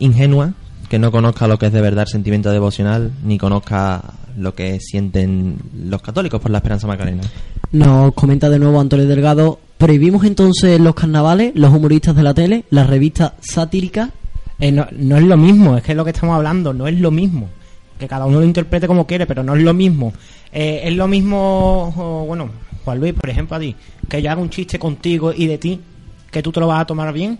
ingenua, 0.00 0.52
que 0.90 0.98
no 0.98 1.10
conozca 1.10 1.48
lo 1.48 1.58
que 1.58 1.68
es 1.68 1.72
de 1.72 1.80
verdad 1.80 2.02
el 2.02 2.12
sentimiento 2.12 2.52
devocional, 2.52 3.10
ni 3.24 3.38
conozca 3.38 4.02
lo 4.36 4.54
que 4.54 4.78
sienten 4.78 5.56
los 5.74 6.02
católicos 6.02 6.42
por 6.42 6.50
la 6.50 6.58
esperanza 6.58 6.86
macarena. 6.86 7.22
Nos 7.70 8.12
comenta 8.12 8.50
de 8.50 8.58
nuevo 8.58 8.78
Antonio 8.78 9.08
Delgado. 9.08 9.60
¿Prohibimos 9.78 10.24
entonces 10.26 10.78
los 10.78 10.94
carnavales, 10.94 11.52
los 11.54 11.72
humoristas 11.72 12.14
de 12.14 12.22
la 12.22 12.34
tele, 12.34 12.66
las 12.68 12.86
revistas 12.86 13.32
satíricas? 13.40 14.10
Eh, 14.62 14.70
no, 14.70 14.86
no 14.92 15.16
es 15.16 15.24
lo 15.24 15.36
mismo, 15.36 15.76
es 15.76 15.82
que 15.82 15.90
es 15.92 15.96
lo 15.96 16.04
que 16.04 16.12
estamos 16.12 16.36
hablando, 16.36 16.72
no 16.72 16.86
es 16.86 16.98
lo 17.00 17.10
mismo. 17.10 17.48
Que 17.98 18.06
cada 18.06 18.26
uno 18.26 18.38
lo 18.40 18.44
interprete 18.46 18.86
como 18.86 19.06
quiere, 19.06 19.26
pero 19.26 19.42
no 19.42 19.54
es 19.56 19.62
lo 19.62 19.74
mismo. 19.74 20.12
Eh, 20.52 20.82
es 20.84 20.94
lo 20.96 21.08
mismo, 21.08 21.92
o, 21.96 22.24
bueno, 22.26 22.48
Juan 22.84 23.00
Luis, 23.00 23.12
por 23.14 23.28
ejemplo, 23.28 23.56
a 23.56 23.60
ti, 23.60 23.74
que 24.08 24.22
yo 24.22 24.30
haga 24.30 24.40
un 24.40 24.50
chiste 24.50 24.78
contigo 24.78 25.32
y 25.36 25.46
de 25.46 25.58
ti, 25.58 25.80
que 26.30 26.42
tú 26.42 26.52
te 26.52 26.60
lo 26.60 26.68
vas 26.68 26.80
a 26.82 26.86
tomar 26.86 27.12
bien. 27.12 27.38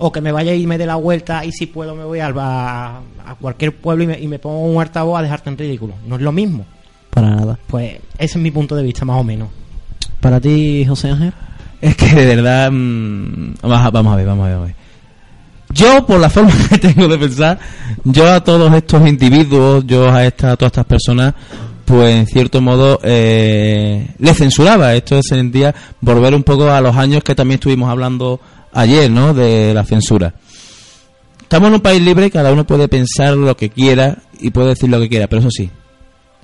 O 0.00 0.12
que 0.12 0.20
me 0.20 0.30
vaya 0.30 0.54
y 0.54 0.64
me 0.64 0.78
dé 0.78 0.86
la 0.86 0.94
vuelta 0.94 1.44
y 1.44 1.50
si 1.50 1.66
puedo 1.66 1.96
me 1.96 2.04
voy 2.04 2.20
al- 2.20 2.38
a, 2.38 3.00
a 3.26 3.34
cualquier 3.34 3.74
pueblo 3.74 4.04
y 4.04 4.06
me, 4.06 4.20
y 4.20 4.28
me 4.28 4.38
pongo 4.38 4.60
un 4.60 4.80
altavoz 4.80 5.18
a 5.18 5.22
dejarte 5.22 5.50
en 5.50 5.58
ridículo. 5.58 5.94
No 6.06 6.14
es 6.14 6.22
lo 6.22 6.30
mismo. 6.30 6.64
Para 7.10 7.30
nada. 7.30 7.58
Pues 7.66 7.94
ese 8.16 8.38
es 8.38 8.42
mi 8.42 8.52
punto 8.52 8.76
de 8.76 8.84
vista, 8.84 9.04
más 9.04 9.20
o 9.20 9.24
menos. 9.24 9.48
Para 10.20 10.38
ti, 10.40 10.84
José 10.86 11.10
Ángel. 11.10 11.32
Es 11.80 11.96
que 11.96 12.06
de 12.14 12.26
verdad. 12.36 12.70
mm, 12.70 13.54
vamos, 13.62 13.78
a, 13.86 13.90
vamos 13.90 14.12
a 14.12 14.16
ver, 14.16 14.26
vamos 14.26 14.44
a 14.44 14.48
ver, 14.48 14.56
vamos 14.56 14.70
a 14.70 14.72
ver. 14.72 14.77
Yo, 15.70 16.06
por 16.06 16.18
la 16.20 16.30
forma 16.30 16.52
que 16.70 16.78
tengo 16.78 17.08
de 17.08 17.18
pensar, 17.18 17.58
yo 18.04 18.32
a 18.32 18.42
todos 18.42 18.72
estos 18.74 19.06
individuos, 19.06 19.84
yo 19.86 20.10
a, 20.10 20.24
esta, 20.24 20.52
a 20.52 20.56
todas 20.56 20.70
estas 20.70 20.86
personas, 20.86 21.34
pues 21.84 22.14
en 22.14 22.26
cierto 22.26 22.60
modo 22.60 23.00
eh, 23.02 24.14
les 24.18 24.36
censuraba. 24.36 24.94
Esto 24.94 25.20
sería 25.22 25.74
volver 26.00 26.34
un 26.34 26.42
poco 26.42 26.70
a 26.70 26.80
los 26.80 26.96
años 26.96 27.22
que 27.22 27.34
también 27.34 27.56
estuvimos 27.56 27.90
hablando 27.90 28.40
ayer, 28.72 29.10
¿no? 29.10 29.34
De 29.34 29.72
la 29.74 29.84
censura. 29.84 30.34
Estamos 31.40 31.68
en 31.68 31.74
un 31.76 31.80
país 31.80 32.02
libre, 32.02 32.30
cada 32.30 32.52
uno 32.52 32.66
puede 32.66 32.88
pensar 32.88 33.34
lo 33.34 33.56
que 33.56 33.70
quiera 33.70 34.18
y 34.38 34.50
puede 34.50 34.68
decir 34.68 34.90
lo 34.90 35.00
que 35.00 35.08
quiera, 35.08 35.28
pero 35.28 35.40
eso 35.40 35.50
sí, 35.50 35.70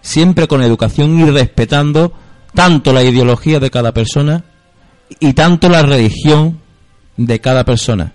siempre 0.01 0.49
con 0.49 0.63
educación 0.63 1.21
y 1.21 1.31
respetando 1.31 2.15
tanto 2.55 2.91
la 2.95 3.03
ideología 3.03 3.61
de 3.61 3.71
cada 3.71 3.93
persona 3.93 4.45
y 5.21 5.35
tanto 5.35 5.69
la 5.69 5.83
religión 5.83 6.59
de 7.19 7.39
cada 7.41 7.65
persona. 7.65 8.15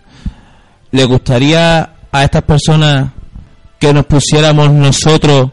¿Le 0.92 1.06
gustaría 1.06 1.90
a 2.12 2.24
estas 2.24 2.42
personas 2.44 3.12
que 3.78 3.94
nos 3.94 4.06
pusiéramos 4.06 4.72
nosotros 4.72 5.52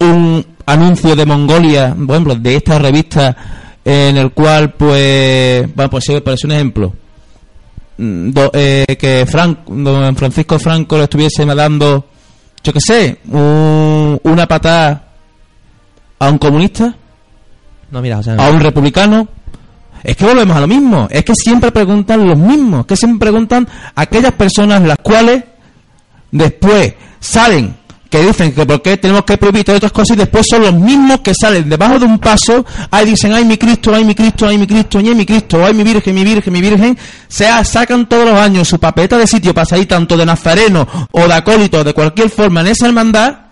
un 0.00 0.44
anuncio 0.66 1.14
de 1.14 1.24
Mongolia, 1.26 1.94
por 1.94 2.10
ejemplo, 2.16 2.34
de 2.34 2.56
esta 2.56 2.78
revista 2.78 3.36
en 3.84 4.16
el 4.16 4.32
cual, 4.32 4.72
pues, 4.72 5.72
bueno, 5.74 5.90
pues 5.90 6.04
por 6.22 6.44
un 6.44 6.52
ejemplo, 6.52 6.92
mm, 7.98 8.30
do- 8.30 8.50
eh, 8.52 8.96
que 8.98 9.24
don 9.68 10.16
Francisco 10.16 10.58
Franco 10.58 10.96
le 10.96 11.04
estuviese 11.04 11.44
dando, 11.46 12.06
yo 12.62 12.72
qué 12.72 12.80
sé, 12.80 13.18
un- 13.30 14.18
una 14.24 14.46
patada 14.46 15.04
a 16.18 16.28
un 16.30 16.38
comunista? 16.38 16.94
No, 17.90 18.02
mira, 18.02 18.18
o 18.18 18.22
sea, 18.22 18.34
a 18.34 18.50
un 18.50 18.60
republicano. 18.60 19.28
Es 20.04 20.16
que 20.16 20.24
volvemos 20.26 20.56
a 20.56 20.60
lo 20.60 20.68
mismo. 20.68 21.08
Es 21.10 21.24
que 21.24 21.32
siempre 21.34 21.72
preguntan 21.72 22.28
los 22.28 22.38
mismos. 22.38 22.84
Que 22.86 22.96
siempre 22.96 23.30
preguntan 23.30 23.66
aquellas 23.96 24.32
personas 24.32 24.82
las 24.82 24.98
cuales 24.98 25.42
después 26.30 26.94
salen 27.18 27.74
que 28.14 28.22
dicen 28.22 28.52
que 28.52 28.64
por 28.64 28.80
qué 28.80 28.96
tenemos 28.96 29.24
que 29.24 29.36
prohibir 29.36 29.64
todas 29.64 29.78
estas 29.78 29.90
cosas 29.90 30.16
y 30.16 30.20
después 30.20 30.46
son 30.48 30.62
los 30.62 30.72
mismos 30.72 31.18
que 31.18 31.32
salen 31.34 31.68
debajo 31.68 31.98
de 31.98 32.04
un 32.04 32.20
paso, 32.20 32.64
ahí 32.92 33.06
dicen, 33.06 33.32
ay 33.32 33.44
mi 33.44 33.58
Cristo, 33.58 33.92
ay 33.92 34.04
mi 34.04 34.14
Cristo, 34.14 34.46
ay 34.46 34.56
mi 34.56 34.68
Cristo, 34.68 34.98
ay 34.98 35.14
mi 35.16 35.26
Cristo, 35.26 35.66
ay 35.66 35.74
mi 35.74 35.82
Virgen, 35.82 36.14
mi 36.14 36.22
Virgen, 36.22 36.52
mi 36.52 36.60
Virgen, 36.60 36.96
se 37.26 37.46
sacan 37.64 38.08
todos 38.08 38.30
los 38.30 38.38
años 38.38 38.68
su 38.68 38.78
papeleta 38.78 39.18
de 39.18 39.26
sitio 39.26 39.52
para 39.52 39.64
salir 39.64 39.88
tanto 39.88 40.16
de 40.16 40.24
nazareno 40.24 40.86
o 41.10 41.26
de 41.26 41.34
acólito 41.34 41.82
de 41.82 41.92
cualquier 41.92 42.30
forma 42.30 42.60
en 42.60 42.68
esa 42.68 42.86
hermandad 42.86 43.43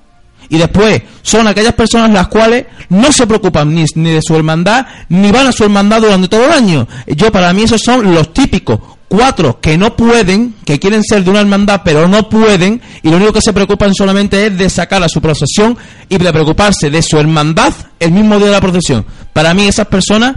y 0.53 0.59
después 0.59 1.01
son 1.23 1.49
aquellas 1.49 1.73
personas 1.73 2.11
las 2.11 2.29
cuales 2.29 2.67
no 2.91 3.11
se 3.11 3.27
preocupan 3.27 3.75
ni, 3.75 3.87
de 3.87 4.21
su 4.21 4.37
hermandad 4.37 4.87
ni 5.09 5.33
van 5.33 5.47
a 5.47 5.53
su 5.53 5.65
hermandad 5.65 6.03
durante 6.03 6.29
todo 6.29 6.45
el 6.45 6.53
año. 6.53 6.87
Yo 7.07 7.33
para 7.33 7.55
mí 7.55 7.63
esos 7.63 7.81
son 7.81 8.15
los 8.15 8.35
típicos 8.35 8.79
cuatro 9.09 9.59
que 9.63 9.79
no 9.79 9.97
pueden, 9.97 10.57
que 10.67 10.79
quieren 10.79 11.03
ser 11.05 11.25
de 11.25 11.31
una 11.31 11.41
hermandad 11.41 11.81
pero 11.83 12.07
no 12.07 12.29
pueden 12.29 12.83
y 13.03 13.09
lo 13.09 13.17
único 13.17 13.33
que 13.33 13.41
se 13.41 13.55
preocupan 13.55 13.95
solamente 13.95 14.47
es 14.47 14.59
de 14.59 14.69
sacar 14.69 15.03
a 15.03 15.09
su 15.09 15.23
procesión 15.23 15.75
y 16.11 16.19
de 16.19 16.33
preocuparse 16.33 16.91
de 16.91 17.01
su 17.01 17.17
hermandad 17.17 17.73
el 17.99 18.13
mismo 18.13 18.37
día 18.37 18.49
de 18.49 18.53
la 18.53 18.61
procesión. 18.61 19.07
Para 19.33 19.55
mí 19.55 19.67
esas 19.67 19.87
personas 19.87 20.37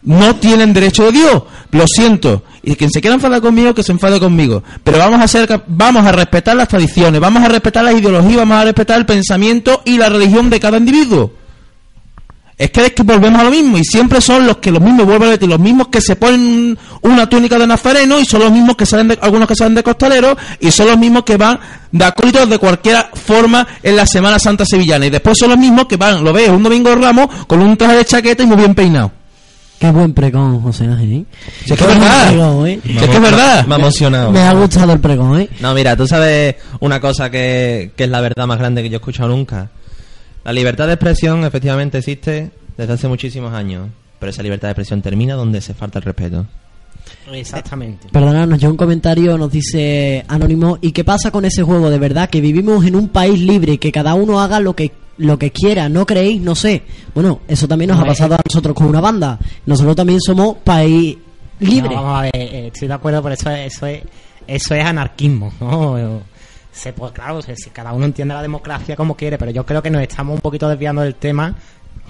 no 0.00 0.36
tienen 0.36 0.72
derecho 0.72 1.04
de 1.04 1.12
Dios. 1.12 1.42
Lo 1.72 1.84
siento. 1.86 2.42
Y 2.62 2.76
quien 2.76 2.90
se 2.90 3.00
quiera 3.00 3.14
enfadar 3.14 3.40
conmigo, 3.40 3.74
que 3.74 3.82
se 3.82 3.92
enfade 3.92 4.20
conmigo. 4.20 4.62
Pero 4.84 4.98
vamos 4.98 5.34
a 5.34 5.46
cap- 5.46 5.64
vamos 5.66 6.06
a 6.06 6.12
respetar 6.12 6.54
las 6.56 6.68
tradiciones, 6.68 7.20
vamos 7.20 7.42
a 7.42 7.48
respetar 7.48 7.82
las 7.82 7.94
ideologías, 7.94 8.36
vamos 8.36 8.58
a 8.58 8.64
respetar 8.64 8.98
el 8.98 9.06
pensamiento 9.06 9.82
y 9.84 9.98
la 9.98 10.08
religión 10.08 10.48
de 10.48 10.60
cada 10.60 10.78
individuo. 10.78 11.32
Es 12.56 12.70
que 12.70 12.86
es 12.86 12.92
que 12.92 13.02
volvemos 13.02 13.40
a 13.40 13.44
lo 13.44 13.50
mismo 13.50 13.76
y 13.78 13.84
siempre 13.84 14.20
son 14.20 14.46
los 14.46 14.58
que 14.58 14.70
los 14.70 14.80
mismos 14.80 15.04
vuelvo 15.06 15.24
a 15.24 15.28
repetir, 15.28 15.48
los 15.48 15.58
mismos 15.58 15.88
que 15.88 16.00
se 16.00 16.14
ponen 16.14 16.78
una 17.00 17.28
túnica 17.28 17.58
de 17.58 17.66
nazareno 17.66 18.20
y 18.20 18.24
son 18.24 18.40
los 18.40 18.52
mismos 18.52 18.76
que 18.76 18.86
salen 18.86 19.08
de, 19.08 19.18
algunos 19.20 19.48
que 19.48 19.56
salen 19.56 19.74
de 19.74 19.82
costaleros 19.82 20.36
y 20.60 20.70
son 20.70 20.86
los 20.86 20.98
mismos 20.98 21.24
que 21.24 21.36
van 21.36 21.58
de 21.90 22.04
acólitos 22.04 22.48
de 22.48 22.58
cualquier 22.58 23.06
forma 23.14 23.66
en 23.82 23.96
la 23.96 24.06
Semana 24.06 24.38
Santa 24.38 24.64
sevillana 24.64 25.06
y 25.06 25.10
después 25.10 25.36
son 25.38 25.48
los 25.48 25.58
mismos 25.58 25.86
que 25.86 25.96
van, 25.96 26.22
lo 26.22 26.32
ves, 26.32 26.50
un 26.50 26.62
domingo 26.62 26.90
de 26.90 26.96
Ramos 26.96 27.26
con 27.48 27.60
un 27.60 27.76
traje 27.76 27.96
de 27.96 28.04
chaqueta 28.04 28.44
y 28.44 28.46
muy 28.46 28.58
bien 28.58 28.74
peinado. 28.76 29.10
Qué 29.82 29.90
buen 29.90 30.14
pregón, 30.14 30.62
José 30.62 30.84
Ángel. 30.84 31.12
¿eh? 31.12 31.24
Si 31.64 31.72
es 31.72 31.76
que 31.76 31.84
es 31.84 31.98
verdad. 31.98 32.28
pregón, 32.28 32.66
¿eh? 32.68 32.80
Si 32.84 32.96
es 32.98 33.08
que 33.08 33.16
es 33.16 33.20
verdad. 33.20 33.66
Me 33.66 33.74
ha 33.74 33.78
emocionado. 33.78 34.30
Me 34.30 34.38
ha 34.38 34.52
gustado 34.52 34.92
el 34.92 35.00
pregón, 35.00 35.40
¿eh? 35.40 35.48
No, 35.58 35.74
mira, 35.74 35.96
tú 35.96 36.06
sabes 36.06 36.54
una 36.78 37.00
cosa 37.00 37.30
que, 37.30 37.90
que 37.96 38.04
es 38.04 38.08
la 38.08 38.20
verdad 38.20 38.46
más 38.46 38.60
grande 38.60 38.84
que 38.84 38.90
yo 38.90 38.94
he 38.94 39.00
escuchado 39.00 39.30
nunca. 39.30 39.70
La 40.44 40.52
libertad 40.52 40.86
de 40.86 40.92
expresión 40.92 41.42
efectivamente 41.42 41.98
existe 41.98 42.52
desde 42.76 42.92
hace 42.92 43.08
muchísimos 43.08 43.52
años, 43.52 43.88
pero 44.20 44.30
esa 44.30 44.44
libertad 44.44 44.68
de 44.68 44.70
expresión 44.70 45.02
termina 45.02 45.34
donde 45.34 45.60
se 45.60 45.74
falta 45.74 45.98
el 45.98 46.04
respeto. 46.04 46.46
Exactamente. 47.32 48.06
Perdonadnos, 48.12 48.60
yo 48.60 48.70
un 48.70 48.76
comentario 48.76 49.36
nos 49.36 49.50
dice 49.50 50.24
Anónimo, 50.28 50.78
¿y 50.80 50.92
qué 50.92 51.02
pasa 51.02 51.32
con 51.32 51.44
ese 51.44 51.64
juego 51.64 51.90
de 51.90 51.98
verdad? 51.98 52.30
Que 52.30 52.40
vivimos 52.40 52.86
en 52.86 52.94
un 52.94 53.08
país 53.08 53.40
libre, 53.40 53.78
que 53.78 53.90
cada 53.90 54.14
uno 54.14 54.40
haga 54.40 54.60
lo 54.60 54.76
que 54.76 54.92
lo 55.18 55.38
que 55.38 55.50
quiera, 55.50 55.88
¿no 55.88 56.06
creéis? 56.06 56.40
No 56.40 56.54
sé. 56.54 56.82
Bueno, 57.14 57.40
eso 57.48 57.68
también 57.68 57.90
nos 57.90 57.98
No, 57.98 58.04
ha 58.04 58.06
pasado 58.06 58.34
eh, 58.34 58.38
a 58.38 58.42
nosotros 58.48 58.74
con 58.74 58.86
una 58.86 59.00
banda. 59.00 59.38
Nosotros 59.66 59.96
también 59.96 60.20
somos 60.20 60.56
país 60.58 61.16
libre. 61.60 61.94
No, 61.94 62.02
vamos 62.02 62.18
a 62.18 62.22
ver, 62.22 62.36
eh, 62.36 62.66
estoy 62.72 62.88
de 62.88 62.94
acuerdo, 62.94 63.22
por 63.22 63.32
eso, 63.32 63.50
eso 63.50 63.86
es 63.86 64.02
eso 64.46 64.74
es 64.74 64.84
anarquismo, 64.84 65.52
¿no? 65.60 66.22
Se, 66.72 66.92
pues 66.92 67.12
claro, 67.12 67.42
si, 67.42 67.54
si 67.54 67.70
cada 67.70 67.92
uno 67.92 68.06
entiende 68.06 68.34
la 68.34 68.42
democracia 68.42 68.96
como 68.96 69.14
quiere, 69.16 69.36
pero 69.38 69.50
yo 69.50 69.64
creo 69.66 69.82
que 69.82 69.90
nos 69.90 70.02
estamos 70.02 70.34
un 70.34 70.40
poquito 70.40 70.68
desviando 70.68 71.02
del 71.02 71.14
tema. 71.14 71.54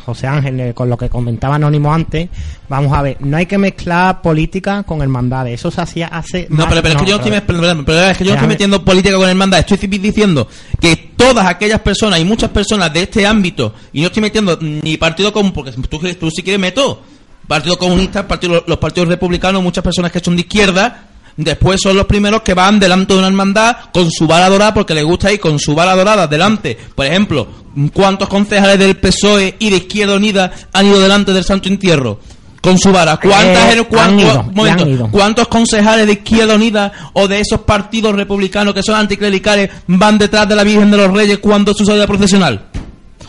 José 0.04 0.26
Ángel, 0.26 0.58
eh, 0.58 0.74
con 0.74 0.88
lo 0.90 0.96
que 0.96 1.08
comentaba 1.08 1.54
Anónimo 1.54 1.94
antes, 1.94 2.28
vamos 2.68 2.92
a 2.92 3.02
ver, 3.02 3.18
no 3.20 3.36
hay 3.36 3.46
que 3.46 3.56
mezclar 3.56 4.20
política 4.20 4.82
con 4.82 5.00
hermandades, 5.00 5.54
eso 5.60 5.70
se 5.70 5.80
hacía 5.80 6.08
hace... 6.08 6.48
No, 6.50 6.56
más- 6.56 6.66
pero, 6.70 6.82
pero 6.82 6.94
es 6.94 7.00
que 7.02 7.06
yo 7.08 7.16
no 7.18 7.22
estoy, 7.24 7.40
pero- 7.46 7.60
perdón, 7.60 7.84
pero 7.84 8.00
es 8.00 8.18
que 8.18 8.24
yo 8.24 8.30
no 8.30 8.34
estoy 8.34 8.48
metiendo 8.48 8.84
política 8.84 9.16
con 9.16 9.28
hermandad. 9.28 9.60
Estoy 9.60 9.78
diciendo 9.98 10.48
que 10.80 10.96
todas 11.16 11.46
aquellas 11.46 11.80
personas 11.82 12.18
y 12.18 12.24
muchas 12.24 12.50
personas 12.50 12.92
de 12.92 13.02
este 13.04 13.24
ámbito, 13.24 13.74
y 13.92 14.00
no 14.00 14.08
estoy 14.08 14.22
metiendo 14.22 14.58
ni 14.60 14.96
partido 14.96 15.32
común, 15.32 15.52
porque 15.52 15.70
tú, 15.70 16.00
tú 16.18 16.30
si 16.32 16.42
quieres 16.42 16.60
meto 16.60 17.00
partido 17.46 17.76
comunista, 17.78 18.26
partido, 18.26 18.64
los 18.66 18.78
partidos 18.78 19.08
republicanos, 19.08 19.62
muchas 19.62 19.84
personas 19.84 20.10
que 20.10 20.18
son 20.20 20.34
de 20.34 20.42
izquierda, 20.42 21.04
después 21.36 21.80
son 21.80 21.96
los 21.96 22.06
primeros 22.06 22.42
que 22.42 22.54
van 22.54 22.78
delante 22.80 23.12
de 23.12 23.18
una 23.18 23.28
hermandad 23.28 23.76
con 23.92 24.10
su 24.10 24.26
bala 24.26 24.48
dorada 24.48 24.74
porque 24.74 24.94
les 24.94 25.04
gusta 25.04 25.32
ir 25.32 25.40
con 25.40 25.58
su 25.58 25.74
bala 25.74 25.94
dorada 25.96 26.26
delante. 26.26 26.76
Por 26.94 27.06
ejemplo, 27.06 27.46
¿cuántos 27.92 28.28
concejales 28.28 28.78
del 28.78 28.96
PSOE 28.96 29.56
y 29.58 29.70
de 29.70 29.76
Izquierda 29.78 30.14
Unida 30.16 30.52
han 30.72 30.86
ido 30.86 31.00
delante 31.00 31.32
del 31.32 31.44
Santo 31.44 31.68
Entierro? 31.68 32.20
Con 32.60 32.78
su 32.78 32.92
vara. 32.92 33.16
¿Cuántas, 33.16 33.74
Eh, 33.74 33.84
cuán- 33.90 34.10
han 34.10 34.20
ido, 34.20 34.40
un 34.40 34.54
momento, 34.54 34.82
han 34.84 34.90
ido. 34.90 35.08
¿Cuántos 35.10 35.48
concejales 35.48 36.06
de 36.06 36.12
Izquierda 36.12 36.54
Unida 36.54 36.92
o 37.14 37.26
de 37.26 37.40
esos 37.40 37.62
partidos 37.62 38.14
republicanos 38.14 38.72
que 38.72 38.84
son 38.84 38.94
anticlericales 38.94 39.68
van 39.88 40.16
detrás 40.16 40.48
de 40.48 40.54
la 40.54 40.62
Virgen 40.62 40.88
de 40.92 40.96
los 40.96 41.10
Reyes 41.12 41.38
cuando 41.38 41.74
sucede 41.74 41.96
la 41.98 42.06
procesional? 42.06 42.66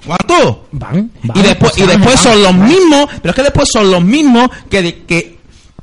¿Cuántos? 0.05 0.57
Van, 0.73 1.09
van, 1.23 1.37
y 1.37 1.41
después, 1.41 1.77
y 1.77 1.83
después 1.83 2.17
Ángel, 2.25 2.33
son 2.33 2.43
los 2.43 2.53
mismos, 2.55 3.07
pero 3.21 3.29
es 3.29 3.35
que 3.35 3.41
después 3.43 3.69
son 3.71 3.89
los 3.89 4.03
mismos 4.03 4.49
que, 4.69 4.81
de- 4.81 5.03
que 5.05 5.32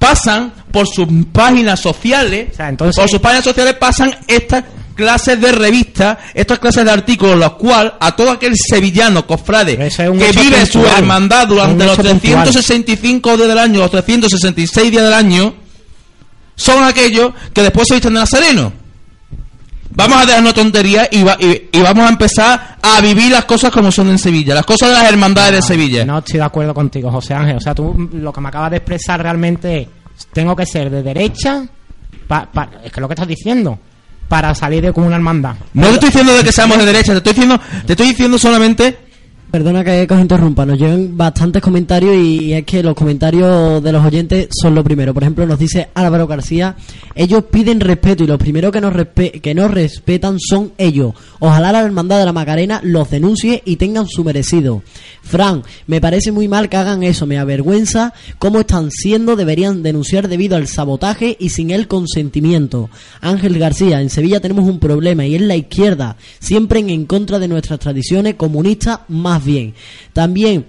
pasan 0.00 0.52
por 0.72 0.88
sus 0.88 1.06
páginas 1.30 1.78
sociales, 1.78 2.48
O 2.52 2.56
sea, 2.56 2.68
entonces- 2.70 2.96
por 2.96 3.08
sus 3.08 3.20
páginas 3.20 3.44
sociales 3.44 3.74
pasan 3.74 4.10
estas 4.26 4.64
clases 4.94 5.38
de 5.40 5.52
revistas, 5.52 6.18
estas 6.34 6.58
clases 6.58 6.84
de 6.84 6.90
artículos, 6.90 7.36
los 7.38 7.52
cuales 7.52 7.92
a 8.00 8.16
todo 8.16 8.30
aquel 8.30 8.54
sevillano 8.56 9.26
cofrade 9.26 9.74
es 9.86 9.96
que 9.96 10.08
vive 10.10 10.66
su 10.66 10.72
puntual. 10.78 10.98
hermandad 10.98 11.46
durante 11.46 11.84
los 11.84 11.98
hecho 11.98 12.08
puntual. 12.08 12.42
365 12.44 13.36
días 13.36 13.48
del 13.48 13.58
año, 13.58 13.80
los 13.80 13.90
366 13.90 14.90
días 14.90 15.04
del 15.04 15.12
año, 15.14 15.54
son 16.56 16.82
aquellos 16.84 17.32
que 17.54 17.62
después 17.62 17.86
se 17.88 17.94
visten 17.94 18.14
de 18.14 18.20
nazareno. 18.20 18.72
Vamos 20.00 20.22
a 20.22 20.26
dejarnos 20.26 20.54
tonterías 20.54 21.08
y, 21.10 21.22
va- 21.22 21.36
y- 21.38 21.68
y 21.72 21.80
vamos 21.80 22.04
a 22.06 22.08
empezar 22.08 22.78
a 22.82 23.00
vivir 23.00 23.30
las 23.30 23.44
cosas 23.44 23.70
como 23.70 23.90
son 23.92 24.08
en 24.10 24.18
Sevilla, 24.18 24.54
las 24.54 24.64
cosas 24.66 24.88
de 24.90 24.94
las 24.96 25.08
hermandades 25.10 25.52
de 25.54 25.62
Sevilla. 25.62 26.04
No 26.04 26.18
estoy 26.18 26.38
de 26.38 26.44
acuerdo 26.44 26.74
contigo, 26.74 27.10
José 27.10 27.34
Ángel. 27.34 27.56
O 27.56 27.60
sea, 27.60 27.74
tú 27.74 28.08
lo 28.12 28.32
que 28.32 28.40
me 28.40 28.48
acabas 28.48 28.70
de 28.70 28.78
expresar 28.78 29.22
realmente 29.22 29.82
es, 29.82 29.88
tengo 30.32 30.54
que 30.56 30.66
ser 30.66 30.90
de 30.90 31.02
derecha, 31.02 31.64
pa- 32.26 32.48
pa- 32.52 32.70
es 32.84 32.92
que 32.92 33.00
lo 33.00 33.08
que 33.08 33.14
estás 33.14 33.28
diciendo, 33.28 33.78
para 34.28 34.54
salir 34.54 34.82
de 34.82 34.92
con 34.92 35.04
una 35.04 35.16
hermandad. 35.16 35.54
No 35.74 35.86
te 35.88 35.94
estoy 35.94 36.08
diciendo 36.10 36.34
de 36.36 36.44
que 36.44 36.52
seamos 36.52 36.78
de 36.78 36.86
derecha, 36.86 37.12
te 37.12 37.18
estoy 37.18 37.32
diciendo, 37.32 37.60
te 37.86 37.92
estoy 37.92 38.06
diciendo 38.08 38.38
solamente 38.38 38.96
Perdona 39.50 39.82
que, 39.82 40.06
os 40.08 40.20
interrumpa, 40.20 40.64
nos 40.64 40.78
llegan 40.78 41.16
bastantes 41.16 41.60
comentarios 41.60 42.14
y, 42.14 42.52
es 42.52 42.64
que 42.64 42.84
los 42.84 42.94
comentarios 42.94 43.82
de 43.82 43.90
los 43.90 44.04
oyentes 44.04 44.48
son 44.52 44.76
lo 44.76 44.84
primero. 44.84 45.12
Por 45.12 45.24
ejemplo, 45.24 45.44
nos 45.44 45.58
dice 45.58 45.88
Álvaro 45.92 46.28
García, 46.28 46.76
ellos 47.16 47.42
piden 47.50 47.80
respeto 47.80 48.22
y 48.22 48.28
los 48.28 48.38
primeros 48.38 48.70
que 48.70 48.80
nos, 48.80 48.94
que 49.42 49.54
nos 49.54 49.68
respetan 49.72 50.38
son 50.38 50.72
ellos. 50.78 51.14
Ojalá 51.40 51.72
la 51.72 51.80
hermandad 51.80 52.20
de 52.20 52.26
la 52.26 52.32
Macarena 52.32 52.80
los 52.84 53.10
denuncie 53.10 53.60
y 53.64 53.74
tengan 53.74 54.06
su 54.06 54.22
merecido. 54.22 54.84
Fran, 55.22 55.64
me 55.88 56.00
parece 56.00 56.30
muy 56.30 56.46
mal 56.46 56.68
que 56.68 56.76
hagan 56.76 57.02
eso, 57.02 57.26
me 57.26 57.38
avergüenza 57.38 58.14
cómo 58.38 58.60
están 58.60 58.90
siendo, 58.92 59.34
deberían 59.34 59.82
denunciar 59.82 60.28
debido 60.28 60.56
al 60.56 60.68
sabotaje 60.68 61.36
y 61.40 61.48
sin 61.48 61.72
el 61.72 61.88
consentimiento. 61.88 62.88
Ángel 63.20 63.58
García, 63.58 64.00
en 64.00 64.10
Sevilla 64.10 64.40
tenemos 64.40 64.68
un 64.68 64.78
problema 64.78 65.26
y 65.26 65.34
es 65.34 65.42
la 65.42 65.56
izquierda, 65.56 66.16
siempre 66.38 66.78
en 66.78 67.04
contra 67.06 67.40
de 67.40 67.48
nuestras 67.48 67.80
tradiciones 67.80 68.36
comunistas 68.36 69.00
más 69.08 69.39
bien. 69.44 69.74
También 70.12 70.66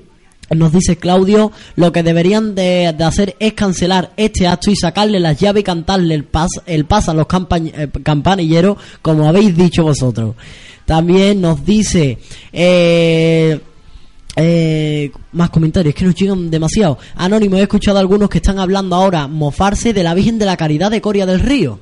nos 0.56 0.72
dice 0.74 0.98
Claudio, 0.98 1.52
lo 1.76 1.92
que 1.92 2.04
deberían 2.04 2.56
de, 2.56 2.88
hacer 2.88 3.36
es 3.40 3.54
cancelar 3.54 4.12
este 4.18 4.48
acto 4.48 4.70
y 4.72 4.76
sacarle 4.76 5.20
las 5.20 5.40
llaves 5.40 5.62
y 5.62 5.64
cantarle 5.64 6.14
el 6.14 6.26
pas, 6.26 6.50
el 6.66 6.86
pas 6.86 7.08
a 7.10 7.14
los 7.14 7.26
eh, 7.30 7.90
campanilleros, 8.04 8.78
como 9.02 9.28
habéis 9.28 9.56
dicho 9.56 9.84
vosotros. 9.84 10.36
También 10.86 11.40
nos 11.40 11.66
dice, 11.66 12.18
eh, 12.52 13.60
eh, 14.36 15.12
más 15.32 15.50
comentarios, 15.52 15.96
que 15.96 16.04
nos 16.04 16.16
llegan 16.16 16.50
demasiado. 16.50 16.98
Anónimo, 17.16 17.56
he 17.56 17.62
escuchado 17.62 18.00
algunos 18.00 18.30
que 18.30 18.40
están 18.40 18.60
hablando 18.60 18.96
ahora, 18.96 19.28
mofarse 19.28 19.94
de 19.94 20.04
la 20.04 20.14
Virgen 20.14 20.38
de 20.38 20.46
la 20.46 20.58
Caridad 20.58 20.92
de 20.92 21.02
Coria 21.02 21.26
del 21.26 21.40
Río. 21.40 21.80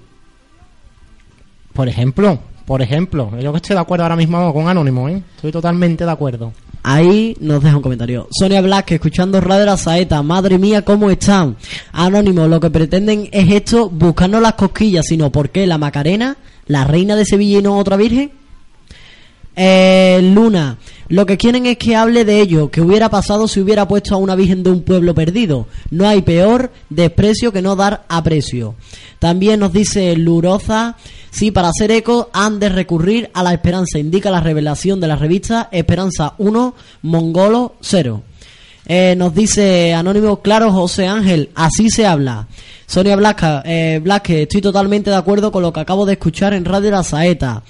Por 1.74 1.88
ejemplo, 1.88 2.40
por 2.66 2.84
ejemplo, 2.84 3.32
yo 3.40 3.52
que 3.52 3.58
estoy 3.58 3.76
de 3.76 3.80
acuerdo 3.80 4.04
ahora 4.04 4.16
mismo 4.16 4.54
con 4.54 4.68
Anónimo, 4.68 5.10
¿eh? 5.10 5.24
Estoy 5.38 5.52
totalmente 5.52 6.06
de 6.06 6.12
acuerdo. 6.12 6.54
Ahí 6.84 7.36
nos 7.40 7.64
deja 7.64 7.76
un 7.76 7.82
comentario. 7.82 8.28
Sonia 8.32 8.62
Blasque, 8.62 8.96
escuchando 8.96 9.42
Radio 9.42 9.66
La 9.66 9.78
Saeta. 9.78 10.22
Madre 10.24 10.58
mía, 10.58 10.84
¿cómo 10.84 11.10
están? 11.10 11.58
Anónimo, 11.92 12.48
lo 12.48 12.60
que 12.60 12.70
pretenden 12.70 13.28
es 13.32 13.52
esto, 13.52 13.90
buscarnos 13.90 14.42
las 14.42 14.54
cosquillas, 14.54 15.06
sino 15.08 15.32
porque 15.32 15.68
la 15.68 15.78
Macarena, 15.78 16.38
la 16.68 16.86
reina 16.86 17.16
de 17.16 17.26
Sevilla 17.26 17.60
y 17.60 17.62
no 17.62 17.78
otra 17.78 17.98
virgen. 17.98 18.39
Eh, 19.62 20.22
Luna, 20.24 20.78
lo 21.10 21.26
que 21.26 21.36
quieren 21.36 21.66
es 21.66 21.78
que 21.78 21.94
hable 21.94 22.24
de 22.24 22.40
ello, 22.40 22.72
que 22.72 22.80
hubiera 22.80 23.10
pasado 23.10 23.46
si 23.46 23.60
hubiera 23.60 23.86
puesto 23.90 24.16
a 24.16 24.18
una 24.18 24.34
virgen 24.34 24.64
de 24.64 24.70
un 24.70 24.84
pueblo 24.84 25.14
perdido. 25.14 25.68
No 25.92 26.08
hay 26.08 26.22
peor 26.22 26.72
desprecio 26.90 27.52
que 27.52 27.62
no 27.62 27.76
dar 27.76 28.06
aprecio. 28.08 28.76
También 29.20 29.60
nos 29.60 29.74
dice 29.74 30.16
Luroza, 30.16 30.96
sí, 31.30 31.52
para 31.52 31.68
hacer 31.68 31.92
eco 31.92 32.30
han 32.32 32.62
de 32.62 32.70
recurrir 32.70 33.32
a 33.34 33.44
la 33.44 33.52
esperanza, 33.52 34.00
indica 34.00 34.32
la 34.32 34.40
revelación 34.40 35.02
de 35.02 35.08
la 35.08 35.18
revista 35.18 35.68
Esperanza 35.74 36.36
1, 36.38 36.74
Mongolo 37.02 37.76
0. 37.82 38.24
Eh, 38.86 39.14
nos 39.18 39.36
dice 39.36 39.94
Anónimo 39.94 40.42
Claro 40.42 40.72
José 40.72 41.06
Ángel, 41.06 41.50
así 41.54 41.90
se 41.90 42.06
habla. 42.06 42.48
Sonia 42.90 43.16
Blasca, 43.16 43.62
eh, 43.66 44.00
Blasque, 44.02 44.44
estoy 44.44 44.62
totalmente 44.62 45.12
de 45.12 45.16
acuerdo 45.16 45.52
con 45.52 45.62
lo 45.62 45.72
que 45.72 45.80
acabo 45.80 46.08
de 46.08 46.14
escuchar 46.14 46.56
en 46.56 46.66
Radio 46.66 46.90
La 46.90 47.04
Saeta. 47.04 47.62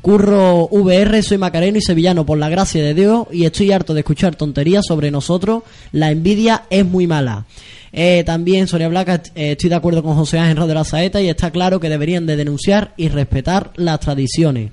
Curro 0.00 0.68
VR, 0.70 1.22
soy 1.22 1.38
macareno 1.38 1.78
y 1.78 1.82
sevillano 1.82 2.24
por 2.24 2.38
la 2.38 2.48
gracia 2.48 2.82
de 2.82 2.94
Dios 2.94 3.26
y 3.32 3.44
estoy 3.44 3.72
harto 3.72 3.94
de 3.94 4.00
escuchar 4.00 4.36
tonterías 4.36 4.86
sobre 4.86 5.10
nosotros. 5.10 5.64
La 5.92 6.10
envidia 6.10 6.64
es 6.70 6.86
muy 6.86 7.06
mala. 7.06 7.46
Eh, 7.92 8.22
también 8.24 8.68
Sonia 8.68 8.88
Blasca, 8.88 9.22
eh, 9.34 9.52
estoy 9.52 9.70
de 9.70 9.76
acuerdo 9.76 10.02
con 10.02 10.14
José 10.14 10.38
Ángel 10.38 10.56
Radio 10.56 10.74
La 10.74 10.84
Saeta 10.84 11.20
y 11.20 11.28
está 11.28 11.50
claro 11.50 11.80
que 11.80 11.88
deberían 11.88 12.26
de 12.26 12.36
denunciar 12.36 12.94
y 12.96 13.08
respetar 13.08 13.72
las 13.76 13.98
tradiciones. 13.98 14.70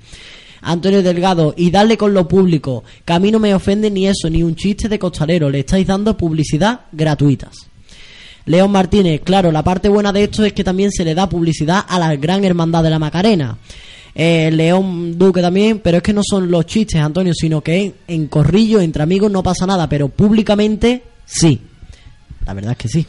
Antonio 0.62 1.02
Delgado, 1.02 1.54
y 1.56 1.70
darle 1.70 1.96
con 1.96 2.12
lo 2.12 2.26
público, 2.26 2.82
que 3.04 3.12
a 3.12 3.18
mí 3.18 3.30
no 3.30 3.38
me 3.38 3.54
ofende 3.54 3.90
ni 3.90 4.06
eso, 4.06 4.28
ni 4.28 4.42
un 4.42 4.56
chiste 4.56 4.88
de 4.88 4.98
costalero, 4.98 5.48
le 5.48 5.60
estáis 5.60 5.86
dando 5.86 6.16
publicidad 6.16 6.80
gratuitas. 6.92 7.68
León 8.46 8.70
Martínez, 8.72 9.20
claro, 9.22 9.52
la 9.52 9.62
parte 9.62 9.88
buena 9.88 10.12
de 10.12 10.24
esto 10.24 10.44
es 10.44 10.52
que 10.52 10.64
también 10.64 10.90
se 10.90 11.04
le 11.04 11.14
da 11.14 11.28
publicidad 11.28 11.84
a 11.86 11.98
la 11.98 12.14
gran 12.16 12.44
hermandad 12.44 12.82
de 12.82 12.90
la 12.90 12.98
Macarena. 12.98 13.58
Eh, 14.18 14.50
León 14.50 15.18
Duque 15.18 15.42
también, 15.42 15.80
pero 15.80 15.98
es 15.98 16.02
que 16.02 16.14
no 16.14 16.22
son 16.24 16.50
los 16.50 16.64
chistes, 16.64 17.00
Antonio, 17.00 17.34
sino 17.34 17.60
que 17.60 17.76
en, 17.76 17.94
en 18.08 18.26
corrillo, 18.28 18.80
entre 18.80 19.02
amigos, 19.02 19.30
no 19.30 19.42
pasa 19.42 19.66
nada, 19.66 19.88
pero 19.88 20.08
públicamente 20.08 21.02
sí. 21.26 21.60
La 22.46 22.54
verdad 22.54 22.72
es 22.72 22.78
que 22.78 22.88
sí. 22.88 23.06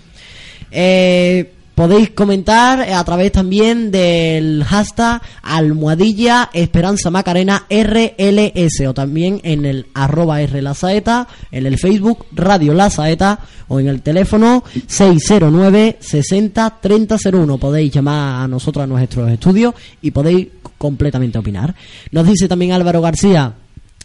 Eh, 0.70 1.54
podéis 1.76 2.10
comentar 2.10 2.82
a 2.82 3.04
través 3.04 3.32
también 3.32 3.92
del 3.92 4.64
hashtag 4.64 5.22
almohadilla 5.44 6.50
esperanza 6.52 7.12
macarena 7.12 7.68
RLS 7.70 8.88
o 8.88 8.96
también 8.96 9.40
en 9.44 9.64
el 9.64 9.86
arroba 9.94 10.42
R 10.42 10.60
La 10.64 10.74
Saeta, 10.74 11.28
en 11.52 11.68
el 11.68 11.78
Facebook 11.78 12.26
Radio 12.32 12.74
La 12.74 12.90
Saeta 12.90 13.40
o 13.68 13.80
en 13.80 13.90
el 13.90 14.02
teléfono 14.02 14.64
609 14.88 15.98
60 16.00 16.80
3001. 16.82 17.58
Podéis 17.60 17.94
llamar 17.94 18.44
a 18.44 18.48
nosotros 18.48 18.84
a 18.84 18.88
nuestros 18.88 19.30
estudios 19.30 19.76
y 20.02 20.10
podéis 20.10 20.48
completamente 20.78 21.38
opinar. 21.38 21.76
Nos 22.12 22.28
dice 22.28 22.48
también 22.48 22.72
Álvaro 22.72 23.02
García. 23.02 23.54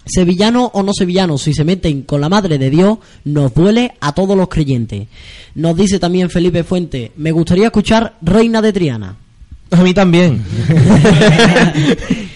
Sevillano 0.04 0.70
o 0.74 0.82
no 0.82 0.92
sevillano, 0.92 1.38
si 1.38 1.54
se 1.54 1.64
meten 1.64 2.02
con 2.02 2.20
la 2.20 2.28
madre 2.28 2.58
de 2.58 2.70
Dios, 2.70 2.98
nos 3.24 3.54
duele 3.54 3.94
a 4.00 4.12
todos 4.12 4.36
los 4.36 4.48
creyentes. 4.48 5.06
Nos 5.54 5.76
dice 5.76 6.00
también 6.00 6.28
Felipe 6.28 6.64
Fuente, 6.64 7.12
me 7.16 7.30
gustaría 7.30 7.66
escuchar 7.66 8.16
Reina 8.20 8.60
de 8.60 8.72
Triana. 8.72 9.16
A 9.70 9.76
mí 9.76 9.94
también. 9.94 10.42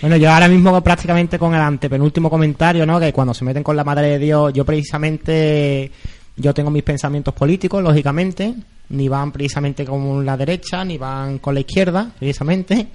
Bueno, 0.00 0.18
yo 0.18 0.30
ahora 0.30 0.46
mismo 0.46 0.78
prácticamente 0.82 1.38
con 1.38 1.54
el 1.54 1.60
antepenúltimo 1.60 2.30
comentario, 2.30 2.86
¿no? 2.86 3.00
Que 3.00 3.12
cuando 3.12 3.34
se 3.34 3.44
meten 3.44 3.64
con 3.64 3.74
la 3.74 3.82
Madre 3.82 4.10
de 4.10 4.18
Dios, 4.20 4.52
yo 4.52 4.64
precisamente 4.64 5.90
Yo 6.36 6.54
tengo 6.54 6.70
mis 6.70 6.82
pensamientos 6.82 7.34
políticos, 7.34 7.82
lógicamente, 7.82 8.54
ni 8.90 9.08
van 9.08 9.32
precisamente 9.32 9.84
con 9.84 10.24
la 10.24 10.36
derecha, 10.36 10.84
ni 10.84 10.98
van 10.98 11.38
con 11.38 11.54
la 11.54 11.60
izquierda, 11.60 12.10
precisamente. 12.16 12.88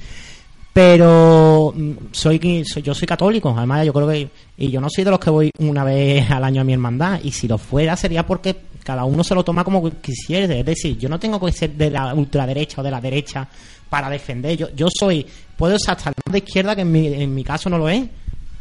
Pero 0.73 1.73
mm, 1.75 1.91
soy, 2.11 2.63
soy 2.65 2.81
yo 2.81 2.93
soy 2.93 3.05
católico, 3.05 3.53
además 3.55 3.85
yo 3.85 3.91
creo 3.91 4.07
que 4.07 4.29
y 4.57 4.71
yo 4.71 4.79
no 4.79 4.89
soy 4.89 5.03
de 5.03 5.11
los 5.11 5.19
que 5.19 5.29
voy 5.29 5.51
una 5.59 5.83
vez 5.83 6.29
al 6.31 6.43
año 6.43 6.61
a 6.61 6.63
mi 6.63 6.73
hermandad 6.73 7.19
y 7.23 7.31
si 7.31 7.47
lo 7.47 7.57
fuera 7.57 7.97
sería 7.97 8.25
porque 8.25 8.55
cada 8.83 9.03
uno 9.03 9.23
se 9.23 9.35
lo 9.35 9.43
toma 9.43 9.63
como 9.63 9.91
quisiera, 9.99 10.53
es 10.53 10.65
decir, 10.65 10.97
yo 10.97 11.09
no 11.09 11.19
tengo 11.19 11.39
que 11.39 11.51
ser 11.51 11.71
de 11.71 11.91
la 11.91 12.13
ultraderecha 12.13 12.81
o 12.81 12.83
de 12.83 12.91
la 12.91 13.01
derecha 13.01 13.47
para 13.89 14.09
defender, 14.09 14.57
yo 14.57 14.69
yo 14.73 14.87
soy 14.89 15.25
puedo 15.57 15.77
ser 15.77 15.95
hasta 15.95 16.13
de 16.31 16.37
izquierda 16.37 16.73
que 16.73 16.81
en 16.81 16.91
mi, 16.91 17.07
en 17.07 17.35
mi 17.35 17.43
caso 17.43 17.69
no 17.69 17.77
lo 17.77 17.89
es, 17.89 18.03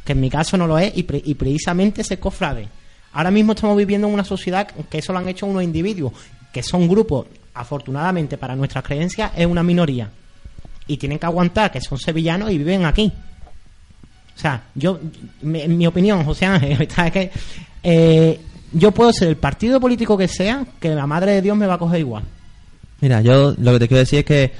que 0.04 0.12
en 0.12 0.20
mi 0.20 0.28
caso 0.28 0.56
no 0.56 0.66
lo 0.66 0.78
es 0.78 0.92
y, 0.96 1.04
precisamente 1.04 2.02
ser 2.02 2.18
cofrade. 2.18 2.68
Ahora 3.12 3.30
mismo 3.30 3.52
estamos 3.52 3.76
viviendo 3.76 4.08
en 4.08 4.14
una 4.14 4.24
sociedad 4.24 4.66
que 4.66 4.98
eso 4.98 5.12
lo 5.12 5.20
han 5.20 5.28
hecho 5.28 5.46
unos 5.46 5.62
individuos, 5.62 6.12
que 6.52 6.62
son 6.62 6.88
grupos, 6.88 7.26
afortunadamente 7.54 8.36
para 8.36 8.56
nuestras 8.56 8.82
creencias, 8.84 9.30
es 9.36 9.46
una 9.46 9.62
minoría 9.62 10.10
y 10.90 10.96
tienen 10.96 11.18
que 11.20 11.26
aguantar 11.26 11.70
que 11.70 11.80
son 11.80 11.98
sevillanos 11.98 12.50
y 12.50 12.58
viven 12.58 12.84
aquí. 12.84 13.12
O 14.36 14.38
sea, 14.40 14.64
yo, 14.74 14.98
en 15.42 15.78
mi 15.78 15.86
opinión, 15.86 16.24
José 16.24 16.46
Ángel, 16.46 16.82
es 16.96 17.12
que 17.12 17.30
eh, 17.84 18.40
yo 18.72 18.90
puedo 18.90 19.12
ser 19.12 19.28
el 19.28 19.36
partido 19.36 19.78
político 19.80 20.18
que 20.18 20.26
sea, 20.26 20.66
que 20.80 20.88
la 20.90 21.06
madre 21.06 21.32
de 21.32 21.42
Dios 21.42 21.56
me 21.56 21.66
va 21.66 21.74
a 21.74 21.78
coger 21.78 22.00
igual. 22.00 22.24
Mira, 23.00 23.20
yo 23.20 23.54
lo 23.56 23.72
que 23.72 23.78
te 23.78 23.88
quiero 23.88 24.00
decir 24.00 24.18
es 24.20 24.24
que 24.24 24.52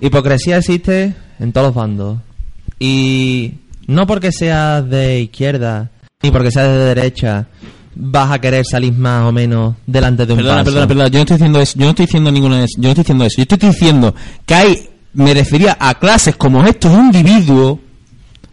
hipocresía 0.00 0.56
existe 0.56 1.14
en 1.38 1.52
todos 1.52 1.68
los 1.68 1.74
bandos. 1.74 2.18
Y 2.78 3.52
no 3.86 4.06
porque 4.06 4.32
seas 4.32 4.88
de 4.88 5.20
izquierda 5.20 5.90
ni 6.22 6.30
porque 6.30 6.50
seas 6.50 6.68
de 6.68 6.94
derecha 6.94 7.48
vas 7.94 8.30
a 8.30 8.38
querer 8.38 8.64
salir 8.64 8.92
más 8.92 9.24
o 9.26 9.32
menos 9.32 9.74
delante 9.86 10.24
de 10.26 10.32
un 10.32 10.38
Perdona, 10.38 10.58
paso. 10.58 10.64
perdona, 10.66 10.88
perdona. 10.88 11.08
Yo 11.08 11.18
no 11.18 11.22
estoy 11.22 11.36
diciendo 11.36 11.60
eso. 11.60 11.78
Yo 11.78 11.84
no 11.84 11.90
estoy 11.90 12.06
diciendo 12.06 12.30
ninguna 12.32 12.58
de 12.58 12.64
eso. 12.64 12.74
Yo 12.78 12.82
no 12.82 12.88
estoy 12.90 13.02
diciendo 13.02 13.24
eso. 13.24 13.36
Yo 13.36 13.42
estoy 13.42 13.68
diciendo 13.70 14.14
que 14.46 14.54
hay, 14.54 14.90
me 15.14 15.34
refería 15.34 15.76
a 15.78 15.98
clases 15.98 16.36
como 16.36 16.64
estos 16.64 16.92
individuos, 16.92 17.78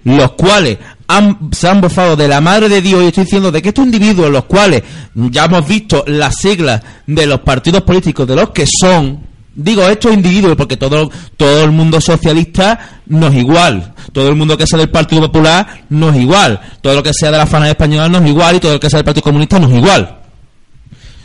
los 0.04 0.32
cuales 0.34 0.78
han, 1.08 1.50
se 1.52 1.68
han 1.68 1.82
bofado 1.82 2.16
de 2.16 2.28
la 2.28 2.42
madre 2.42 2.70
de 2.70 2.82
Dios. 2.82 3.04
Y 3.04 3.08
estoy 3.08 3.24
diciendo 3.26 3.52
de 3.52 3.62
que 3.62 3.70
estos 3.70 3.86
individuos, 3.86 4.32
los 4.32 4.46
cuales 4.46 4.84
ya 5.14 5.46
hemos 5.46 5.68
visto 5.68 6.04
las 6.08 6.36
siglas 6.38 6.82
de 7.08 7.26
los 7.28 7.42
partidos 7.42 7.84
políticos 7.84 8.28
de 8.28 8.36
los 8.36 8.50
que 8.52 8.66
son, 8.68 9.34
Digo 9.56 9.88
estos 9.88 10.12
individuos 10.12 10.56
porque 10.56 10.78
todo, 10.78 11.12
todo 11.38 11.64
el 11.64 11.72
mundo 11.72 12.02
socialista 12.02 13.02
no 13.06 13.28
es 13.28 13.36
igual. 13.36 13.94
Todo 14.12 14.30
el 14.30 14.36
mundo 14.36 14.58
que 14.58 14.66
sea 14.66 14.80
del 14.80 14.90
Partido 14.90 15.22
Popular 15.22 15.84
no 15.90 16.10
es 16.10 16.20
igual. 16.20 16.60
Todo 16.82 16.96
lo 16.96 17.04
que 17.04 17.14
sea 17.14 17.30
de 17.30 17.38
la 17.38 17.46
FANA 17.46 17.70
española 17.70 18.10
no 18.10 18.18
es 18.18 18.28
igual 18.28 18.56
y 18.56 18.60
todo 18.60 18.74
lo 18.74 18.80
que 18.80 18.90
sea 18.90 18.98
del 18.98 19.06
Partido 19.06 19.24
Comunista 19.24 19.60
no 19.60 19.68
es 19.68 19.76
igual. 19.76 20.22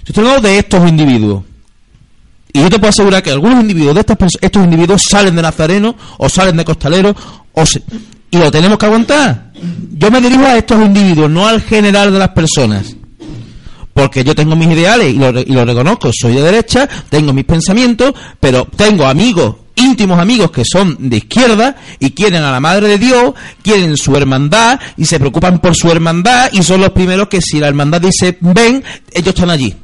Estoy 0.05 0.25
hablando 0.27 0.49
de 0.49 0.59
estos 0.59 0.87
individuos. 0.87 1.43
Y 2.59 2.63
yo 2.63 2.71
te 2.71 2.79
puedo 2.81 2.91
asegurar 2.91 3.23
que 3.23 3.31
algunos 3.31 3.61
individuos 3.61 3.95
de 3.95 4.01
estas 4.01 4.19
estos 4.41 4.65
individuos 4.65 5.03
salen 5.09 5.37
de 5.37 5.43
Nazareno 5.43 5.95
o 6.17 6.29
salen 6.29 6.57
de 6.57 6.65
Costalero 6.65 7.15
y 8.33 8.37
lo 8.37 8.51
tenemos 8.51 8.77
que 8.79 8.87
aguantar. 8.87 9.53
Yo 9.93 10.11
me 10.11 10.21
dirijo 10.21 10.45
a 10.45 10.57
estos 10.57 10.85
individuos, 10.85 11.31
no 11.31 11.47
al 11.47 11.63
general 11.63 12.13
de 12.13 12.19
las 12.19 12.31
personas 12.31 12.97
porque 13.93 14.23
yo 14.23 14.33
tengo 14.33 14.55
mis 14.55 14.69
ideales 14.69 15.13
y 15.13 15.19
lo, 15.19 15.41
y 15.41 15.47
lo 15.47 15.65
reconozco, 15.65 16.13
soy 16.13 16.35
de 16.35 16.43
derecha, 16.43 16.89
tengo 17.11 17.33
mis 17.33 17.45
pensamientos, 17.45 18.15
pero 18.39 18.65
tengo 18.65 19.05
amigos, 19.05 19.57
íntimos 19.75 20.21
amigos 20.21 20.53
que 20.53 20.63
son 20.65 21.09
de 21.11 21.17
izquierda 21.17 21.75
y 21.99 22.13
quieren 22.13 22.45
a 22.45 22.53
la 22.53 22.61
Madre 22.61 22.87
de 22.87 22.99
Dios, 22.99 23.35
quieren 23.61 23.97
su 23.97 24.17
hermandad 24.17 24.79
y 24.97 25.05
se 25.05 25.19
preocupan 25.19 25.59
por 25.59 25.75
su 25.75 25.91
hermandad 25.91 26.49
y 26.53 26.63
son 26.63 26.81
los 26.81 26.91
primeros 26.91 27.27
que 27.27 27.41
si 27.41 27.59
la 27.59 27.67
hermandad 27.67 28.01
dice 28.01 28.39
ven, 28.41 28.85
ellos 29.13 29.35
están 29.35 29.51
allí. 29.51 29.75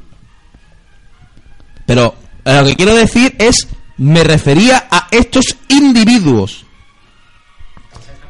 Pero 1.85 2.15
eh, 2.45 2.61
lo 2.61 2.67
que 2.67 2.75
quiero 2.77 2.95
decir 2.95 3.35
es, 3.39 3.69
me 3.97 4.25
refería 4.25 4.87
a 4.91 5.09
estos 5.11 5.57
individuos. 5.69 6.65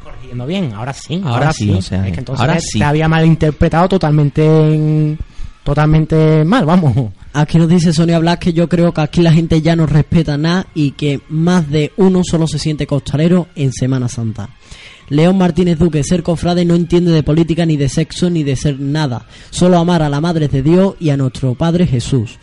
corrigiendo 0.03 0.45
bien, 0.45 0.73
ahora 0.73 0.93
sí, 0.93 1.15
ahora, 1.23 1.29
Ahora 1.35 1.53
sí. 1.53 1.65
sí, 1.65 1.71
o 1.71 1.81
sea, 1.81 2.05
es 2.07 2.13
que 2.13 2.19
entonces 2.19 2.41
ahora 2.41 2.55
te- 2.55 2.61
sí. 2.61 2.79
te 2.79 2.85
había 2.85 3.07
malinterpretado 3.07 3.89
totalmente 3.89 4.43
en- 4.45 5.17
totalmente 5.63 6.45
mal, 6.45 6.65
vamos. 6.65 7.11
Aquí 7.33 7.57
nos 7.57 7.67
dice 7.67 7.91
Sonia 7.91 8.19
Blas 8.19 8.37
que 8.37 8.53
yo 8.53 8.69
creo 8.69 8.93
que 8.93 9.01
aquí 9.01 9.21
la 9.21 9.33
gente 9.33 9.61
ya 9.61 9.75
no 9.75 9.85
respeta 9.87 10.37
nada 10.37 10.67
y 10.75 10.91
que 10.91 11.21
más 11.29 11.69
de 11.69 11.91
uno 11.97 12.21
solo 12.23 12.47
se 12.47 12.59
siente 12.59 12.85
costalero 12.87 13.47
en 13.55 13.73
Semana 13.73 14.07
Santa. 14.07 14.49
León 15.09 15.37
Martínez 15.37 15.77
Duque, 15.77 16.03
ser 16.03 16.23
cofrade 16.23 16.65
no 16.65 16.75
entiende 16.75 17.11
de 17.11 17.23
política 17.23 17.65
ni 17.65 17.77
de 17.77 17.89
sexo 17.89 18.29
ni 18.29 18.43
de 18.43 18.55
ser 18.55 18.79
nada, 18.79 19.25
solo 19.51 19.77
amar 19.77 20.01
a 20.01 20.09
la 20.09 20.21
Madre 20.21 20.47
de 20.47 20.61
Dios 20.63 20.95
y 20.99 21.09
a 21.09 21.17
nuestro 21.17 21.53
Padre 21.55 21.85
Jesús. 21.87 22.37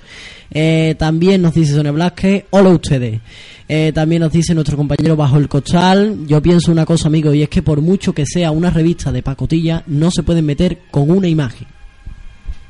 Eh, 0.55 0.94
también 0.98 1.40
nos 1.40 1.55
dice 1.55 1.74
Sonia 1.74 1.92
Blasque, 1.92 2.46
hola 2.50 2.70
ustedes. 2.70 3.20
Eh, 3.68 3.92
también 3.94 4.20
nos 4.20 4.32
dice 4.32 4.55
nuestro 4.55 4.76
compañero 4.76 5.16
Bajo 5.16 5.38
el 5.38 5.48
Costal, 5.48 6.26
yo 6.26 6.42
pienso 6.42 6.70
una 6.70 6.84
cosa 6.84 7.09
amigo 7.09 7.32
y 7.32 7.42
es 7.42 7.48
que 7.48 7.62
por 7.62 7.80
mucho 7.80 8.12
que 8.12 8.26
sea 8.26 8.50
una 8.50 8.68
revista 8.68 9.11
de 9.11 9.22
pacotilla, 9.22 9.82
no 9.86 10.11
se 10.11 10.22
pueden 10.22 10.44
meter 10.44 10.80
con 10.90 11.11
una 11.11 11.28
imagen. 11.28 11.66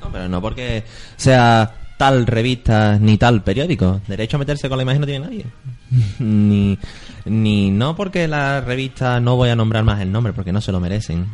No, 0.00 0.12
pero 0.12 0.28
no 0.28 0.40
porque 0.40 0.84
sea 1.16 1.74
tal 1.96 2.26
revista 2.26 2.98
ni 3.00 3.18
tal 3.18 3.42
periódico. 3.42 4.00
Derecho 4.06 4.36
a 4.36 4.40
meterse 4.40 4.68
con 4.68 4.76
la 4.76 4.82
imagen 4.82 5.00
no 5.00 5.06
tiene 5.06 5.24
nadie. 5.24 5.46
ni, 6.20 6.78
ni 7.24 7.70
no 7.70 7.96
porque 7.96 8.28
la 8.28 8.60
revista 8.60 9.18
no 9.18 9.36
voy 9.36 9.48
a 9.48 9.56
nombrar 9.56 9.82
más 9.82 10.00
el 10.00 10.12
nombre 10.12 10.32
porque 10.32 10.52
no 10.52 10.60
se 10.60 10.72
lo 10.72 10.78
merecen. 10.78 11.26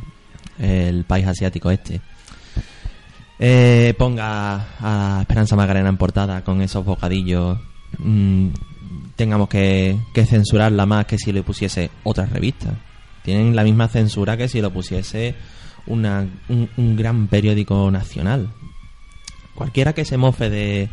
El 0.59 1.05
país 1.05 1.27
asiático 1.27 1.71
este. 1.71 2.01
Eh, 3.39 3.95
ponga 3.97 4.67
a 4.81 5.19
Esperanza 5.21 5.55
Macarena 5.55 5.89
en 5.89 5.97
portada 5.97 6.43
con 6.43 6.61
esos 6.61 6.85
bocadillos. 6.85 7.59
mm, 7.99 8.49
tengamos 9.17 9.49
que, 9.49 9.99
censurarla 10.15 10.87
más 10.87 11.07
que 11.07 11.19
si 11.19 11.33
le 11.33 11.43
pusiese 11.43 11.91
otra 12.05 12.27
revista. 12.27 12.75
Tienen 13.25 13.55
la 13.55 13.65
misma 13.65 13.89
censura 13.89 14.37
que 14.37 14.49
si 14.49 14.61
lo 14.61 14.73
pusiese 14.73 15.35
una, 15.87 16.27
un, 16.49 16.69
un 16.77 16.97
gran 16.97 17.27
periódico 17.29 17.91
nacional. 17.91 18.49
Cualquiera 19.55 19.93
que 19.93 20.05
se 20.05 20.17
mofe 20.17 20.51
de, 20.51 20.89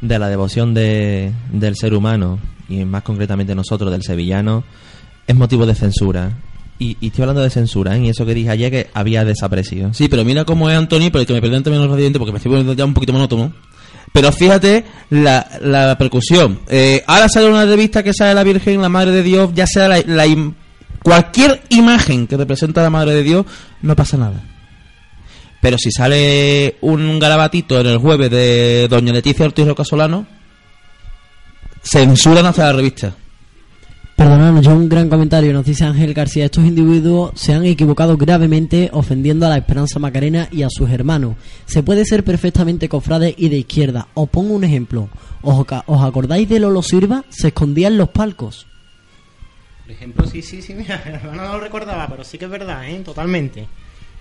de 0.00 0.18
la 0.18 0.28
devoción 0.28 0.74
de, 0.74 1.32
del 1.52 1.76
ser 1.76 1.94
humano, 1.94 2.38
y 2.68 2.84
más 2.84 3.02
concretamente 3.02 3.54
nosotros, 3.54 3.90
del 3.90 4.02
sevillano, 4.02 4.64
es 5.26 5.36
motivo 5.36 5.66
de 5.66 5.74
censura. 5.74 6.32
Y, 6.80 6.96
estoy 7.04 7.22
hablando 7.22 7.42
de 7.42 7.50
censura, 7.50 7.96
¿eh? 7.96 8.04
y 8.04 8.08
eso 8.08 8.24
que 8.24 8.34
dije 8.34 8.50
ayer 8.50 8.70
que 8.70 8.90
había 8.94 9.24
desaparecido. 9.24 9.92
Sí, 9.92 10.08
pero 10.08 10.24
mira 10.24 10.44
cómo 10.44 10.70
es 10.70 10.76
Antonio, 10.76 11.10
pero 11.10 11.26
que 11.26 11.32
me 11.32 11.40
perdonen 11.40 11.64
también 11.64 11.82
los 11.82 11.90
radiantes 11.90 12.18
porque 12.18 12.32
me 12.32 12.38
estoy 12.38 12.50
poniendo 12.50 12.74
ya 12.74 12.84
un 12.84 12.94
poquito 12.94 13.12
monótono. 13.12 13.52
Pero 14.12 14.32
fíjate 14.32 14.84
la, 15.10 15.46
la 15.60 15.98
percusión. 15.98 16.60
Eh, 16.68 17.02
ahora 17.06 17.28
sale 17.28 17.48
una 17.48 17.64
revista 17.64 18.02
que 18.02 18.14
sale 18.14 18.34
la 18.34 18.44
Virgen, 18.44 18.80
la 18.80 18.88
Madre 18.88 19.10
de 19.10 19.22
Dios, 19.22 19.50
ya 19.54 19.66
sea 19.66 19.88
la, 19.88 20.26
cualquier 21.02 21.62
imagen 21.70 22.26
que 22.26 22.36
representa 22.36 22.80
a 22.80 22.84
la 22.84 22.90
Madre 22.90 23.14
de 23.14 23.22
Dios, 23.22 23.46
no 23.82 23.96
pasa 23.96 24.16
nada. 24.16 24.42
Pero 25.60 25.76
si 25.78 25.90
sale 25.90 26.76
un 26.82 27.18
garabatito 27.18 27.80
en 27.80 27.86
el 27.86 27.98
jueves 27.98 28.30
de 28.30 28.86
Doña 28.88 29.12
Leticia 29.12 29.44
Ortiz 29.44 29.66
Rocasolano, 29.66 30.26
censuran 31.82 32.46
hasta 32.46 32.66
la 32.66 32.72
revista. 32.72 33.14
Perdonadnos, 34.18 34.64
yo 34.64 34.74
un 34.74 34.88
gran 34.88 35.08
comentario. 35.08 35.52
Nos 35.52 35.64
dice 35.64 35.84
Ángel 35.84 36.12
García: 36.12 36.46
Estos 36.46 36.64
individuos 36.64 37.30
se 37.36 37.54
han 37.54 37.64
equivocado 37.64 38.16
gravemente 38.16 38.90
ofendiendo 38.92 39.46
a 39.46 39.48
la 39.48 39.58
Esperanza 39.58 40.00
Macarena 40.00 40.48
y 40.50 40.64
a 40.64 40.68
sus 40.70 40.90
hermanos. 40.90 41.36
Se 41.66 41.84
puede 41.84 42.04
ser 42.04 42.24
perfectamente 42.24 42.88
cofrade 42.88 43.32
y 43.38 43.48
de 43.48 43.58
izquierda. 43.58 44.08
Os 44.14 44.28
pongo 44.28 44.54
un 44.54 44.64
ejemplo. 44.64 45.08
¿Os, 45.40 45.64
acordáis 46.02 46.48
de 46.48 46.58
Lolo 46.58 46.82
Silva? 46.82 47.24
Se 47.28 47.48
escondía 47.48 47.86
en 47.86 47.96
los 47.96 48.08
palcos. 48.08 48.66
Por 49.84 49.92
ejemplo, 49.92 50.26
sí, 50.26 50.42
sí, 50.42 50.62
sí, 50.62 50.74
mira, 50.76 51.00
no 51.32 51.40
lo 51.40 51.60
recordaba, 51.60 52.08
pero 52.08 52.24
sí 52.24 52.38
que 52.38 52.46
es 52.46 52.50
verdad, 52.50 52.90
¿eh? 52.90 53.00
Totalmente. 53.04 53.68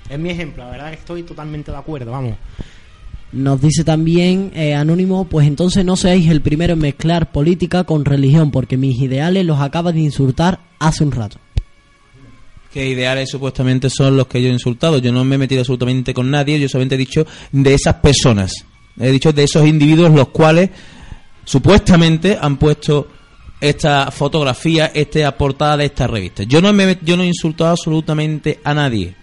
Es 0.07 0.19
mi 0.19 0.29
ejemplo, 0.29 0.63
la 0.63 0.69
verdad 0.69 0.89
que 0.89 0.97
estoy 0.97 1.23
totalmente 1.23 1.71
de 1.71 1.77
acuerdo, 1.77 2.11
vamos. 2.11 2.37
Nos 3.31 3.61
dice 3.61 3.83
también 3.83 4.51
eh, 4.55 4.73
Anónimo, 4.73 5.25
pues 5.25 5.47
entonces 5.47 5.83
no 5.83 5.95
seáis 5.95 6.29
el 6.29 6.41
primero 6.41 6.73
en 6.73 6.79
mezclar 6.79 7.31
política 7.31 7.83
con 7.83 8.05
religión, 8.05 8.51
porque 8.51 8.77
mis 8.77 8.99
ideales 9.01 9.45
los 9.45 9.59
acabas 9.59 9.93
de 9.93 10.01
insultar 10.01 10.59
hace 10.79 11.03
un 11.03 11.11
rato. 11.11 11.37
que 12.71 12.87
ideales 12.87 13.29
supuestamente 13.29 13.89
son 13.89 14.15
los 14.15 14.27
que 14.27 14.41
yo 14.41 14.49
he 14.49 14.53
insultado. 14.53 14.99
Yo 14.99 15.11
no 15.11 15.25
me 15.25 15.35
he 15.35 15.37
metido 15.37 15.61
absolutamente 15.61 16.13
con 16.13 16.31
nadie, 16.31 16.59
yo 16.59 16.69
solamente 16.69 16.95
he 16.95 16.99
dicho 16.99 17.25
de 17.51 17.73
esas 17.73 17.95
personas. 17.95 18.53
He 18.99 19.11
dicho 19.11 19.33
de 19.33 19.43
esos 19.43 19.67
individuos 19.67 20.11
los 20.11 20.29
cuales 20.29 20.69
supuestamente 21.43 22.37
han 22.39 22.57
puesto 22.57 23.09
esta 23.59 24.11
fotografía, 24.11 24.91
esta 24.93 25.35
portada 25.37 25.77
de 25.77 25.85
esta 25.85 26.07
revista. 26.07 26.43
Yo 26.43 26.61
no, 26.61 26.71
me, 26.73 26.97
yo 27.03 27.17
no 27.17 27.23
he 27.23 27.27
insultado 27.27 27.71
absolutamente 27.71 28.59
a 28.63 28.73
nadie. 28.73 29.15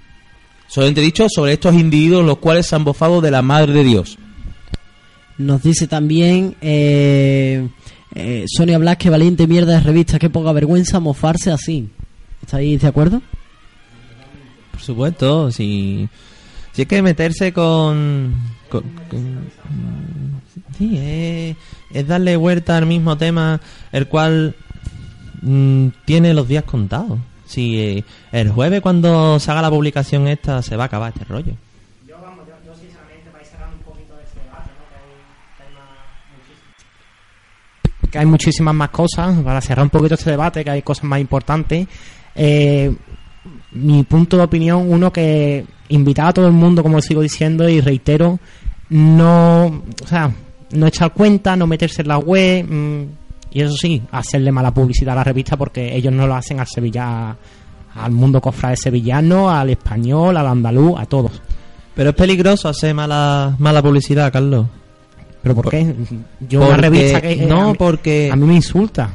Solamente 0.75 1.01
he 1.01 1.05
dicho 1.05 1.27
sobre 1.33 1.53
estos 1.53 1.72
individuos 1.75 2.27
los 2.27 2.39
cuales 2.39 2.66
se 2.66 2.75
han 2.75 2.83
bofado 2.83 3.20
de 3.20 3.31
la 3.31 3.43
Madre 3.43 3.72
de 3.75 3.85
Dios. 3.85 4.18
Nos 5.39 5.62
dice 5.62 5.87
también 5.87 6.57
eh, 6.61 7.68
eh, 8.12 8.45
Sonia 8.49 8.79
Blas 8.79 8.97
que 8.97 9.09
valiente 9.09 9.47
mierda 9.47 9.75
de 9.75 9.81
revista, 9.81 10.18
qué 10.18 10.31
poca 10.31 10.51
vergüenza 10.51 10.99
mofarse 10.99 11.53
así. 11.53 11.89
¿Estáis 12.43 12.81
de 12.83 12.89
acuerdo? 12.89 13.22
Por 14.72 14.81
supuesto, 14.81 15.53
si, 15.53 16.09
si 16.72 16.83
es 16.83 16.89
que 16.89 17.03
meterse 17.03 17.53
con, 17.53 18.35
co- 18.68 18.83
co- 18.83 19.16
sí, 20.77 20.97
es, 20.99 21.57
es 21.93 22.07
darle 22.09 22.35
vuelta 22.37 22.77
al 22.77 22.87
mismo 22.87 23.16
tema, 23.16 23.61
el 23.93 24.09
cual 24.09 24.57
mm, 25.43 25.87
tiene 26.05 26.35
los 26.35 26.49
días 26.49 26.64
contados. 26.64 27.20
Si 27.47 27.78
eh, 27.80 28.05
el 28.32 28.51
jueves 28.51 28.80
cuando 28.80 29.38
se 29.38 29.51
haga 29.51 29.62
la 29.62 29.70
publicación 29.70 30.26
esta 30.28 30.62
se 30.62 30.76
va 30.76 30.84
a 30.84 30.86
acabar 30.86 31.12
este 31.12 31.24
rollo. 31.24 31.53
Yo, 32.09 32.16
vamos, 32.22 32.47
yo, 32.47 32.55
yo 32.66 32.74
sinceramente, 32.80 33.30
para 33.30 33.45
ir 33.45 33.51
cerrando 33.51 33.76
un 33.76 33.82
poquito 33.82 34.16
de 34.16 34.22
este 34.24 34.40
debate, 34.40 34.70
¿no? 34.78 34.88
que, 34.88 34.97
hay, 34.97 35.11
que 35.59 35.62
hay 35.64 35.74
más- 35.74 35.99
muchísimas- 36.38 38.11
que 38.11 38.18
hay 38.18 38.26
muchísimas 38.26 38.74
más 38.74 38.88
cosas, 38.90 39.38
para 39.42 39.61
cerrar 39.61 39.84
un 39.84 39.90
poquito 39.90 40.14
este 40.14 40.30
debate, 40.30 40.64
que 40.64 40.70
hay 40.70 40.82
cosas 40.82 41.05
más 41.05 41.20
importantes. 41.20 41.86
Eh, 42.34 42.95
mi 43.72 44.03
punto 44.05 44.36
de 44.38 44.45
opinión, 44.45 44.90
uno 44.90 45.12
que 45.12 45.64
invitaba 45.88 46.30
a 46.30 46.32
todo 46.32 46.47
el 46.47 46.53
mundo, 46.55 46.82
como 46.82 47.01
sigo 47.03 47.20
diciendo, 47.20 47.68
y 47.68 47.80
reitero, 47.80 48.38
no, 48.88 49.66
o 50.03 50.07
sea, 50.07 50.30
no 50.70 50.86
echar 50.86 51.12
cuenta, 51.12 51.57
no 51.57 51.66
meterse 51.66 52.03
en 52.03 52.09
la 52.09 52.18
web, 52.18 52.64
mm, 52.68 53.05
y 53.55 53.62
eso 53.62 53.74
sí, 53.76 54.02
hacerle 54.12 54.52
mala 54.52 54.74
publicidad 54.74 55.12
a 55.14 55.16
la 55.16 55.24
revista 55.24 55.57
porque 55.57 55.96
ellos 55.96 56.12
no 56.12 56.26
lo 56.26 56.34
hacen 56.34 56.61
al 56.61 56.66
Sevilla, 56.66 57.34
al 57.94 58.11
mundo 58.12 58.40
cofrade 58.40 58.76
sevillano, 58.76 59.48
al 59.48 59.70
español, 59.70 60.36
al 60.36 60.46
andaluz, 60.48 60.98
a 60.98 61.07
todos. 61.07 61.32
Pero 61.94 62.11
es 62.11 62.16
peligroso 62.16 62.68
hacer 62.68 62.92
mala, 62.94 63.55
mala 63.59 63.80
publicidad, 63.80 64.30
Carlos. 64.32 64.66
¿Pero 65.42 65.55
por 65.55 65.70
qué? 65.70 65.94
Yo 66.48 66.59
una 66.61 66.68
Porque- 66.70 66.80
revista 66.82 67.20
que... 67.20 67.32
eh, 67.32 67.46
no, 67.46 67.62
a 67.62 67.68
mí- 67.72 67.74
porque- 67.78 68.30
A 68.32 68.36
mí 68.36 68.46
me 68.46 68.55
insulta. 68.55 69.11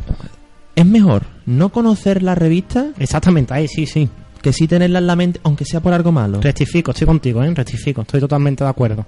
Es 0.76 0.86
mejor 0.86 1.24
no 1.46 1.70
conocer 1.70 2.24
la 2.24 2.36
revista 2.36 2.92
Exactamente, 3.00 3.54
ahí 3.54 3.68
sí, 3.68 3.86
sí. 3.86 4.08
que 4.42 4.54
sí 4.54 4.68
tenerla 4.68 5.00
en 5.00 5.08
la 5.08 5.16
mente, 5.18 5.40
aunque 5.44 5.66
sea 5.66 5.82
por 5.82 5.92
algo 5.94 6.12
malo. 6.14 6.40
Rectifico, 6.40 6.92
estoy 6.92 7.08
contigo, 7.08 7.44
¿eh? 7.44 7.52
Rectifico, 7.54 8.02
estoy 8.02 8.22
totalmente 8.22 8.64
de 8.64 8.70
acuerdo. 8.70 9.06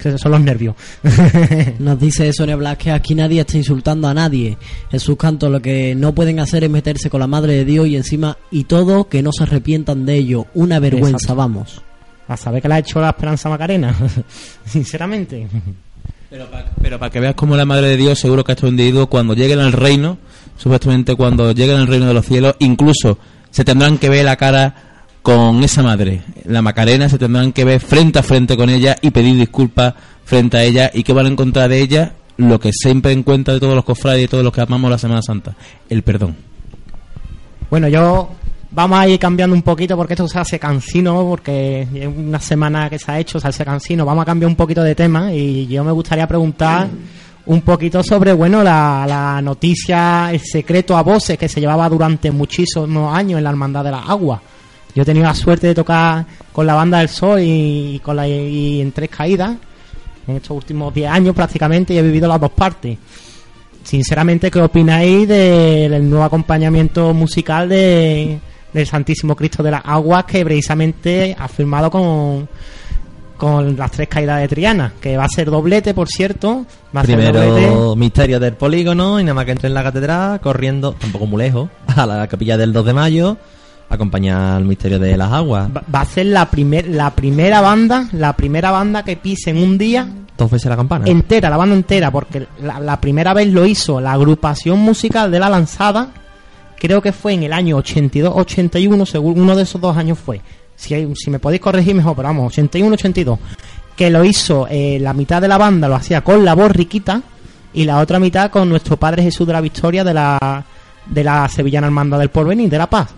Que 0.00 0.16
son 0.16 0.32
los 0.32 0.40
nervios. 0.40 0.74
Nos 1.78 2.00
dice 2.00 2.32
Sonia 2.32 2.56
Blas 2.56 2.78
que 2.78 2.90
aquí 2.90 3.14
nadie 3.14 3.40
está 3.40 3.56
insultando 3.56 4.08
a 4.08 4.14
nadie. 4.14 4.56
Jesús 4.90 5.16
Canto 5.16 5.50
lo 5.50 5.60
que 5.60 5.94
no 5.94 6.14
pueden 6.14 6.40
hacer 6.40 6.64
es 6.64 6.70
meterse 6.70 7.10
con 7.10 7.20
la 7.20 7.26
madre 7.26 7.52
de 7.54 7.64
Dios 7.64 7.86
y 7.86 7.96
encima 7.96 8.36
y 8.50 8.64
todo 8.64 9.08
que 9.08 9.22
no 9.22 9.30
se 9.32 9.42
arrepientan 9.42 10.06
de 10.06 10.14
ello. 10.14 10.46
Una 10.54 10.78
vergüenza, 10.78 11.16
Exacto. 11.16 11.36
vamos. 11.36 11.82
a 12.28 12.36
saber 12.36 12.62
que 12.62 12.68
la 12.68 12.76
ha 12.76 12.78
hecho 12.78 13.00
la 13.00 13.10
Esperanza 13.10 13.48
Macarena. 13.48 13.94
Sinceramente. 14.64 15.46
Pero 16.80 16.98
para 16.98 17.10
que 17.10 17.18
veas 17.20 17.34
cómo 17.34 17.56
la 17.56 17.64
Madre 17.64 17.88
de 17.88 17.96
Dios 17.96 18.18
seguro 18.18 18.44
que 18.44 18.52
estos 18.52 18.70
individuos 18.70 19.08
cuando 19.08 19.34
lleguen 19.34 19.58
al 19.58 19.72
reino, 19.72 20.16
supuestamente 20.56 21.16
cuando 21.16 21.52
lleguen 21.52 21.76
al 21.76 21.88
reino 21.88 22.06
de 22.06 22.14
los 22.14 22.24
cielos, 22.24 22.54
incluso 22.60 23.18
se 23.50 23.64
tendrán 23.64 23.98
que 23.98 24.08
ver 24.08 24.24
la 24.24 24.36
cara 24.36 24.89
con 25.22 25.62
esa 25.62 25.82
madre, 25.82 26.22
la 26.44 26.62
Macarena, 26.62 27.08
se 27.08 27.18
tendrán 27.18 27.52
que 27.52 27.64
ver 27.64 27.80
frente 27.80 28.18
a 28.18 28.22
frente 28.22 28.56
con 28.56 28.70
ella 28.70 28.96
y 29.00 29.10
pedir 29.10 29.36
disculpas 29.36 29.94
frente 30.24 30.56
a 30.56 30.64
ella 30.64 30.90
y 30.94 31.02
que 31.02 31.12
van 31.12 31.26
a 31.26 31.28
encontrar 31.28 31.68
de 31.68 31.80
ella 31.80 32.12
lo 32.36 32.58
que 32.58 32.72
siempre 32.72 33.12
encuentra 33.12 33.54
de 33.54 33.60
todos 33.60 33.74
los 33.74 33.84
cofrades 33.84 34.24
y 34.24 34.28
todos 34.28 34.42
los 34.42 34.52
que 34.52 34.62
amamos 34.62 34.90
la 34.90 34.98
Semana 34.98 35.20
Santa, 35.22 35.54
el 35.88 36.02
perdón. 36.02 36.36
Bueno, 37.68 37.88
yo 37.88 38.30
vamos 38.70 38.98
a 38.98 39.08
ir 39.08 39.18
cambiando 39.18 39.54
un 39.54 39.62
poquito 39.62 39.96
porque 39.96 40.14
esto 40.14 40.26
se 40.26 40.38
hace 40.38 40.58
cansino, 40.58 41.26
porque 41.28 41.82
es 41.82 42.06
una 42.06 42.40
semana 42.40 42.88
que 42.88 42.98
se 42.98 43.10
ha 43.12 43.18
hecho, 43.18 43.38
se 43.38 43.48
hace 43.48 43.64
cansino. 43.64 44.06
Vamos 44.06 44.22
a 44.22 44.26
cambiar 44.26 44.48
un 44.48 44.56
poquito 44.56 44.82
de 44.82 44.94
tema 44.94 45.32
y 45.32 45.66
yo 45.66 45.84
me 45.84 45.92
gustaría 45.92 46.26
preguntar 46.26 46.88
un 47.46 47.60
poquito 47.62 48.02
sobre, 48.02 48.32
bueno, 48.32 48.62
la, 48.62 49.04
la 49.06 49.42
noticia, 49.42 50.30
el 50.32 50.40
secreto 50.40 50.96
a 50.96 51.02
voces 51.02 51.38
que 51.38 51.48
se 51.48 51.60
llevaba 51.60 51.88
durante 51.88 52.30
muchísimos 52.30 53.14
años 53.14 53.38
en 53.38 53.44
la 53.44 53.50
Hermandad 53.50 53.84
de 53.84 53.90
la 53.90 54.00
Agua. 54.00 54.40
Yo 54.94 55.02
he 55.02 55.04
tenido 55.04 55.26
la 55.26 55.34
suerte 55.34 55.68
de 55.68 55.74
tocar 55.74 56.24
con 56.52 56.66
la 56.66 56.74
banda 56.74 56.98
del 56.98 57.08
Sol 57.08 57.38
y, 57.42 58.00
con 58.02 58.16
la, 58.16 58.26
y 58.26 58.80
en 58.80 58.92
tres 58.92 59.08
caídas 59.10 59.56
en 60.26 60.36
estos 60.36 60.50
últimos 60.56 60.92
10 60.94 61.10
años 61.10 61.34
prácticamente 61.34 61.94
y 61.94 61.98
he 61.98 62.02
vivido 62.02 62.28
las 62.28 62.40
dos 62.40 62.50
partes. 62.52 62.98
Sinceramente, 63.82 64.50
¿qué 64.50 64.60
opináis 64.60 65.26
de- 65.26 65.88
del 65.88 66.08
nuevo 66.08 66.24
acompañamiento 66.24 67.12
musical 67.14 67.68
de, 67.68 68.38
del 68.72 68.86
Santísimo 68.86 69.34
Cristo 69.34 69.62
de 69.62 69.70
las 69.72 69.82
Aguas 69.84 70.24
que 70.24 70.44
precisamente 70.44 71.34
ha 71.38 71.48
firmado 71.48 71.90
con, 71.90 72.48
con 73.36 73.76
las 73.76 73.90
tres 73.90 74.08
caídas 74.08 74.40
de 74.40 74.48
Triana? 74.48 74.92
Que 75.00 75.16
va 75.16 75.24
a 75.24 75.28
ser 75.28 75.50
doblete, 75.50 75.94
por 75.94 76.08
cierto. 76.08 76.66
Va 76.94 77.00
a 77.00 77.06
ser 77.06 77.16
doblete. 77.32 77.52
Primero 77.66 77.96
misterio 77.96 78.38
del 78.38 78.54
polígono 78.54 79.18
y 79.18 79.24
nada 79.24 79.34
más 79.34 79.46
que 79.46 79.52
entre 79.52 79.68
en 79.68 79.74
la 79.74 79.82
catedral 79.82 80.40
corriendo, 80.40 80.92
tampoco 80.92 81.26
muy 81.26 81.42
lejos, 81.42 81.70
a 81.96 82.06
la 82.06 82.28
capilla 82.28 82.56
del 82.58 82.72
2 82.72 82.84
de 82.84 82.92
mayo, 82.92 83.36
acompañar 83.96 84.56
al 84.56 84.64
misterio 84.64 84.98
de 84.98 85.16
las 85.16 85.32
aguas. 85.32 85.68
Va, 85.74 85.82
va 85.94 86.00
a 86.02 86.04
ser 86.04 86.26
la, 86.26 86.48
primer, 86.50 86.88
la 86.88 87.10
primera 87.10 87.60
banda, 87.60 88.08
la 88.12 88.32
primera 88.34 88.70
banda 88.70 89.02
que 89.02 89.16
pise 89.16 89.50
en 89.50 89.58
un 89.58 89.76
día 89.78 90.08
Dos 90.38 90.50
veces 90.50 90.70
la 90.70 90.76
campana. 90.76 91.04
entera, 91.06 91.50
la 91.50 91.56
banda 91.56 91.74
entera, 91.76 92.10
porque 92.10 92.46
la, 92.62 92.80
la 92.80 93.00
primera 93.00 93.34
vez 93.34 93.48
lo 93.48 93.66
hizo 93.66 94.00
la 94.00 94.12
agrupación 94.12 94.78
musical 94.78 95.30
de 95.30 95.38
la 95.38 95.50
lanzada, 95.50 96.08
creo 96.78 97.02
que 97.02 97.12
fue 97.12 97.34
en 97.34 97.42
el 97.42 97.52
año 97.52 97.76
82-81, 97.78 99.06
según 99.06 99.40
uno 99.40 99.54
de 99.56 99.62
esos 99.64 99.80
dos 99.80 99.96
años 99.96 100.18
fue. 100.18 100.40
Si, 100.76 100.94
hay- 100.94 101.12
si 101.14 101.30
me 101.30 101.38
podéis 101.38 101.60
corregir 101.60 101.94
mejor, 101.94 102.16
pero 102.16 102.28
vamos, 102.28 102.56
81-82, 102.56 103.38
que 103.96 104.08
lo 104.08 104.24
hizo 104.24 104.66
eh, 104.70 104.98
la 105.00 105.12
mitad 105.12 105.42
de 105.42 105.48
la 105.48 105.58
banda, 105.58 105.88
lo 105.88 105.94
hacía 105.96 106.22
con 106.22 106.44
la 106.44 106.54
voz 106.54 106.70
riquita, 106.72 107.20
y 107.72 107.84
la 107.84 107.98
otra 107.98 108.18
mitad 108.18 108.50
con 108.50 108.68
nuestro 108.68 108.96
Padre 108.96 109.22
Jesús 109.22 109.46
de 109.46 109.52
la 109.52 109.60
Victoria 109.60 110.02
de 110.04 110.14
la, 110.14 110.64
de 111.06 111.22
la 111.24 111.48
Sevillana 111.48 111.86
Hermandad 111.86 112.18
del 112.18 112.30
Porvenir, 112.30 112.68
de 112.70 112.78
la 112.78 112.88
Paz. 112.88 113.08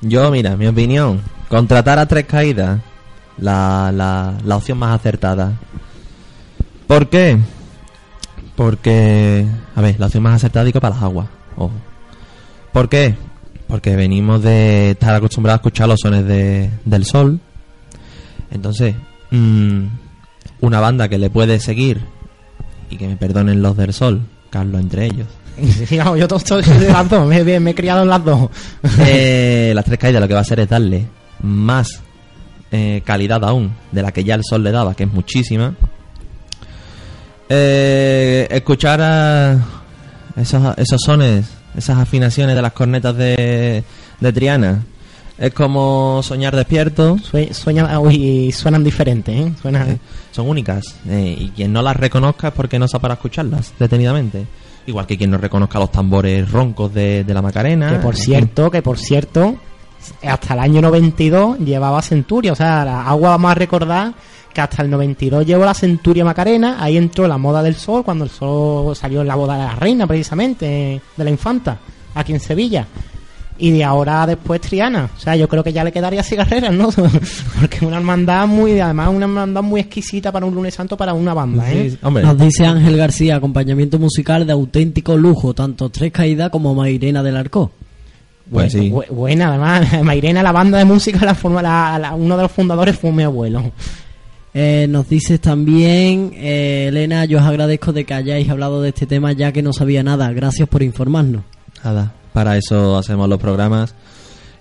Yo, 0.00 0.30
mira, 0.30 0.56
mi 0.56 0.66
opinión, 0.66 1.22
contratar 1.48 1.98
a 1.98 2.06
tres 2.06 2.26
caídas, 2.26 2.80
la, 3.36 3.90
la, 3.92 4.34
la 4.44 4.56
opción 4.56 4.78
más 4.78 4.94
acertada. 4.94 5.52
¿Por 6.86 7.08
qué? 7.08 7.38
Porque, 8.56 9.46
a 9.74 9.80
ver, 9.80 9.98
la 9.98 10.06
opción 10.06 10.22
más 10.22 10.36
acertada 10.36 10.64
digo 10.64 10.80
para 10.80 10.94
las 10.94 11.04
aguas. 11.04 11.28
ojo. 11.56 11.72
¿Por 12.72 12.88
qué? 12.88 13.16
Porque 13.66 13.96
venimos 13.96 14.42
de 14.42 14.92
estar 14.92 15.14
acostumbrados 15.14 15.58
a 15.58 15.60
escuchar 15.60 15.88
los 15.88 16.00
sones 16.00 16.24
de, 16.24 16.70
del 16.84 17.04
sol. 17.04 17.40
Entonces, 18.50 18.94
mm, 19.30 19.86
una 20.60 20.80
banda 20.80 21.08
que 21.08 21.18
le 21.18 21.28
puede 21.28 21.60
seguir, 21.60 22.00
y 22.90 22.96
que 22.96 23.08
me 23.08 23.16
perdonen 23.16 23.62
los 23.62 23.76
del 23.76 23.92
sol, 23.92 24.22
Carlos 24.50 24.80
entre 24.80 25.06
ellos, 25.06 25.26
Yo 25.90 26.28
todo 26.28 26.38
estoy 26.38 26.62
de 26.62 26.88
las 26.92 27.08
dos, 27.08 27.26
me, 27.26 27.38
he 27.70 27.74
criado 27.74 28.02
en 28.02 28.08
las 28.08 28.24
dos. 28.24 28.50
Eh, 29.00 29.72
las 29.74 29.84
tres 29.84 29.98
caídas 29.98 30.20
lo 30.20 30.28
que 30.28 30.34
va 30.34 30.40
a 30.40 30.42
hacer 30.42 30.60
es 30.60 30.68
darle 30.68 31.06
más 31.42 32.00
eh, 32.70 33.02
calidad 33.04 33.44
aún 33.44 33.72
de 33.92 34.02
la 34.02 34.12
que 34.12 34.24
ya 34.24 34.34
el 34.34 34.42
sol 34.44 34.62
le 34.62 34.70
daba, 34.72 34.94
que 34.94 35.04
es 35.04 35.12
muchísima. 35.12 35.74
Eh, 37.48 38.46
escuchar 38.50 39.00
a 39.00 39.58
esos, 40.36 40.76
esos 40.78 41.00
sones, 41.04 41.46
esas 41.76 41.98
afinaciones 41.98 42.54
de 42.54 42.62
las 42.62 42.72
cornetas 42.72 43.16
de, 43.16 43.84
de 44.20 44.32
Triana, 44.32 44.82
es 45.38 45.54
como 45.54 46.20
soñar 46.22 46.54
despierto. 46.54 47.16
Sue- 47.18 47.54
sueña- 47.54 47.98
uy, 48.00 48.52
suenan 48.52 48.84
diferentes, 48.84 49.34
¿eh? 49.34 49.52
Suenan, 49.62 49.90
Eh, 49.92 49.98
son 50.32 50.48
únicas. 50.48 50.84
y 51.08 51.50
quien 51.56 51.72
no 51.72 51.80
las 51.80 51.96
reconozca 51.96 52.48
es 52.48 52.54
porque 52.54 52.78
no 52.78 52.86
sabe 52.88 53.02
para 53.02 53.14
escucharlas 53.14 53.72
detenidamente. 53.78 54.44
Igual 54.88 55.06
que 55.06 55.18
quien 55.18 55.30
no 55.30 55.36
reconozca 55.36 55.78
los 55.78 55.92
tambores 55.92 56.50
roncos 56.50 56.94
de, 56.94 57.22
de 57.22 57.34
la 57.34 57.42
Macarena. 57.42 57.90
Que 57.90 57.98
por 57.98 58.16
cierto, 58.16 58.70
que 58.70 58.80
por 58.80 58.98
cierto, 58.98 59.54
hasta 60.26 60.54
el 60.54 60.60
año 60.60 60.80
92 60.80 61.58
llevaba 61.58 62.00
Centuria. 62.00 62.52
O 62.52 62.56
sea, 62.56 62.86
la 62.86 63.06
agua 63.06 63.28
vamos 63.28 63.50
a 63.50 63.54
recordar 63.54 64.14
que 64.50 64.62
hasta 64.62 64.80
el 64.80 64.88
92 64.88 65.44
llevó 65.44 65.66
la 65.66 65.74
Centuria 65.74 66.24
Macarena. 66.24 66.78
Ahí 66.80 66.96
entró 66.96 67.28
la 67.28 67.36
moda 67.36 67.62
del 67.62 67.74
sol, 67.74 68.02
cuando 68.02 68.24
el 68.24 68.30
sol 68.30 68.96
salió 68.96 69.20
en 69.20 69.28
la 69.28 69.34
boda 69.34 69.58
de 69.58 69.64
la 69.64 69.74
reina, 69.74 70.06
precisamente, 70.06 71.02
de 71.14 71.24
la 71.24 71.28
infanta, 71.28 71.78
aquí 72.14 72.32
en 72.32 72.40
Sevilla. 72.40 72.86
Y 73.60 73.72
de 73.72 73.82
ahora 73.82 74.24
después 74.26 74.60
Triana. 74.60 75.10
O 75.16 75.20
sea, 75.20 75.34
yo 75.34 75.48
creo 75.48 75.64
que 75.64 75.72
ya 75.72 75.82
le 75.82 75.90
quedaría 75.90 76.22
cigarreras, 76.22 76.72
¿no? 76.72 76.90
Porque 77.60 77.76
es 77.76 77.82
una 77.82 77.96
hermandad 77.96 78.46
muy, 78.46 78.78
además, 78.78 79.08
una 79.08 79.24
hermandad 79.26 79.62
muy 79.62 79.80
exquisita 79.80 80.30
para 80.30 80.46
un 80.46 80.54
lunes 80.54 80.74
santo 80.74 80.96
para 80.96 81.12
una 81.12 81.34
banda, 81.34 81.68
¿eh? 81.72 81.90
Sí, 81.90 81.98
hombre, 82.02 82.22
Nos 82.22 82.38
dice 82.38 82.64
Ángel 82.66 82.96
García, 82.96 83.36
acompañamiento 83.36 83.98
musical 83.98 84.46
de 84.46 84.52
auténtico 84.52 85.16
lujo, 85.16 85.54
tanto 85.54 85.88
Tres 85.90 86.12
Caídas 86.12 86.50
como 86.50 86.72
Mairena 86.74 87.22
del 87.22 87.36
Arco. 87.36 87.72
pues 88.50 88.72
sí. 88.72 88.90
Bu- 88.90 89.08
buena, 89.10 89.48
además, 89.48 90.02
Mairena, 90.04 90.42
la 90.42 90.52
banda 90.52 90.78
de 90.78 90.84
música, 90.84 91.24
la 91.24 91.34
forma, 91.34 91.60
la- 91.60 91.98
la- 91.98 92.14
uno 92.14 92.36
de 92.36 92.42
los 92.44 92.52
fundadores 92.52 92.96
fue 92.96 93.10
mi 93.10 93.24
abuelo. 93.24 93.72
Eh, 94.54 94.86
nos 94.88 95.08
dices 95.08 95.40
también, 95.40 96.32
eh, 96.34 96.86
Elena, 96.88 97.24
yo 97.26 97.38
os 97.38 97.44
agradezco 97.44 97.92
de 97.92 98.04
que 98.04 98.14
hayáis 98.14 98.48
hablado 98.48 98.80
de 98.82 98.88
este 98.90 99.06
tema 99.06 99.32
ya 99.32 99.52
que 99.52 99.62
no 99.62 99.72
sabía 99.72 100.02
nada. 100.02 100.32
Gracias 100.32 100.68
por 100.68 100.82
informarnos. 100.82 101.42
Nada, 101.84 102.12
para 102.32 102.56
eso 102.56 102.96
hacemos 102.96 103.28
los 103.28 103.38
programas. 103.38 103.94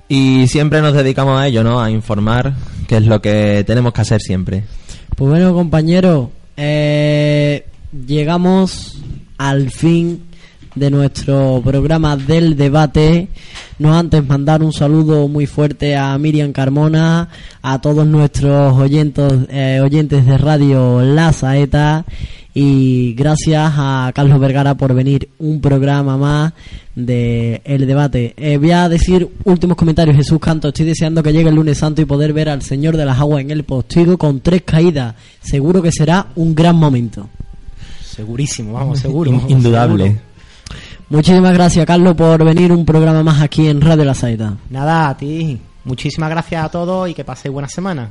Y 0.10 0.48
siempre 0.48 0.82
nos 0.82 0.94
dedicamos 0.94 1.40
a 1.40 1.48
ello, 1.48 1.64
¿no? 1.64 1.82
A 1.82 1.92
informar, 1.92 2.54
que 2.88 2.98
es 2.98 3.06
lo 3.06 3.22
que 3.22 3.64
tenemos 3.68 3.94
que 3.94 4.02
hacer 4.02 4.22
siempre. 4.22 4.64
Pues 5.16 5.30
bueno, 5.30 5.54
compañeros, 5.54 6.30
eh, 6.56 7.66
llegamos 8.06 9.02
al 9.38 9.70
fin 9.72 10.24
de 10.76 10.90
nuestro 10.92 11.62
programa 11.64 12.16
del 12.16 12.56
debate. 12.56 13.28
No 13.80 13.98
antes 13.98 14.26
mandar 14.26 14.64
un 14.64 14.72
saludo 14.72 15.28
muy 15.28 15.46
fuerte 15.46 15.96
a 15.96 16.18
Miriam 16.18 16.52
Carmona, 16.52 17.30
a 17.62 17.82
todos 17.82 18.06
nuestros 18.08 18.74
oyentes, 18.78 19.34
eh, 19.50 19.82
oyentes 19.84 20.26
de 20.26 20.38
Radio 20.38 21.02
La 21.02 21.34
Saeta 21.34 22.06
y 22.60 23.14
gracias 23.14 23.72
a 23.78 24.12
Carlos 24.16 24.40
Vergara 24.40 24.74
por 24.76 24.92
venir 24.96 25.30
un 25.38 25.62
programa 25.62 26.18
más 26.18 26.54
de 26.96 27.62
El 27.66 27.86
Debate. 27.86 28.34
Eh, 28.36 28.58
voy 28.58 28.72
a 28.72 28.90
decir 28.90 29.30
últimos 29.44 29.78
comentarios, 29.78 30.16
Jesús 30.16 30.40
Canto. 30.40 30.70
Estoy 30.70 30.88
deseando 30.88 31.22
que 31.22 31.32
llegue 31.32 31.50
el 31.50 31.56
lunes 31.56 31.78
santo 31.78 32.02
y 32.02 32.06
poder 32.06 32.34
ver 32.34 32.50
al 32.50 32.64
Señor 32.64 32.98
de 32.98 33.06
las 33.06 33.20
Aguas 33.20 33.42
en 33.42 33.52
el 33.52 33.64
postigo 33.64 34.18
con 34.18 34.40
tres 34.42 34.64
caídas. 34.64 35.14
Seguro 35.40 35.84
que 35.84 35.92
será 35.92 36.30
un 36.36 36.56
gran 36.56 36.76
momento. 36.78 37.30
Segurísimo, 38.04 38.74
vamos, 38.74 39.00
seguro. 39.02 39.30
In- 39.32 39.44
Indudable. 39.52 40.04
seguro. 40.06 40.22
Muchísimas 41.10 41.54
gracias, 41.54 41.86
Carlos, 41.86 42.16
por 42.16 42.44
venir 42.44 42.72
un 42.72 42.86
programa 42.86 43.22
más 43.22 43.40
aquí 43.40 43.68
en 43.68 43.82
Radio 43.82 44.04
La 44.04 44.16
Saeta. 44.16 44.58
Nada, 44.72 45.10
a 45.10 45.16
ti. 45.18 45.60
Muchísimas 45.84 46.32
gracias 46.32 46.66
a 46.66 46.70
todos 46.70 47.08
y 47.08 47.14
que 47.14 47.24
paséis 47.24 47.54
buena 47.54 47.70
semana. 47.70 48.10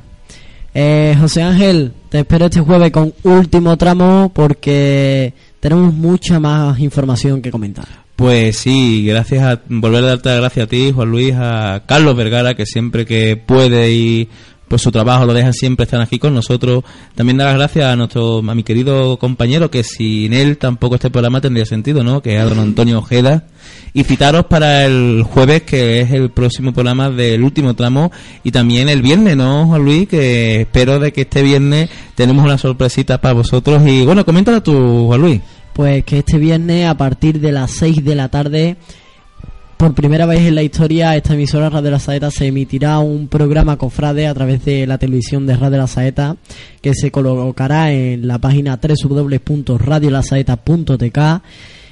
Eh, 0.73 1.15
José 1.19 1.41
Ángel, 1.41 1.91
te 2.09 2.19
espero 2.19 2.45
este 2.45 2.61
jueves 2.61 2.91
con 2.91 3.13
último 3.23 3.77
tramo 3.77 4.31
porque 4.33 5.33
tenemos 5.59 5.93
mucha 5.93 6.39
más 6.39 6.79
información 6.79 7.41
que 7.41 7.51
comentar. 7.51 7.85
Pues 8.15 8.57
sí, 8.57 9.05
gracias 9.05 9.43
a 9.43 9.61
volver 9.69 10.03
a 10.03 10.07
darte 10.07 10.29
las 10.29 10.39
gracias 10.39 10.65
a 10.65 10.69
ti, 10.69 10.91
Juan 10.91 11.11
Luis, 11.11 11.35
a 11.35 11.83
Carlos 11.85 12.15
Vergara, 12.15 12.55
que 12.55 12.65
siempre 12.65 13.05
que 13.05 13.37
puede 13.37 13.91
y 13.91 14.29
pues 14.67 14.81
su 14.81 14.91
trabajo 14.91 15.25
lo 15.25 15.33
dejan 15.33 15.53
siempre 15.53 15.85
están 15.85 16.01
aquí 16.01 16.19
con 16.19 16.33
nosotros. 16.33 16.83
También 17.15 17.37
dar 17.37 17.47
las 17.47 17.57
gracias 17.57 17.85
a 17.85 17.95
nuestro 17.95 18.39
a 18.39 18.55
mi 18.55 18.63
querido 18.63 19.17
compañero, 19.17 19.71
que 19.71 19.83
sin 19.83 20.33
él 20.33 20.57
tampoco 20.57 20.95
este 20.95 21.09
programa 21.09 21.41
tendría 21.41 21.65
sentido, 21.65 22.03
¿no? 22.03 22.21
Que 22.21 22.35
es 22.35 22.41
a 22.41 22.45
don 22.45 22.59
Antonio 22.59 22.99
Ojeda. 22.99 23.45
Y 23.93 24.03
citaros 24.03 24.45
para 24.45 24.85
el 24.85 25.23
jueves, 25.23 25.63
que 25.63 26.01
es 26.01 26.11
el 26.11 26.29
próximo 26.29 26.73
programa 26.73 27.09
del 27.09 27.43
último 27.43 27.75
tramo, 27.75 28.11
y 28.43 28.51
también 28.51 28.89
el 28.89 29.01
viernes, 29.01 29.37
¿no, 29.37 29.67
Juan 29.67 29.83
Luis? 29.83 30.07
Que 30.07 30.61
espero 30.61 30.99
de 30.99 31.11
que 31.11 31.21
este 31.21 31.41
viernes 31.41 31.89
tenemos 32.15 32.43
una 32.43 32.57
sorpresita 32.57 33.19
para 33.19 33.33
vosotros. 33.33 33.81
Y 33.85 34.05
bueno, 34.05 34.25
coméntalo 34.25 34.61
tú, 34.61 35.07
Juan 35.07 35.21
Luis. 35.21 35.41
Pues 35.73 36.03
que 36.05 36.19
este 36.19 36.37
viernes 36.37 36.87
a 36.87 36.97
partir 36.97 37.39
de 37.39 37.51
las 37.51 37.71
6 37.71 38.03
de 38.03 38.15
la 38.15 38.29
tarde, 38.29 38.77
por 39.77 39.93
primera 39.93 40.25
vez 40.25 40.41
en 40.41 40.55
la 40.55 40.63
historia, 40.63 41.15
esta 41.15 41.35
emisora 41.35 41.69
Radio 41.69 41.91
La 41.91 41.99
Saeta 41.99 42.31
se 42.31 42.47
emitirá 42.47 42.97
un 42.97 43.27
programa 43.27 43.77
cofrade 43.77 44.25
a 44.25 44.33
través 44.33 44.65
de 44.65 44.87
la 44.87 44.97
televisión 44.97 45.45
de 45.45 45.55
Radio 45.55 45.77
La 45.77 45.85
Saeta 45.85 46.35
que 46.81 46.95
se 46.95 47.11
colocará 47.11 47.91
en 47.91 48.27
la 48.27 48.39
página 48.39 48.79
www.radiolasaeta.tk 48.81 51.17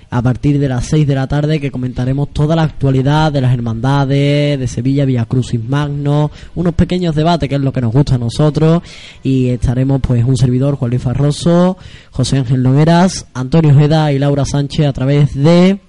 a 0.09 0.21
partir 0.21 0.59
de 0.59 0.67
las 0.67 0.85
6 0.85 1.05
de 1.05 1.13
la 1.13 1.27
tarde 1.27 1.59
que 1.59 1.69
comentaremos 1.69 2.33
toda 2.33 2.55
la 2.55 2.63
actualidad 2.63 3.31
de 3.31 3.41
las 3.41 3.53
hermandades 3.53 4.59
de 4.59 4.67
Sevilla, 4.67 5.05
Villa 5.05 5.25
Crucis 5.25 5.63
Magno, 5.63 6.31
unos 6.55 6.73
pequeños 6.73 7.13
debates 7.13 7.47
que 7.47 7.55
es 7.55 7.61
lo 7.61 7.71
que 7.71 7.81
nos 7.81 7.93
gusta 7.93 8.15
a 8.15 8.19
nosotros 8.19 8.81
y 9.21 9.49
estaremos 9.49 10.01
pues 10.01 10.25
un 10.25 10.37
servidor 10.37 10.75
Juan 10.75 10.89
Luis 10.89 11.03
Farroso, 11.03 11.77
José 12.09 12.37
Ángel 12.37 12.63
Nogueras, 12.63 13.27
Antonio 13.35 13.75
Ojeda 13.75 14.11
y 14.11 14.17
Laura 14.17 14.45
Sánchez 14.45 14.87
a 14.87 14.93
través 14.93 15.35
de 15.35 15.84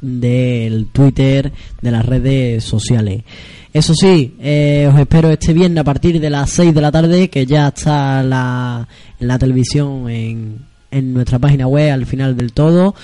del 0.00 0.86
Twitter, 0.86 1.52
de 1.80 1.90
las 1.90 2.04
redes 2.04 2.64
sociales. 2.64 3.22
Eso 3.72 3.94
sí, 3.94 4.34
eh, 4.40 4.88
os 4.92 4.98
espero 4.98 5.30
este 5.30 5.52
viernes 5.52 5.80
a 5.80 5.84
partir 5.84 6.20
de 6.20 6.30
las 6.30 6.50
6 6.50 6.74
de 6.74 6.80
la 6.80 6.90
tarde, 6.90 7.28
que 7.28 7.46
ya 7.46 7.68
está 7.68 8.22
la, 8.22 8.88
en 9.20 9.28
la 9.28 9.38
televisión 9.38 10.08
en, 10.08 10.58
en 10.90 11.12
nuestra 11.12 11.38
página 11.38 11.66
web 11.66 11.92
al 11.92 12.06
final 12.06 12.36
del 12.36 12.52
todo. 12.52 12.94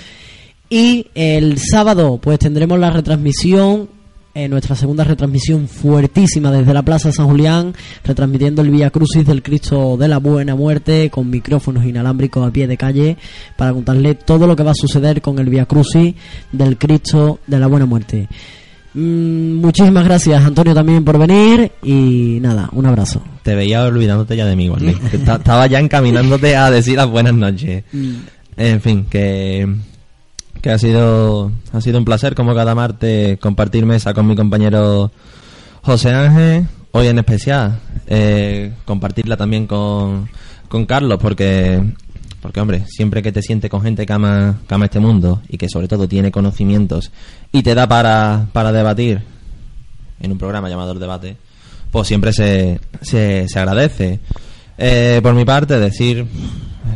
Y 0.70 1.06
el 1.14 1.58
sábado, 1.58 2.18
pues 2.20 2.38
tendremos 2.38 2.78
la 2.78 2.90
retransmisión, 2.90 3.88
eh, 4.34 4.48
nuestra 4.48 4.74
segunda 4.74 5.04
retransmisión 5.04 5.68
fuertísima 5.68 6.50
desde 6.50 6.74
la 6.74 6.82
Plaza 6.82 7.12
San 7.12 7.26
Julián, 7.26 7.72
retransmitiendo 8.02 8.62
el 8.62 8.70
Vía 8.70 8.90
Crucis 8.90 9.24
del 9.24 9.42
Cristo 9.44 9.96
de 9.96 10.08
la 10.08 10.18
Buena 10.18 10.56
Muerte 10.56 11.08
con 11.08 11.30
micrófonos 11.30 11.84
inalámbricos 11.84 12.44
a 12.44 12.50
pie 12.50 12.66
de 12.66 12.76
calle 12.76 13.16
para 13.56 13.72
contarle 13.72 14.16
todo 14.16 14.48
lo 14.48 14.56
que 14.56 14.64
va 14.64 14.72
a 14.72 14.74
suceder 14.74 15.22
con 15.22 15.38
el 15.38 15.48
Vía 15.48 15.66
Crucis 15.66 16.14
del 16.50 16.76
Cristo 16.78 17.38
de 17.46 17.58
la 17.60 17.68
Buena 17.68 17.86
Muerte. 17.86 18.28
Mm, 18.94 19.60
muchísimas 19.60 20.04
gracias, 20.04 20.44
Antonio, 20.44 20.74
también 20.74 21.04
por 21.04 21.18
venir 21.18 21.70
y 21.82 22.38
nada, 22.40 22.68
un 22.72 22.86
abrazo. 22.86 23.22
Te 23.44 23.54
veía 23.54 23.84
olvidándote 23.84 24.36
ya 24.36 24.46
de 24.46 24.56
mí, 24.56 24.68
Estaba 25.12 25.66
ya 25.68 25.78
encaminándote 25.78 26.56
a 26.56 26.72
decir 26.72 26.96
las 26.96 27.08
buenas 27.08 27.34
noches. 27.34 27.84
En 28.56 28.80
fin, 28.80 29.06
que, 29.08 29.68
que 30.64 30.70
ha 30.70 30.78
sido 30.78 31.52
ha 31.74 31.80
sido 31.82 31.98
un 31.98 32.06
placer 32.06 32.34
como 32.34 32.54
cada 32.54 32.74
martes 32.74 33.38
compartir 33.38 33.84
mesa 33.84 34.14
con 34.14 34.26
mi 34.26 34.34
compañero 34.34 35.12
José 35.82 36.10
Ángel. 36.14 36.66
Hoy 36.92 37.08
en 37.08 37.18
especial 37.18 37.80
eh, 38.06 38.72
compartirla 38.86 39.36
también 39.36 39.66
con, 39.66 40.26
con 40.68 40.86
Carlos 40.86 41.18
porque 41.20 41.82
porque 42.40 42.60
hombre 42.60 42.84
siempre 42.86 43.22
que 43.22 43.30
te 43.30 43.42
sientes 43.42 43.70
con 43.70 43.82
gente 43.82 44.06
que 44.06 44.12
ama, 44.14 44.60
que 44.66 44.74
ama 44.74 44.86
este 44.86 45.00
mundo 45.00 45.42
y 45.50 45.58
que 45.58 45.68
sobre 45.68 45.86
todo 45.86 46.08
tiene 46.08 46.32
conocimientos 46.32 47.12
y 47.52 47.62
te 47.62 47.74
da 47.74 47.86
para, 47.86 48.46
para 48.54 48.72
debatir 48.72 49.20
en 50.18 50.32
un 50.32 50.38
programa 50.38 50.70
llamado 50.70 50.92
El 50.92 50.98
Debate, 50.98 51.36
pues 51.90 52.08
siempre 52.08 52.32
se, 52.32 52.80
se, 53.02 53.46
se 53.48 53.58
agradece. 53.58 54.20
Eh, 54.78 55.20
por 55.22 55.34
mi 55.34 55.44
parte, 55.44 55.78
decir 55.78 56.26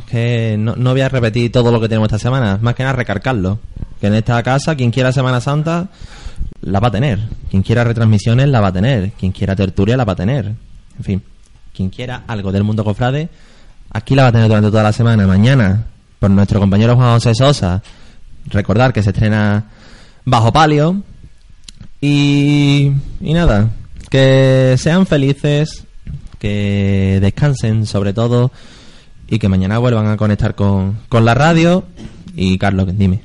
que 0.07 0.57
no, 0.59 0.77
no 0.77 0.93
voy 0.93 1.01
a 1.01 1.09
repetir 1.09 1.53
todo 1.53 1.71
lo 1.73 1.81
que 1.81 1.89
tenemos 1.89 2.07
esta 2.07 2.19
semana, 2.19 2.59
más 2.61 2.75
que 2.75 2.83
nada 2.83 2.97
recargarlo. 2.97 3.59
Que 4.01 4.07
en 4.07 4.15
esta 4.15 4.43
casa, 4.43 4.77
quien 4.77 4.91
quiera 4.91 5.13
Semana 5.13 5.41
Santa, 5.41 5.89
la 6.63 6.81
va 6.81 6.89
a 6.89 6.91
tener. 6.93 7.19
Quien 7.51 7.63
quiera 7.63 7.85
retransmisiones, 7.85 8.49
la 8.49 8.61
va 8.61 8.69
a 8.69 8.73
tener. 8.73 9.13
Quien 9.13 9.33
quiera 9.33 9.57
tertulia, 9.57 9.97
la 9.97 10.05
va 10.05 10.13
a 10.13 10.17
tener. 10.17 10.47
En 10.47 11.05
fin, 11.05 11.23
quien 11.75 11.91
quiera 11.91 12.23
algo 12.27 12.53
del 12.53 12.65
mundo 12.65 12.85
cofrade, 12.85 13.29
aquí 13.91 14.15
la 14.15 14.25
va 14.25 14.29
a 14.29 14.33
tener 14.33 14.49
durante 14.49 14.71
toda 14.71 14.83
la 14.83 14.93
semana. 14.93 15.27
Mañana, 15.27 15.85
por 16.19 16.31
nuestro 16.31 16.61
compañero 16.61 16.97
Juan 16.97 17.15
José 17.15 17.35
Sosa, 17.35 17.83
recordar 18.47 18.93
que 18.93 19.03
se 19.03 19.11
estrena 19.11 19.65
Bajo 20.25 20.53
Palio. 20.53 21.03
Y, 22.01 22.93
y 23.21 23.35
nada, 23.35 23.71
que 24.11 24.77
sean 24.79 25.07
felices, 25.07 25.85
que 26.39 27.19
descansen 27.21 27.87
sobre 27.87 28.13
todo 28.13 28.53
y 29.29 29.39
que 29.39 29.49
mañana 29.49 29.79
vuelvan 29.79 30.07
a 30.07 30.17
conectar 30.17 30.55
con, 30.55 30.99
con 31.09 31.25
la 31.25 31.35
radio. 31.35 31.85
Y 32.35 32.59
Carlos, 32.59 32.87
dime. 32.97 33.21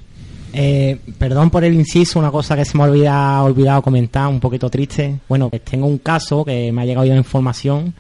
Eh, 0.54 1.00
perdón 1.18 1.50
por 1.50 1.64
el 1.64 1.74
inciso, 1.74 2.20
una 2.20 2.30
cosa 2.30 2.56
que 2.56 2.64
se 2.66 2.78
me 2.78 2.84
olvida 2.84 3.42
olvidado 3.42 3.82
comentar, 3.82 4.28
un 4.28 4.40
poquito 4.40 4.70
triste. 4.70 5.20
Bueno, 5.28 5.50
pues 5.50 5.64
tengo 5.64 5.88
un 5.88 5.98
caso 5.98 6.46
que 6.46 6.72
me 6.72 6.82
ha 6.82 6.86
llegado 6.86 7.06
ya 7.06 7.16
información. 7.16 7.94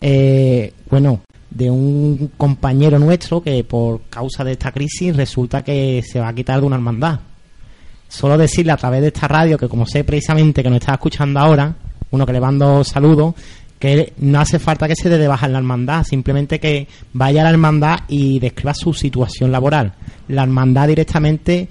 eh, 0.00 0.72
bueno, 0.88 1.20
de 1.50 1.70
un 1.70 2.30
compañero 2.36 2.98
nuestro 2.98 3.42
que 3.42 3.64
por 3.64 4.02
causa 4.02 4.44
de 4.44 4.52
esta 4.52 4.70
crisis 4.72 5.14
resulta 5.16 5.62
que 5.62 6.02
se 6.06 6.20
va 6.20 6.28
a 6.28 6.34
quitar 6.34 6.60
de 6.60 6.66
una 6.66 6.76
hermandad. 6.76 7.20
Solo 8.08 8.38
decirle 8.38 8.72
a 8.72 8.76
través 8.76 9.02
de 9.02 9.08
esta 9.08 9.28
radio 9.28 9.58
que 9.58 9.68
como 9.68 9.86
sé 9.86 10.04
precisamente 10.04 10.62
que 10.62 10.70
nos 10.70 10.80
está 10.80 10.94
escuchando 10.94 11.38
ahora, 11.38 11.74
uno 12.10 12.26
que 12.26 12.32
le 12.32 12.40
mando 12.40 12.82
saludos, 12.82 13.34
que 13.80 14.12
no 14.18 14.38
hace 14.38 14.58
falta 14.58 14.86
que 14.86 14.94
se 14.94 15.08
dé 15.08 15.16
de 15.16 15.26
baja 15.26 15.46
en 15.46 15.54
la 15.54 15.58
hermandad, 15.58 16.04
simplemente 16.04 16.60
que 16.60 16.86
vaya 17.14 17.40
a 17.40 17.44
la 17.44 17.50
hermandad 17.50 18.00
y 18.08 18.38
describa 18.38 18.74
su 18.74 18.92
situación 18.92 19.50
laboral. 19.50 19.94
La 20.28 20.42
hermandad 20.42 20.86
directamente 20.86 21.66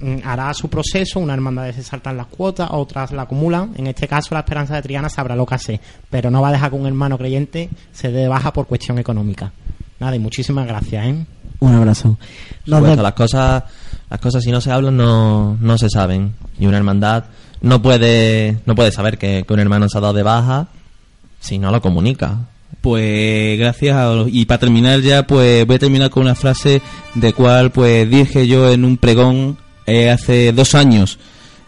mm, 0.00 0.16
hará 0.24 0.54
su 0.54 0.70
proceso, 0.70 1.20
una 1.20 1.34
hermandad 1.34 1.70
se 1.72 1.82
saltan 1.82 2.16
las 2.16 2.28
cuotas, 2.28 2.70
otras 2.72 3.12
la 3.12 3.22
acumulan. 3.22 3.72
En 3.76 3.86
este 3.88 4.08
caso, 4.08 4.34
la 4.34 4.40
Esperanza 4.40 4.74
de 4.74 4.80
Triana 4.80 5.10
sabrá 5.10 5.36
lo 5.36 5.44
que 5.44 5.54
hace, 5.54 5.80
pero 6.08 6.30
no 6.30 6.40
va 6.40 6.48
a 6.48 6.52
dejar 6.52 6.70
que 6.70 6.76
un 6.76 6.86
hermano 6.86 7.18
creyente 7.18 7.68
se 7.92 8.10
dé 8.10 8.20
de 8.20 8.28
baja 8.28 8.54
por 8.54 8.66
cuestión 8.66 8.98
económica. 8.98 9.52
Nada, 10.00 10.16
y 10.16 10.18
muchísimas 10.18 10.66
gracias, 10.66 11.06
¿eh? 11.08 11.26
Un 11.58 11.74
abrazo. 11.74 12.16
Supuesto, 12.64 13.02
las 13.02 13.12
cosas, 13.12 13.64
las 14.08 14.18
cosas 14.18 14.42
si 14.42 14.50
no 14.50 14.62
se 14.62 14.72
hablan 14.72 14.96
no, 14.96 15.58
no 15.60 15.76
se 15.76 15.90
saben. 15.90 16.32
Y 16.58 16.64
una 16.64 16.78
hermandad 16.78 17.24
no 17.60 17.82
puede, 17.82 18.60
no 18.64 18.74
puede 18.74 18.92
saber 18.92 19.18
que, 19.18 19.44
que 19.46 19.52
un 19.52 19.60
hermano 19.60 19.90
se 19.90 19.98
ha 19.98 20.00
dado 20.00 20.14
de 20.14 20.22
baja 20.22 20.68
si 21.40 21.58
no 21.58 21.70
lo 21.70 21.80
comunica. 21.80 22.38
Pues 22.80 23.58
gracias 23.58 23.96
a 23.96 24.24
y 24.28 24.44
para 24.44 24.60
terminar 24.60 25.00
ya 25.00 25.26
pues 25.26 25.66
voy 25.66 25.76
a 25.76 25.80
terminar 25.80 26.10
con 26.10 26.22
una 26.22 26.34
frase 26.34 26.80
de 27.14 27.32
cual 27.32 27.72
pues 27.72 28.08
dije 28.08 28.46
yo 28.46 28.70
en 28.70 28.84
un 28.84 28.96
pregón 28.96 29.58
eh, 29.86 30.08
hace 30.08 30.52
dos 30.52 30.74
años 30.74 31.18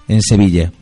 en 0.08 0.22
Sevilla. 0.22 0.72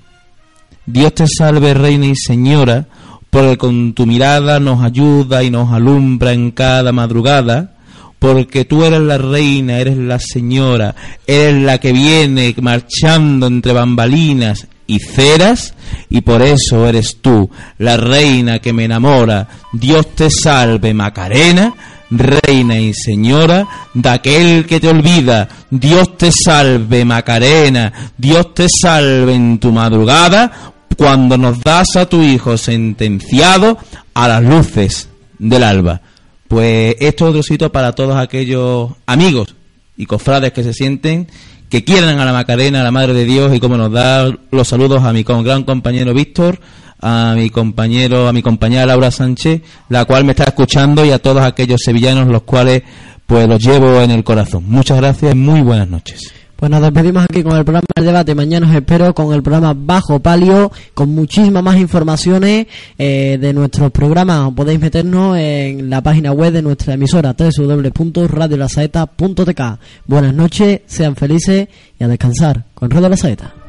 Dios 0.86 1.14
te 1.14 1.24
salve 1.26 1.72
reina 1.74 2.07
y 2.07 2.16
señora 2.16 2.86
porque 3.30 3.57
con 3.57 3.95
tu 3.95 4.07
mirada 4.07 4.61
nos 4.61 4.82
ayuda 4.84 5.43
y 5.43 5.51
nos 5.51 5.72
alumbra 5.72 6.32
en 6.32 6.51
cada 6.51 6.93
madrugada 6.93 7.76
porque 8.18 8.66
tú 8.66 8.84
eres 8.84 9.01
la 9.01 9.16
reina, 9.16 9.78
eres 9.78 9.97
la 9.97 10.18
señora, 10.18 10.95
eres 11.26 11.62
la 11.62 11.78
que 11.78 11.93
viene 11.93 12.55
marchando 12.61 13.47
entre 13.47 13.72
bambalinas 13.72 14.66
y 14.91 14.99
ceras, 14.99 15.74
y 16.09 16.20
por 16.22 16.43
eso 16.43 16.88
eres 16.88 17.18
tú, 17.20 17.49
la 17.78 17.97
reina 17.97 18.59
que 18.59 18.72
me 18.72 18.86
enamora. 18.86 19.47
Dios 19.72 20.16
te 20.16 20.30
salve, 20.30 20.93
Macarena, 20.93 21.72
reina 22.11 22.76
y 22.80 22.93
señora 22.93 23.68
de 23.95 24.09
aquel 24.09 24.66
que 24.66 24.80
te 24.80 24.88
olvida. 24.88 25.49
Dios 25.70 26.16
te 26.16 26.32
salve 26.32 27.05
Macarena, 27.05 28.12
Dios 28.18 28.53
te 28.53 28.66
salve 28.68 29.34
en 29.34 29.61
tu 29.61 29.70
madrugada, 29.70 30.72
cuando 30.97 31.38
nos 31.38 31.61
das 31.61 31.95
a 31.95 32.07
tu 32.07 32.22
hijo 32.22 32.59
sentenciado 32.59 33.78
a 34.12 34.26
las 34.26 34.43
luces 34.43 35.09
del 35.38 35.62
alba. 35.62 36.01
Pues 36.49 36.97
esto 36.99 37.26
es 37.26 37.30
otro 37.30 37.43
sitio 37.45 37.70
para 37.70 37.93
todos 37.93 38.16
aquellos 38.16 38.91
amigos 39.07 39.55
y 39.97 40.07
cofrades 40.07 40.53
que 40.53 40.64
se 40.64 40.74
sienten, 40.74 41.28
que 41.71 41.85
quieran 41.85 42.18
a 42.18 42.25
la 42.27 42.33
Macarena, 42.33 42.81
a 42.81 42.85
la 42.85 42.91
Madre 42.91 43.14
de 43.14 43.25
Dios, 43.25 43.55
y 43.55 43.61
como 43.61 43.77
nos 43.79 43.91
da 43.93 44.29
los 44.51 44.68
saludos 44.68 45.03
a 45.05 45.12
mi 45.12 45.25
con- 45.25 45.43
gran 45.45 45.62
compañero 45.64 46.12
Víctor, 46.12 46.61
a 47.01 47.33
mi 47.37 47.49
compañero, 47.49 48.29
a 48.29 48.33
mi 48.33 48.43
compañera 48.43 48.85
Laura 48.85 49.11
Sánchez, 49.11 49.62
la 49.89 50.05
cual 50.05 50.25
me 50.25 50.33
está 50.33 50.45
escuchando, 50.45 51.05
y 51.07 51.11
a 51.12 51.18
todos 51.21 51.43
aquellos 51.43 51.81
sevillanos 51.83 52.27
los 52.29 52.43
cuales 52.43 52.83
pues 53.27 53.49
los 53.49 53.62
llevo 53.64 54.01
en 54.01 54.11
el 54.11 54.25
corazón. 54.25 54.64
Muchas 54.66 54.97
gracias 54.99 55.33
y 55.33 55.37
muy 55.37 55.61
buenas 55.62 55.89
noches. 55.89 56.33
Pues 56.61 56.70
nos 56.70 56.80
despedimos 56.82 57.24
aquí 57.24 57.42
con 57.42 57.56
el 57.56 57.64
programa 57.64 57.86
El 57.94 58.04
Debate. 58.04 58.34
Mañana 58.34 58.68
os 58.68 58.74
espero 58.74 59.14
con 59.14 59.32
el 59.32 59.42
programa 59.42 59.74
Bajo 59.74 60.20
Palio, 60.20 60.70
con 60.92 61.08
muchísimas 61.08 61.62
más 61.62 61.78
informaciones 61.78 62.66
eh, 62.98 63.38
de 63.40 63.54
nuestros 63.54 63.90
programas. 63.90 64.52
Podéis 64.52 64.78
meternos 64.78 65.38
en 65.38 65.88
la 65.88 66.02
página 66.02 66.32
web 66.32 66.52
de 66.52 66.61
nuestra 66.61 66.92
emisora 66.92 67.34
www.radiolasaeta.tk. 67.34 69.61
Buenas 70.06 70.34
noches, 70.34 70.82
sean 70.84 71.16
felices 71.16 71.66
y 71.98 72.04
a 72.04 72.08
descansar 72.08 72.66
con 72.74 72.90
Radio 72.90 73.08
La 73.08 73.16
Saeta. 73.16 73.59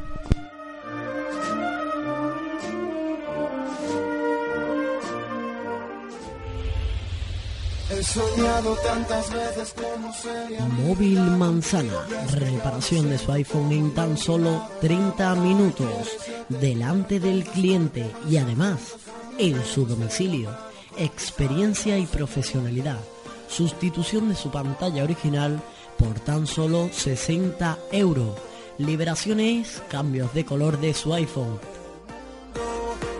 He 8.02 8.04
soñado 8.04 8.74
tantas 8.78 9.32
veces 9.32 9.74
como 9.74 10.12
sería 10.12 10.66
Móvil 10.66 11.20
Manzana, 11.20 12.04
reparación 12.32 13.08
de 13.10 13.16
su 13.16 13.30
iPhone 13.30 13.70
en 13.70 13.94
tan 13.94 14.18
solo 14.18 14.60
30 14.80 15.36
minutos, 15.36 16.08
delante 16.48 17.20
del 17.20 17.44
cliente 17.44 18.10
y 18.28 18.38
además 18.38 18.96
en 19.38 19.64
su 19.64 19.86
domicilio. 19.86 20.50
Experiencia 20.96 21.96
y 21.96 22.06
profesionalidad. 22.06 22.98
Sustitución 23.46 24.30
de 24.30 24.34
su 24.34 24.50
pantalla 24.50 25.04
original 25.04 25.62
por 25.96 26.18
tan 26.18 26.48
solo 26.48 26.90
60 26.92 27.78
euros. 27.92 28.36
Liberaciones, 28.78 29.80
cambios 29.88 30.34
de 30.34 30.44
color 30.44 30.80
de 30.80 30.92
su 30.92 31.14
iPhone. 31.14 31.60